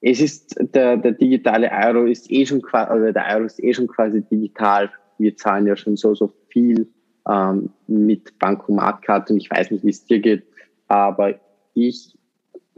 es 0.00 0.20
ist 0.20 0.56
der, 0.74 0.96
der 0.96 1.12
digitale 1.12 1.70
Euro 1.70 2.04
ist 2.06 2.30
eh 2.30 2.44
schon 2.44 2.60
quasi, 2.60 2.92
oder 2.92 3.12
der 3.12 3.26
Euro 3.36 3.44
ist 3.44 3.62
eh 3.62 3.72
schon 3.72 3.86
quasi 3.86 4.22
digital. 4.22 4.90
Wir 5.18 5.36
zahlen 5.36 5.66
ja 5.66 5.76
schon 5.76 5.96
so, 5.96 6.14
so 6.14 6.32
viel 6.48 6.88
ähm, 7.28 7.70
mit 7.86 8.38
Bankomatkarte 8.38 9.32
und 9.32 9.40
ich 9.40 9.50
weiß 9.50 9.70
nicht, 9.70 9.84
wie 9.84 9.90
es 9.90 10.04
dir 10.04 10.18
geht, 10.18 10.44
aber 10.88 11.38
ich 11.74 12.18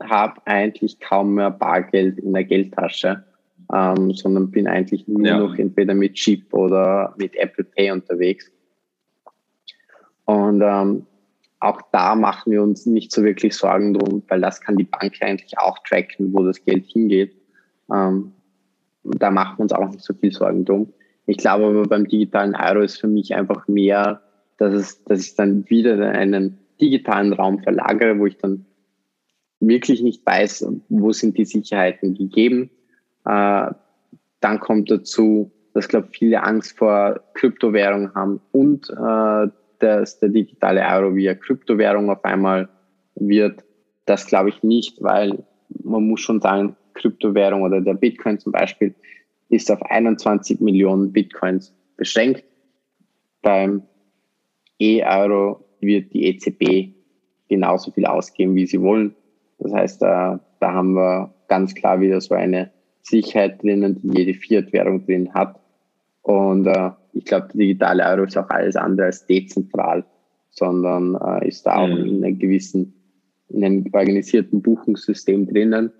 habe 0.01 0.40
eigentlich 0.47 1.01
kaum 1.01 1.34
mehr 1.34 1.51
Bargeld 1.51 2.18
in 2.18 2.32
der 2.32 2.45
Geldtasche, 2.45 3.24
ähm, 3.72 4.12
sondern 4.12 4.51
bin 4.51 4.66
eigentlich 4.66 5.07
nur 5.07 5.26
ja. 5.26 5.38
noch 5.38 5.57
entweder 5.57 5.95
mit 5.95 6.14
Chip 6.14 6.53
oder 6.53 7.14
mit 7.18 7.34
Apple 7.36 7.64
Pay 7.64 7.92
unterwegs. 7.92 8.51
Und 10.26 10.62
ähm, 10.62 11.07
auch 11.61 11.80
da 11.92 12.14
machen 12.14 12.53
wir 12.53 12.62
uns 12.62 12.86
nicht 12.86 13.12
so 13.12 13.22
wirklich 13.22 13.55
Sorgen 13.57 13.95
drum, 13.95 14.22
weil 14.28 14.40
das 14.40 14.61
kann 14.61 14.76
die 14.76 14.84
Bank 14.84 15.14
eigentlich 15.20 15.57
auch 15.59 15.78
tracken, 15.78 16.32
wo 16.32 16.42
das 16.42 16.62
Geld 16.64 16.84
hingeht. 16.86 17.34
Ähm, 17.92 18.32
da 19.05 19.30
machen 19.30 19.59
wir 19.59 19.62
uns 19.62 19.72
auch 19.72 19.90
nicht 19.90 20.03
so 20.03 20.14
viel 20.14 20.32
Sorgen 20.32 20.64
drum. 20.64 20.92
Ich 21.26 21.38
glaube 21.38 21.66
aber 21.66 21.84
beim 21.84 22.07
digitalen 22.07 22.55
Euro 22.55 22.80
ist 22.80 23.01
für 23.01 23.07
mich 23.07 23.34
einfach 23.34 23.66
mehr, 23.66 24.20
dass, 24.59 24.74
es, 24.74 25.05
dass 25.05 25.20
ich 25.20 25.36
dann 25.36 25.68
wieder 25.68 25.95
in 25.95 26.34
einen 26.34 26.59
digitalen 26.80 27.32
Raum 27.32 27.62
verlagere, 27.62 28.18
wo 28.18 28.26
ich 28.26 28.36
dann 28.36 28.66
wirklich 29.69 30.03
nicht 30.03 30.25
weiß, 30.25 30.67
wo 30.89 31.12
sind 31.12 31.39
die 31.39 31.45
Sicherheiten 31.45 32.15
gegeben. 32.15 32.71
Äh, 33.25 33.71
dann 34.41 34.61
kommt 34.61 34.91
dazu, 34.91 35.51
dass, 35.73 35.89
glaube 35.89 36.09
viele 36.12 36.43
Angst 36.43 36.79
vor 36.79 37.21
Kryptowährungen 37.35 38.15
haben 38.15 38.41
und 38.53 38.89
äh, 38.91 39.49
dass 39.79 40.19
der 40.19 40.29
digitale 40.29 40.83
Euro 40.83 41.15
via 41.15 41.35
Kryptowährung 41.35 42.11
auf 42.11 42.25
einmal 42.25 42.69
wird. 43.17 43.65
Das 44.07 44.27
glaube 44.27 44.51
ich 44.51 44.62
nicht, 44.62 45.03
weil 45.03 45.45
man 45.83 46.07
muss 46.07 46.21
schon 46.21 46.41
sagen, 46.41 46.77
Kryptowährung 46.95 47.62
oder 47.62 47.81
der 47.81 47.95
Bitcoin 47.95 48.39
zum 48.39 48.53
Beispiel 48.53 48.95
ist 49.49 49.71
auf 49.71 49.83
21 49.83 50.61
Millionen 50.61 51.12
Bitcoins 51.12 51.75
beschränkt. 51.97 52.45
Beim 53.43 53.83
E-Euro 54.79 55.65
wird 55.81 56.12
die 56.12 56.27
EZB 56.27 56.95
genauso 57.49 57.91
viel 57.91 58.07
ausgeben, 58.07 58.55
wie 58.55 58.67
sie 58.67 58.81
wollen. 58.81 59.15
Das 59.65 59.73
heißt, 59.73 60.03
da, 60.03 60.41
da 60.61 60.73
haben 60.75 60.93
wir 60.93 61.33
ganz 61.49 61.75
klar 61.75 61.99
wieder 61.99 62.21
so 62.21 62.35
eine 62.35 62.71
Sicherheit 63.01 63.62
drinnen, 63.62 63.99
die 64.03 64.19
jede 64.19 64.35
Fiat-Währung 64.35 65.07
drin 65.07 65.33
hat. 65.33 65.59
Und 66.21 66.67
äh, 66.67 66.91
ich 67.15 67.25
glaube, 67.25 67.49
der 67.49 67.59
digitale 67.59 68.05
Euro 68.05 68.25
ist 68.25 68.37
auch 68.37 68.49
alles 68.51 68.77
andere 68.77 69.07
als 69.07 69.27
dezentral, 69.27 70.05
sondern 70.51 71.15
äh, 71.15 71.49
ist 71.49 71.65
da 71.65 71.77
auch 71.77 71.89
mhm. 71.89 72.05
in 72.05 72.25
einem 72.25 72.39
gewissen, 72.39 72.95
in 73.49 73.65
einem 73.65 73.87
organisierten 73.91 74.61
Buchungssystem 74.61 75.47
drinnen. 75.47 75.91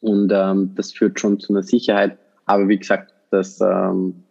Und 0.00 0.30
ähm, 0.34 0.72
das 0.74 0.92
führt 0.92 1.18
schon 1.18 1.40
zu 1.40 1.54
einer 1.54 1.62
Sicherheit. 1.62 2.18
Aber 2.44 2.68
wie 2.68 2.78
gesagt, 2.78 3.14
dass 3.30 3.62
ähm, 3.62 4.24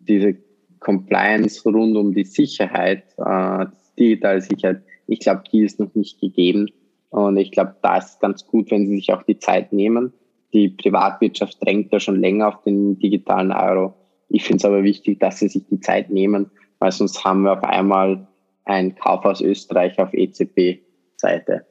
diese 0.00 0.36
Compliance 0.80 1.66
rund 1.66 1.96
um 1.96 2.12
die 2.12 2.24
Sicherheit, 2.24 3.04
äh, 3.16 3.66
digitale 3.98 4.42
Sicherheit, 4.42 4.82
ich 5.06 5.20
glaube, 5.20 5.44
die 5.50 5.62
ist 5.62 5.80
noch 5.80 5.94
nicht 5.94 6.20
gegeben. 6.20 6.68
Und 7.10 7.36
ich 7.36 7.50
glaube, 7.52 7.76
da 7.82 7.98
ist 7.98 8.14
es 8.14 8.18
ganz 8.18 8.46
gut, 8.46 8.70
wenn 8.70 8.86
sie 8.86 8.96
sich 8.96 9.12
auch 9.12 9.22
die 9.22 9.38
Zeit 9.38 9.72
nehmen. 9.72 10.12
Die 10.52 10.68
Privatwirtschaft 10.68 11.62
drängt 11.64 11.92
ja 11.92 12.00
schon 12.00 12.20
länger 12.20 12.48
auf 12.48 12.62
den 12.62 12.98
digitalen 12.98 13.52
Euro. 13.52 13.94
Ich 14.28 14.44
finde 14.44 14.58
es 14.58 14.64
aber 14.64 14.82
wichtig, 14.82 15.20
dass 15.20 15.38
sie 15.38 15.48
sich 15.48 15.66
die 15.70 15.80
Zeit 15.80 16.10
nehmen, 16.10 16.50
weil 16.78 16.92
sonst 16.92 17.24
haben 17.24 17.42
wir 17.42 17.52
auf 17.52 17.64
einmal 17.64 18.26
ein 18.64 18.94
Kauf 18.94 19.24
aus 19.24 19.40
Österreich 19.40 19.98
auf 19.98 20.12
EZB-Seite. 20.12 21.66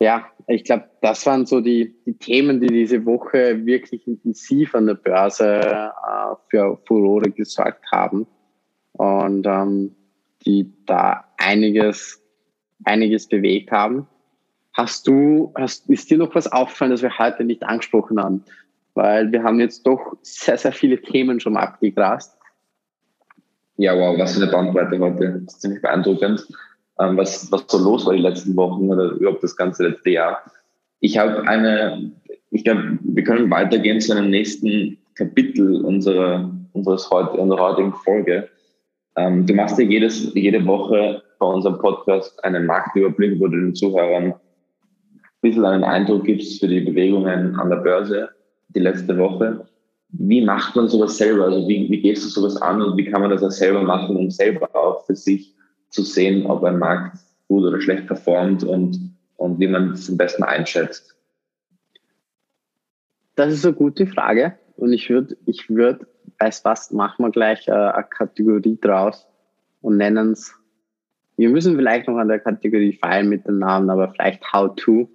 Ja, 0.00 0.26
ich 0.46 0.62
glaube, 0.62 0.88
das 1.02 1.26
waren 1.26 1.44
so 1.44 1.60
die, 1.60 1.96
die 2.06 2.16
Themen, 2.16 2.60
die 2.60 2.68
diese 2.68 3.04
Woche 3.04 3.66
wirklich 3.66 4.06
intensiv 4.06 4.74
an 4.76 4.86
der 4.86 4.94
Börse 4.94 5.60
äh, 5.60 6.34
für 6.48 6.78
Furore 6.86 7.30
gesorgt 7.32 7.84
haben 7.90 8.26
und 8.92 9.44
ähm, 9.46 9.96
die 10.48 10.72
da 10.86 11.24
einiges, 11.36 12.20
einiges 12.84 13.28
bewegt 13.28 13.70
haben. 13.70 14.08
Hast 14.72 15.06
du, 15.06 15.52
hast, 15.56 15.88
ist 15.88 16.10
dir 16.10 16.18
noch 16.18 16.34
was 16.34 16.50
aufgefallen, 16.50 16.90
das 16.90 17.02
wir 17.02 17.18
heute 17.18 17.44
nicht 17.44 17.62
angesprochen 17.62 18.20
haben? 18.20 18.44
Weil 18.94 19.30
wir 19.30 19.44
haben 19.44 19.60
jetzt 19.60 19.86
doch 19.86 20.16
sehr, 20.22 20.58
sehr 20.58 20.72
viele 20.72 21.00
Themen 21.00 21.38
schon 21.38 21.56
abgegrast. 21.56 22.36
Ja, 23.76 23.96
wow, 23.96 24.18
was 24.18 24.34
für 24.36 24.42
eine 24.42 24.50
Bandbreite 24.50 24.98
heute. 24.98 25.42
Das 25.44 25.54
ist 25.54 25.60
ziemlich 25.60 25.82
beeindruckend 25.82 26.48
ähm, 26.98 27.16
was, 27.16 27.50
was 27.50 27.64
so 27.68 27.78
los 27.78 28.06
war 28.06 28.14
die 28.14 28.22
letzten 28.22 28.56
Wochen 28.56 28.88
oder 28.90 29.12
überhaupt 29.12 29.42
das 29.42 29.56
ganze 29.56 29.88
letzte 29.88 30.10
Jahr. 30.10 30.42
Ich 31.00 31.18
habe 31.18 31.46
eine, 31.46 32.12
ich 32.50 32.64
glaube, 32.64 32.98
wir 33.02 33.24
können 33.24 33.50
weitergehen 33.50 34.00
zu 34.00 34.12
einem 34.12 34.30
nächsten 34.30 34.98
Kapitel 35.14 35.84
unserer, 35.84 36.50
unseres 36.72 37.10
heute, 37.10 37.32
unserer 37.32 37.70
heutigen 37.70 37.92
Folge. 37.92 38.48
Ähm, 39.18 39.46
du 39.46 39.54
machst 39.54 39.78
ja 39.78 39.84
jedes, 39.84 40.32
jede 40.34 40.64
Woche 40.64 41.22
bei 41.40 41.46
unserem 41.46 41.78
Podcast 41.78 42.42
einen 42.44 42.66
Marktüberblick, 42.66 43.40
wo 43.40 43.48
du 43.48 43.56
den 43.56 43.74
Zuhörern 43.74 44.26
ein 44.32 44.34
bisschen 45.40 45.64
einen 45.64 45.82
Eindruck 45.82 46.24
gibst 46.24 46.60
für 46.60 46.68
die 46.68 46.80
Bewegungen 46.80 47.56
an 47.56 47.68
der 47.68 47.78
Börse 47.78 48.28
die 48.68 48.80
letzte 48.80 49.18
Woche. 49.18 49.66
Wie 50.10 50.40
macht 50.40 50.76
man 50.76 50.88
sowas 50.88 51.16
selber? 51.16 51.46
Also 51.46 51.66
wie, 51.68 51.90
wie 51.90 52.00
gehst 52.00 52.24
du 52.24 52.28
sowas 52.28 52.62
an 52.62 52.80
und 52.80 52.96
wie 52.96 53.10
kann 53.10 53.20
man 53.20 53.30
das 53.30 53.42
auch 53.42 53.50
selber 53.50 53.82
machen, 53.82 54.16
um 54.16 54.30
selber 54.30 54.74
auch 54.74 55.04
für 55.04 55.16
sich 55.16 55.52
zu 55.90 56.02
sehen, 56.02 56.46
ob 56.46 56.62
ein 56.62 56.78
Markt 56.78 57.18
gut 57.48 57.64
oder 57.64 57.80
schlecht 57.80 58.06
performt 58.06 58.62
und, 58.62 59.00
und 59.36 59.58
wie 59.58 59.66
man 59.66 59.92
es 59.92 60.08
am 60.08 60.16
besten 60.16 60.44
einschätzt? 60.44 61.16
Das 63.34 63.52
ist 63.52 63.66
eine 63.66 63.74
gute 63.74 64.06
Frage. 64.06 64.54
Und 64.76 64.92
ich 64.92 65.10
würde, 65.10 65.36
ich 65.44 65.68
würde, 65.68 66.06
weiß 66.38 66.64
was, 66.64 66.90
machen 66.90 67.24
wir 67.24 67.30
gleich 67.30 67.68
äh, 67.68 67.72
eine 67.72 68.04
Kategorie 68.04 68.78
draus 68.80 69.26
und 69.82 69.96
nennen 69.96 70.32
es, 70.32 70.54
wir 71.36 71.48
müssen 71.48 71.76
vielleicht 71.76 72.08
noch 72.08 72.16
an 72.16 72.28
der 72.28 72.40
Kategorie 72.40 72.92
feilen 72.92 73.28
mit 73.28 73.46
den 73.46 73.58
Namen, 73.58 73.90
aber 73.90 74.08
vielleicht 74.10 74.52
How 74.52 74.74
to. 74.76 75.08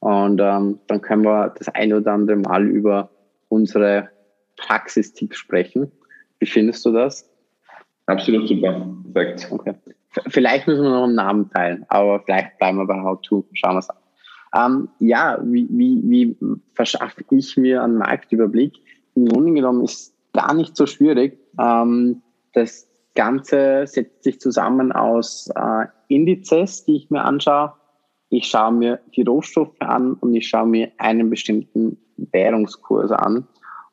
Und 0.00 0.40
ähm, 0.40 0.78
dann 0.86 1.00
können 1.02 1.24
wir 1.24 1.52
das 1.58 1.68
ein 1.68 1.92
oder 1.92 2.12
andere 2.12 2.38
Mal 2.38 2.66
über 2.66 3.10
unsere 3.48 4.08
Praxistipps 4.56 5.36
sprechen. 5.36 5.92
Wie 6.38 6.46
findest 6.46 6.84
du 6.86 6.92
das? 6.92 7.28
Absolut 8.06 8.48
super. 8.48 8.86
Perfekt. 9.12 9.48
Okay. 9.50 9.74
Vielleicht 10.28 10.66
müssen 10.66 10.82
wir 10.82 10.90
noch 10.90 11.04
einen 11.04 11.14
Namen 11.14 11.50
teilen, 11.50 11.84
aber 11.88 12.20
vielleicht 12.20 12.58
bleiben 12.58 12.78
wir 12.78 12.86
bei 12.86 13.00
How 13.00 13.20
to. 13.20 13.46
Schauen 13.52 13.74
wir 13.74 13.78
es 13.80 13.90
an. 13.90 13.96
Ähm, 14.52 14.88
ja, 14.98 15.38
wie, 15.44 15.68
wie, 15.70 16.02
wie 16.04 16.36
verschaffe 16.74 17.22
ich 17.30 17.56
mir 17.56 17.82
einen 17.84 17.98
Marktüberblick? 17.98 18.74
Im 19.14 19.26
Grunde 19.26 19.52
genommen 19.52 19.84
ist 19.84 20.14
gar 20.32 20.54
nicht 20.54 20.76
so 20.76 20.86
schwierig. 20.86 21.38
Ähm, 21.58 22.22
das 22.52 22.88
Ganze 23.14 23.86
setzt 23.86 24.24
sich 24.24 24.40
zusammen 24.40 24.92
aus 24.92 25.48
äh, 25.54 25.86
Indizes, 26.08 26.84
die 26.84 26.96
ich 26.96 27.10
mir 27.10 27.24
anschaue. 27.24 27.72
Ich 28.28 28.46
schaue 28.46 28.72
mir 28.72 29.00
die 29.16 29.22
Rohstoffe 29.22 29.80
an 29.80 30.14
und 30.14 30.34
ich 30.34 30.48
schaue 30.48 30.66
mir 30.66 30.92
einen 30.98 31.30
bestimmten 31.30 31.98
Währungskurs 32.16 33.10
an. 33.10 33.46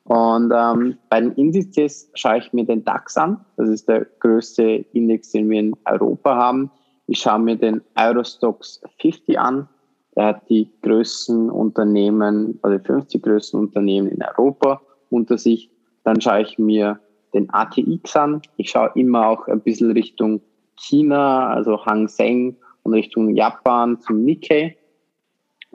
Und 0.03 0.53
ähm, 0.55 0.97
bei 1.09 1.19
den 1.19 1.33
Indizes 1.33 2.09
schaue 2.13 2.37
ich 2.37 2.53
mir 2.53 2.65
den 2.65 2.85
DAX 2.85 3.17
an. 3.17 3.43
Das 3.57 3.67
ist 3.67 3.89
der 3.89 4.05
größte 4.19 4.85
Index, 4.93 5.31
den 5.31 5.49
wir 5.49 5.59
in 5.59 5.73
Europa 5.85 6.35
haben. 6.35 6.71
Ich 7.07 7.19
schaue 7.19 7.39
mir 7.39 7.57
den 7.57 7.81
Eurostox 7.95 8.81
50 9.01 9.37
an. 9.37 9.67
Der 10.15 10.27
hat 10.27 10.49
die 10.49 10.69
größten 10.81 11.49
Unternehmen, 11.49 12.57
also 12.61 12.79
50 12.83 13.21
größten 13.21 13.59
Unternehmen 13.59 14.07
in 14.07 14.23
Europa 14.23 14.81
unter 15.09 15.37
sich. 15.37 15.69
Dann 16.07 16.21
schaue 16.21 16.41
ich 16.41 16.57
mir 16.57 17.01
den 17.33 17.49
ATX 17.53 18.15
an. 18.15 18.41
Ich 18.55 18.69
schaue 18.69 18.91
immer 18.95 19.27
auch 19.27 19.47
ein 19.49 19.59
bisschen 19.59 19.91
Richtung 19.91 20.39
China, 20.77 21.49
also 21.49 21.85
Hang 21.85 22.07
Seng 22.07 22.55
und 22.83 22.93
Richtung 22.93 23.35
Japan 23.35 23.99
zum 23.99 24.23
Nikkei. 24.23 24.77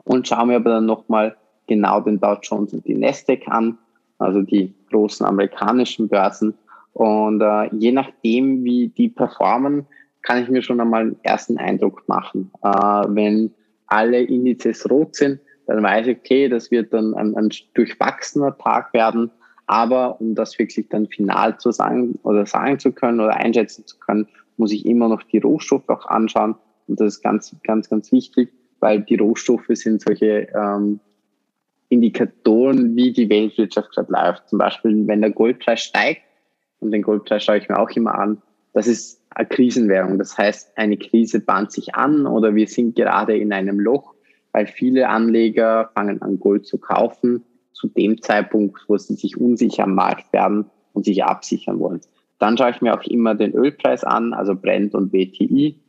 Und 0.05 0.27
schaue 0.27 0.47
mir 0.47 0.55
aber 0.55 0.71
dann 0.71 0.87
nochmal 0.87 1.37
genau 1.67 1.99
den 1.99 2.19
Dow 2.19 2.35
Jones 2.41 2.73
und 2.73 2.87
die 2.87 2.95
Nasdaq 2.95 3.47
an 3.47 3.77
also 4.17 4.41
die 4.41 4.73
großen 4.89 5.23
amerikanischen 5.23 6.07
Börsen. 6.07 6.55
Und 6.93 7.41
äh, 7.41 7.69
je 7.75 7.91
nachdem, 7.91 8.63
wie 8.63 8.87
die 8.87 9.09
performen, 9.09 9.85
kann 10.23 10.41
ich 10.41 10.49
mir 10.49 10.63
schon 10.63 10.79
einmal 10.79 11.01
einen 11.01 11.19
ersten 11.21 11.59
Eindruck 11.59 12.07
machen. 12.07 12.51
Äh, 12.63 12.69
wenn 12.69 13.53
alle 13.85 14.23
Indizes 14.23 14.89
rot 14.89 15.15
sind, 15.15 15.39
dann 15.67 15.83
weiß 15.83 16.07
ich, 16.07 16.17
okay, 16.17 16.49
das 16.49 16.71
wird 16.71 16.91
dann 16.91 17.13
ein, 17.13 17.35
ein 17.35 17.49
durchwachsener 17.75 18.57
Tag 18.57 18.93
werden. 18.93 19.29
Aber 19.73 20.21
um 20.21 20.35
das 20.35 20.59
wirklich 20.59 20.87
dann 20.89 21.07
final 21.07 21.57
zu 21.57 21.71
sagen 21.71 22.19
oder 22.21 22.45
sagen 22.45 22.77
zu 22.77 22.91
können 22.91 23.19
oder 23.19 23.37
einschätzen 23.37 23.87
zu 23.87 23.97
können, 23.97 24.27
muss 24.55 24.71
ich 24.71 24.85
immer 24.85 25.09
noch 25.09 25.23
die 25.23 25.39
Rohstoffe 25.39 25.89
auch 25.89 26.05
anschauen. 26.05 26.53
Und 26.87 26.99
das 26.99 27.15
ist 27.15 27.23
ganz, 27.23 27.55
ganz, 27.63 27.89
ganz 27.89 28.11
wichtig, 28.11 28.53
weil 28.81 29.01
die 29.01 29.15
Rohstoffe 29.15 29.65
sind 29.69 30.03
solche 30.03 30.47
ähm, 30.55 30.99
Indikatoren, 31.89 32.95
wie 32.95 33.13
die 33.13 33.27
Weltwirtschaft 33.27 33.89
gerade 33.93 34.11
läuft. 34.11 34.47
Zum 34.47 34.59
Beispiel, 34.59 35.07
wenn 35.07 35.21
der 35.21 35.31
Goldpreis 35.31 35.81
steigt, 35.81 36.21
und 36.79 36.91
den 36.91 37.01
Goldpreis 37.01 37.43
schaue 37.43 37.57
ich 37.57 37.67
mir 37.67 37.79
auch 37.79 37.89
immer 37.95 38.13
an, 38.13 38.43
das 38.73 38.85
ist 38.85 39.23
eine 39.31 39.47
Krisenwährung. 39.47 40.19
Das 40.19 40.37
heißt, 40.37 40.77
eine 40.77 40.97
Krise 40.97 41.39
bahnt 41.39 41.71
sich 41.71 41.95
an 41.95 42.27
oder 42.27 42.53
wir 42.53 42.67
sind 42.67 42.95
gerade 42.95 43.35
in 43.35 43.51
einem 43.51 43.79
Loch, 43.79 44.13
weil 44.51 44.67
viele 44.67 45.09
Anleger 45.09 45.89
fangen 45.95 46.21
an, 46.21 46.39
Gold 46.39 46.67
zu 46.67 46.77
kaufen, 46.77 47.43
zu 47.73 47.87
dem 47.87 48.21
Zeitpunkt, 48.21 48.79
wo 48.87 48.97
sie 48.97 49.15
sich 49.15 49.37
unsicher 49.37 49.83
am 49.83 49.95
Markt 49.95 50.31
werden 50.31 50.65
und 50.93 51.05
sich 51.05 51.23
absichern 51.23 51.79
wollen. 51.79 52.01
Dann 52.39 52.57
schaue 52.57 52.71
ich 52.71 52.81
mir 52.81 52.93
auch 52.93 53.03
immer 53.03 53.35
den 53.35 53.53
Ölpreis 53.53 54.03
an, 54.03 54.33
also 54.33 54.55
Brent 54.55 54.95
und 54.95 55.13
WTI. 55.13 55.79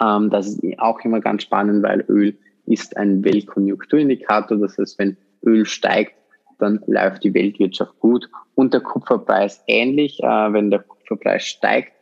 Ähm, 0.00 0.30
das 0.30 0.48
ist 0.48 0.78
auch 0.78 1.00
immer 1.00 1.20
ganz 1.20 1.42
spannend, 1.42 1.82
weil 1.82 2.04
Öl 2.08 2.36
ist 2.66 2.96
ein 2.96 3.24
Weltkonjunkturindikator. 3.24 4.58
Das 4.58 4.78
heißt, 4.78 4.98
wenn 4.98 5.16
Öl 5.44 5.66
steigt, 5.66 6.14
dann 6.58 6.80
läuft 6.86 7.24
die 7.24 7.34
Weltwirtschaft 7.34 7.98
gut. 7.98 8.28
Und 8.54 8.74
der 8.74 8.80
Kupferpreis 8.80 9.62
ähnlich. 9.66 10.20
Äh, 10.22 10.52
wenn 10.52 10.70
der 10.70 10.80
Kupferpreis 10.80 11.44
steigt, 11.44 11.92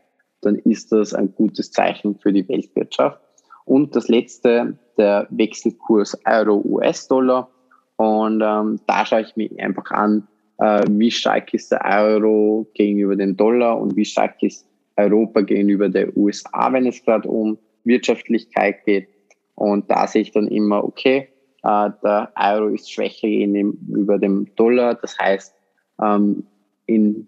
dann 0.41 0.57
ist 0.57 0.93
das 0.93 1.15
ein 1.15 1.35
gutes 1.35 1.73
Zeichen 1.73 2.19
für 2.19 2.33
die 2.33 2.49
Weltwirtschaft. 2.49 3.21
Und 3.65 3.97
das 3.97 4.09
letzte, 4.09 4.79
der 4.97 5.27
Wechselkurs 5.31 6.19
Euro-US-Dollar. 6.25 7.51
Und 7.99 8.41
ähm, 8.43 8.81
da 8.87 9.05
schaue 9.05 9.23
ich 9.23 9.37
mir 9.37 9.51
einfach 9.59 9.91
an, 9.91 10.27
äh, 10.59 10.83
wie 10.89 11.11
stark 11.11 11.53
ist 11.53 11.73
der 11.73 11.85
Euro 11.85 12.67
gegenüber 12.75 13.17
dem 13.17 13.37
Dollar 13.37 13.81
und 13.81 13.97
wie 13.97 14.05
stark 14.05 14.41
ist 14.43 14.67
Europa 14.97 15.41
gegenüber 15.41 15.89
der 15.89 16.17
USA, 16.17 16.73
wenn 16.73 16.87
es 16.87 17.03
gerade 17.05 17.29
um 17.29 17.59
Wirtschaftlichkeit 17.85 18.85
geht. 18.85 19.09
Und 19.57 19.91
da 19.91 20.07
sehe 20.07 20.23
ich 20.23 20.31
dann 20.31 20.47
immer, 20.47 20.85
okay, 20.85 21.29
äh, 21.65 21.91
der 22.05 22.33
Euro 22.37 22.69
ist 22.69 22.93
schwächer 22.93 23.27
gegenüber 23.27 24.17
dem 24.19 24.47
Dollar. 24.55 24.95
Das 24.95 25.19
heißt, 25.19 25.53
ähm, 26.01 26.45
in 26.87 27.27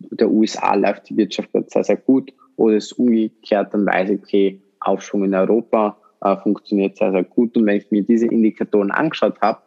der 0.00 0.28
USA 0.28 0.74
läuft 0.74 1.10
die 1.10 1.16
Wirtschaft 1.16 1.50
sehr, 1.66 1.84
sehr 1.84 1.96
gut. 1.96 2.32
Oder 2.56 2.76
es 2.76 2.92
umgekehrt, 2.92 3.72
dann 3.72 3.86
weiß 3.86 4.10
ich, 4.10 4.20
okay, 4.20 4.62
Aufschwung 4.80 5.24
in 5.24 5.34
Europa 5.34 5.96
äh, 6.22 6.36
funktioniert 6.38 6.96
sehr, 6.96 7.12
sehr 7.12 7.22
gut. 7.22 7.56
Und 7.56 7.66
wenn 7.66 7.76
ich 7.76 7.90
mir 7.92 8.02
diese 8.02 8.26
Indikatoren 8.26 8.90
angeschaut 8.90 9.40
habe, 9.40 9.60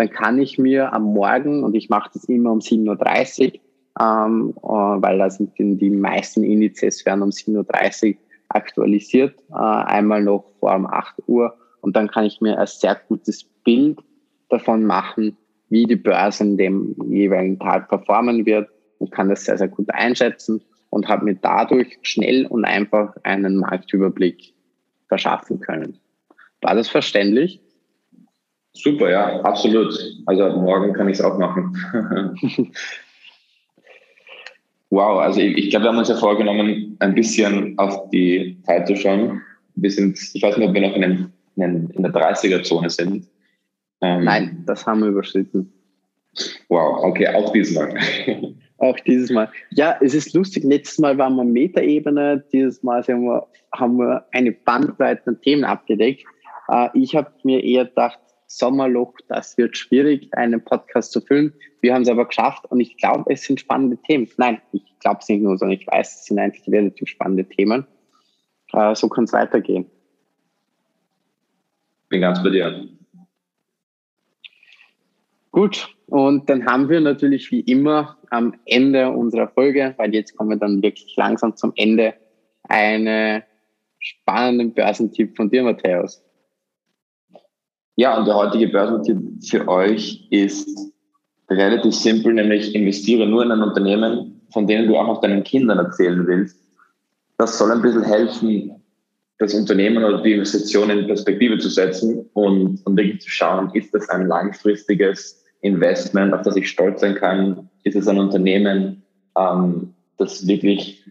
dann 0.00 0.08
kann 0.08 0.38
ich 0.40 0.56
mir 0.58 0.94
am 0.94 1.12
Morgen, 1.12 1.62
und 1.62 1.74
ich 1.74 1.90
mache 1.90 2.08
das 2.14 2.24
immer 2.24 2.52
um 2.52 2.60
7.30 2.60 3.52
Uhr, 3.52 3.60
ähm, 4.00 4.54
äh, 4.56 4.66
weil 4.66 5.18
da 5.18 5.28
sind 5.28 5.52
die 5.58 5.90
meisten 5.90 6.42
Indizes 6.42 7.04
werden 7.04 7.20
um 7.20 7.28
7.30 7.28 8.14
Uhr 8.14 8.20
aktualisiert, 8.48 9.34
äh, 9.50 9.54
einmal 9.54 10.22
noch 10.22 10.46
vor 10.58 10.74
um 10.74 10.86
8 10.86 11.16
Uhr. 11.26 11.54
Und 11.82 11.96
dann 11.96 12.08
kann 12.08 12.24
ich 12.24 12.40
mir 12.40 12.58
ein 12.58 12.66
sehr 12.66 12.98
gutes 13.08 13.44
Bild 13.62 13.98
davon 14.48 14.84
machen, 14.84 15.36
wie 15.68 15.84
die 15.84 15.96
Börse 15.96 16.44
in 16.44 16.56
dem 16.56 16.96
jeweiligen 17.10 17.58
Tag 17.58 17.90
performen 17.90 18.46
wird 18.46 18.70
und 18.98 19.12
kann 19.12 19.28
das 19.28 19.44
sehr, 19.44 19.58
sehr 19.58 19.68
gut 19.68 19.90
einschätzen 19.90 20.62
und 20.88 21.08
habe 21.08 21.26
mir 21.26 21.34
dadurch 21.34 21.98
schnell 22.00 22.46
und 22.46 22.64
einfach 22.64 23.14
einen 23.22 23.56
Marktüberblick 23.56 24.54
verschaffen 25.08 25.60
können. 25.60 25.98
War 26.62 26.74
das 26.74 26.88
verständlich? 26.88 27.60
Super, 28.72 29.10
ja, 29.10 29.40
absolut. 29.40 29.98
Also 30.26 30.48
morgen 30.60 30.92
kann 30.92 31.08
ich 31.08 31.18
es 31.18 31.24
auch 31.24 31.38
machen. 31.38 31.76
wow, 34.90 35.18
also 35.18 35.40
ich, 35.40 35.56
ich 35.56 35.70
glaube, 35.70 35.84
wir 35.84 35.88
haben 35.90 35.98
uns 35.98 36.08
ja 36.08 36.16
vorgenommen, 36.16 36.96
ein 37.00 37.14
bisschen 37.14 37.76
auf 37.78 38.08
die 38.10 38.58
Zeit 38.64 38.86
zu 38.86 38.96
schauen. 38.96 39.42
Wir 39.74 39.90
sind, 39.90 40.18
ich 40.34 40.42
weiß 40.42 40.56
nicht, 40.56 40.68
ob 40.68 40.74
wir 40.74 40.82
noch 40.82 40.94
in, 40.94 41.02
den, 41.02 41.32
in, 41.56 41.90
in 41.90 42.02
der 42.02 42.12
30er-Zone 42.12 42.90
sind. 42.90 43.26
Ähm, 44.02 44.24
Nein, 44.24 44.62
das 44.66 44.86
haben 44.86 45.00
wir 45.00 45.08
überschritten. 45.08 45.72
Wow, 46.68 47.02
okay, 47.02 47.28
auch 47.28 47.52
diesmal. 47.52 47.94
auch 48.78 48.98
dieses 49.00 49.30
Mal. 49.30 49.50
Ja, 49.70 49.96
es 50.00 50.14
ist 50.14 50.32
lustig. 50.32 50.64
Letztes 50.64 50.98
Mal 50.98 51.18
waren 51.18 51.34
wir 51.34 51.44
Metaebene, 51.44 52.44
dieses 52.52 52.82
Mal 52.82 53.02
haben 53.02 53.24
wir, 53.24 53.46
haben 53.74 53.98
wir 53.98 54.24
eine 54.32 54.52
Bandbreite 54.52 55.26
an 55.26 55.40
Themen 55.40 55.64
abgedeckt. 55.64 56.24
Äh, 56.68 56.88
ich 56.94 57.14
habe 57.16 57.30
mir 57.42 57.62
eher 57.62 57.86
gedacht, 57.86 58.20
Sommerloch, 58.52 59.14
das 59.28 59.56
wird 59.58 59.76
schwierig, 59.76 60.28
einen 60.32 60.60
Podcast 60.64 61.12
zu 61.12 61.20
füllen. 61.20 61.52
Wir 61.82 61.94
haben 61.94 62.02
es 62.02 62.08
aber 62.08 62.26
geschafft 62.26 62.66
und 62.66 62.80
ich 62.80 62.96
glaube, 62.96 63.32
es 63.32 63.44
sind 63.44 63.60
spannende 63.60 63.96
Themen. 63.96 64.28
Nein, 64.38 64.60
ich 64.72 64.82
glaube 64.98 65.20
es 65.22 65.28
nicht 65.28 65.40
nur, 65.40 65.56
sondern 65.56 65.78
ich 65.78 65.86
weiß, 65.86 66.16
es 66.16 66.24
sind 66.24 66.40
eigentlich 66.40 66.66
relativ 66.66 67.08
spannende 67.08 67.44
Themen. 67.48 67.86
Äh, 68.72 68.96
so 68.96 69.08
kann 69.08 69.22
es 69.22 69.32
weitergehen. 69.32 69.86
Bin 72.08 72.22
ganz 72.22 72.42
bei 72.42 72.50
dir. 72.50 72.88
Gut, 75.52 75.94
und 76.06 76.50
dann 76.50 76.66
haben 76.66 76.88
wir 76.88 77.00
natürlich 77.00 77.52
wie 77.52 77.60
immer 77.60 78.18
am 78.30 78.54
Ende 78.64 79.10
unserer 79.10 79.46
Folge, 79.46 79.94
weil 79.96 80.12
jetzt 80.12 80.36
kommen 80.36 80.50
wir 80.50 80.56
dann 80.56 80.82
wirklich 80.82 81.14
langsam 81.16 81.54
zum 81.54 81.72
Ende, 81.76 82.14
einen 82.64 83.44
spannenden 84.00 84.74
Börsentipp 84.74 85.36
von 85.36 85.50
dir, 85.50 85.62
Matthäus. 85.62 86.24
Ja, 88.00 88.16
und 88.16 88.24
der 88.24 88.34
heutige 88.34 88.68
Börsentipp 88.68 89.18
für 89.44 89.68
euch 89.68 90.26
ist 90.30 90.66
relativ 91.50 91.92
simpel, 91.92 92.32
nämlich 92.32 92.74
investiere 92.74 93.26
nur 93.26 93.42
in 93.42 93.52
ein 93.52 93.60
Unternehmen, 93.60 94.40
von 94.54 94.66
dem 94.66 94.88
du 94.88 94.96
auch 94.96 95.06
noch 95.06 95.20
deinen 95.20 95.44
Kindern 95.44 95.76
erzählen 95.76 96.26
willst. 96.26 96.56
Das 97.36 97.58
soll 97.58 97.70
ein 97.70 97.82
bisschen 97.82 98.02
helfen, 98.02 98.82
das 99.36 99.52
Unternehmen 99.52 100.02
oder 100.02 100.22
die 100.22 100.32
Investition 100.32 100.88
in 100.88 101.08
Perspektive 101.08 101.58
zu 101.58 101.68
setzen 101.68 102.24
und, 102.32 102.80
und 102.86 102.96
wirklich 102.96 103.20
zu 103.20 103.28
schauen, 103.28 103.70
ist 103.74 103.92
das 103.92 104.08
ein 104.08 104.28
langfristiges 104.28 105.44
Investment, 105.60 106.32
auf 106.32 106.40
das 106.40 106.56
ich 106.56 106.70
stolz 106.70 107.02
sein 107.02 107.16
kann? 107.16 107.68
Ist 107.84 107.96
es 107.96 108.08
ein 108.08 108.18
Unternehmen, 108.18 109.02
ähm, 109.36 109.92
das 110.16 110.46
wirklich, 110.46 111.04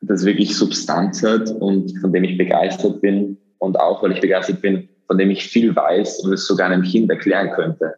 das 0.00 0.24
wirklich 0.24 0.56
Substanz 0.56 1.24
hat 1.24 1.50
und 1.50 1.92
von 1.98 2.12
dem 2.12 2.22
ich 2.22 2.38
begeistert 2.38 3.00
bin 3.00 3.36
und 3.58 3.80
auch, 3.80 4.00
weil 4.04 4.12
ich 4.12 4.20
begeistert 4.20 4.62
bin, 4.62 4.88
von 5.10 5.18
dem 5.18 5.28
ich 5.28 5.42
viel 5.42 5.74
weiß 5.74 6.20
und 6.20 6.32
es 6.32 6.46
sogar 6.46 6.70
einem 6.70 6.82
Kind 6.82 7.10
erklären 7.10 7.50
könnte. 7.50 7.96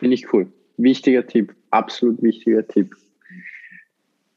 Finde 0.00 0.14
ich 0.14 0.32
cool. 0.32 0.52
Wichtiger 0.76 1.24
Tipp, 1.24 1.54
absolut 1.70 2.20
wichtiger 2.20 2.66
Tipp. 2.66 2.96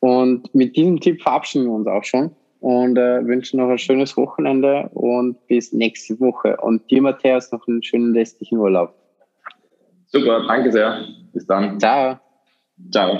Und 0.01 0.53
mit 0.53 0.75
diesem 0.75 0.99
Tipp 0.99 1.19
verabschieden 1.19 1.65
wir 1.65 1.71
uns 1.71 1.87
auch 1.87 2.03
schon 2.03 2.35
und 2.59 2.95
äh, 2.95 3.25
wünschen 3.25 3.59
noch 3.59 3.69
ein 3.69 3.79
schönes 3.79 4.15
Wochenende 4.17 4.87
und 4.93 5.47
bis 5.47 5.73
nächste 5.73 6.19
Woche. 6.19 6.55
Und 6.57 6.91
dir, 6.91 7.01
Matthias, 7.01 7.51
noch 7.51 7.67
einen 7.67 7.81
schönen 7.81 8.15
restlichen 8.15 8.59
Urlaub. 8.59 8.93
Super, 10.05 10.45
danke 10.47 10.71
sehr. 10.71 11.07
Bis 11.33 11.47
dann. 11.47 11.79
Ciao. 11.79 12.19
Ciao. 12.91 13.17